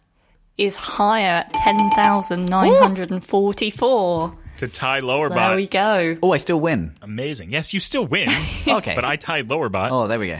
is 0.56 0.76
higher 0.76 1.44
at 1.46 1.52
10,944. 1.54 4.38
To 4.58 4.68
tie 4.68 4.98
lower 5.00 5.28
There 5.30 5.38
Lowerbot. 5.38 5.56
we 5.56 5.66
go. 5.68 6.14
Oh, 6.22 6.32
I 6.32 6.36
still 6.36 6.60
win. 6.60 6.94
Amazing. 7.00 7.50
Yes, 7.50 7.72
you 7.72 7.80
still 7.80 8.06
win. 8.06 8.28
Okay. 8.68 8.94
But 8.94 9.06
I 9.06 9.16
tied 9.16 9.48
lower 9.48 9.70
Lowerbot. 9.70 9.88
Oh, 9.90 10.06
there 10.06 10.18
we 10.18 10.28
go. 10.28 10.38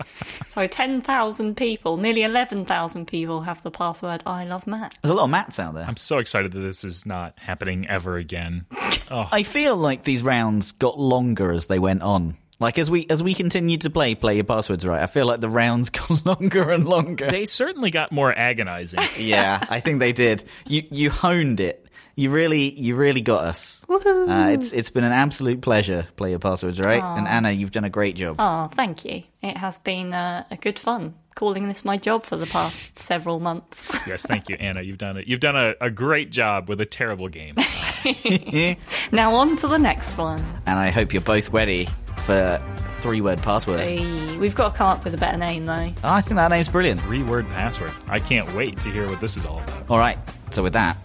So 0.46 0.66
10,000 0.66 1.54
people, 1.56 1.96
nearly 1.98 2.22
11,000 2.22 3.06
people 3.06 3.42
have 3.42 3.62
the 3.62 3.70
password 3.70 4.22
I 4.24 4.44
love 4.46 4.66
Matt. 4.66 4.96
There's 5.02 5.10
a 5.10 5.14
lot 5.14 5.24
of 5.24 5.30
Matts 5.30 5.58
out 5.60 5.74
there. 5.74 5.84
I'm 5.84 5.96
so 5.98 6.16
excited 6.18 6.52
that 6.52 6.60
this 6.60 6.82
is 6.82 7.04
not 7.04 7.34
happening 7.38 7.86
ever 7.88 8.16
again. 8.16 8.64
Oh. 9.08 9.28
I 9.30 9.44
feel 9.44 9.76
like 9.76 10.02
these 10.02 10.20
rounds 10.24 10.72
got 10.72 10.98
longer 10.98 11.52
as 11.52 11.68
they 11.68 11.78
went 11.78 12.02
on. 12.02 12.36
Like 12.58 12.76
as 12.76 12.90
we 12.90 13.06
as 13.08 13.22
we 13.22 13.34
continued 13.34 13.82
to 13.82 13.90
play, 13.90 14.16
play 14.16 14.34
your 14.34 14.42
passwords 14.42 14.84
right. 14.84 15.00
I 15.00 15.06
feel 15.06 15.26
like 15.26 15.40
the 15.40 15.48
rounds 15.48 15.90
got 15.90 16.26
longer 16.26 16.70
and 16.70 16.88
longer. 16.88 17.30
They 17.30 17.44
certainly 17.44 17.92
got 17.92 18.10
more 18.10 18.36
agonizing. 18.36 18.98
yeah, 19.16 19.64
I 19.70 19.78
think 19.78 20.00
they 20.00 20.12
did. 20.12 20.42
You 20.66 20.82
you 20.90 21.10
honed 21.10 21.60
it. 21.60 21.85
You 22.18 22.30
really 22.30 22.70
you 22.70 22.96
really 22.96 23.20
got 23.20 23.44
us. 23.44 23.84
Uh, 23.88 24.48
it's 24.50 24.72
it's 24.72 24.88
been 24.88 25.04
an 25.04 25.12
absolute 25.12 25.60
pleasure. 25.60 26.08
Play 26.16 26.30
your 26.30 26.38
passwords 26.38 26.80
right, 26.80 27.02
and 27.02 27.28
Anna, 27.28 27.50
you've 27.50 27.72
done 27.72 27.84
a 27.84 27.90
great 27.90 28.16
job. 28.16 28.36
Oh, 28.38 28.68
thank 28.68 29.04
you. 29.04 29.22
It 29.42 29.58
has 29.58 29.78
been 29.78 30.14
uh, 30.14 30.44
a 30.50 30.56
good 30.56 30.78
fun 30.78 31.14
calling 31.34 31.68
this 31.68 31.84
my 31.84 31.98
job 31.98 32.24
for 32.24 32.36
the 32.36 32.46
past 32.46 32.98
several 32.98 33.38
months. 33.38 33.94
yes, 34.06 34.22
thank 34.22 34.48
you, 34.48 34.56
Anna. 34.56 34.80
You've 34.80 34.96
done 34.96 35.18
it. 35.18 35.28
You've 35.28 35.40
done 35.40 35.56
a, 35.56 35.74
a 35.80 35.90
great 35.90 36.30
job 36.30 36.70
with 36.70 36.80
a 36.80 36.86
terrible 36.86 37.28
game. 37.28 37.54
now 39.12 39.34
on 39.34 39.56
to 39.56 39.68
the 39.68 39.78
next 39.78 40.16
one. 40.16 40.42
And 40.64 40.78
I 40.78 40.88
hope 40.88 41.12
you're 41.12 41.20
both 41.20 41.50
ready 41.50 41.86
for 42.24 42.60
three 43.00 43.20
word 43.20 43.42
password. 43.42 43.80
Hey, 43.80 44.36
we've 44.38 44.54
got 44.54 44.72
to 44.72 44.78
come 44.78 44.88
up 44.88 45.04
with 45.04 45.14
a 45.14 45.18
better 45.18 45.36
name 45.36 45.66
though. 45.66 45.92
Oh, 46.02 46.12
I 46.12 46.22
think 46.22 46.36
that 46.36 46.48
name's 46.48 46.68
brilliant. 46.68 47.02
Three 47.02 47.22
word 47.22 47.46
password. 47.48 47.92
I 48.08 48.18
can't 48.18 48.52
wait 48.54 48.80
to 48.80 48.90
hear 48.90 49.06
what 49.06 49.20
this 49.20 49.36
is 49.36 49.44
all 49.44 49.58
about. 49.60 49.90
All 49.90 49.98
right, 49.98 50.18
so 50.50 50.62
with 50.62 50.72
that, 50.72 50.96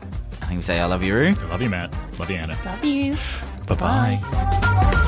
I 0.52 0.54
think 0.54 0.60
we 0.60 0.64
say 0.66 0.82
I 0.82 0.86
love 0.86 1.02
you, 1.02 1.16
Roo. 1.16 1.34
I 1.40 1.46
love 1.46 1.62
you, 1.62 1.70
Matt. 1.70 1.94
Love 2.20 2.30
you, 2.30 2.36
Anna. 2.36 2.58
Love 2.66 2.84
you. 2.84 3.16
Bye 3.68 3.76
bye. 3.76 5.08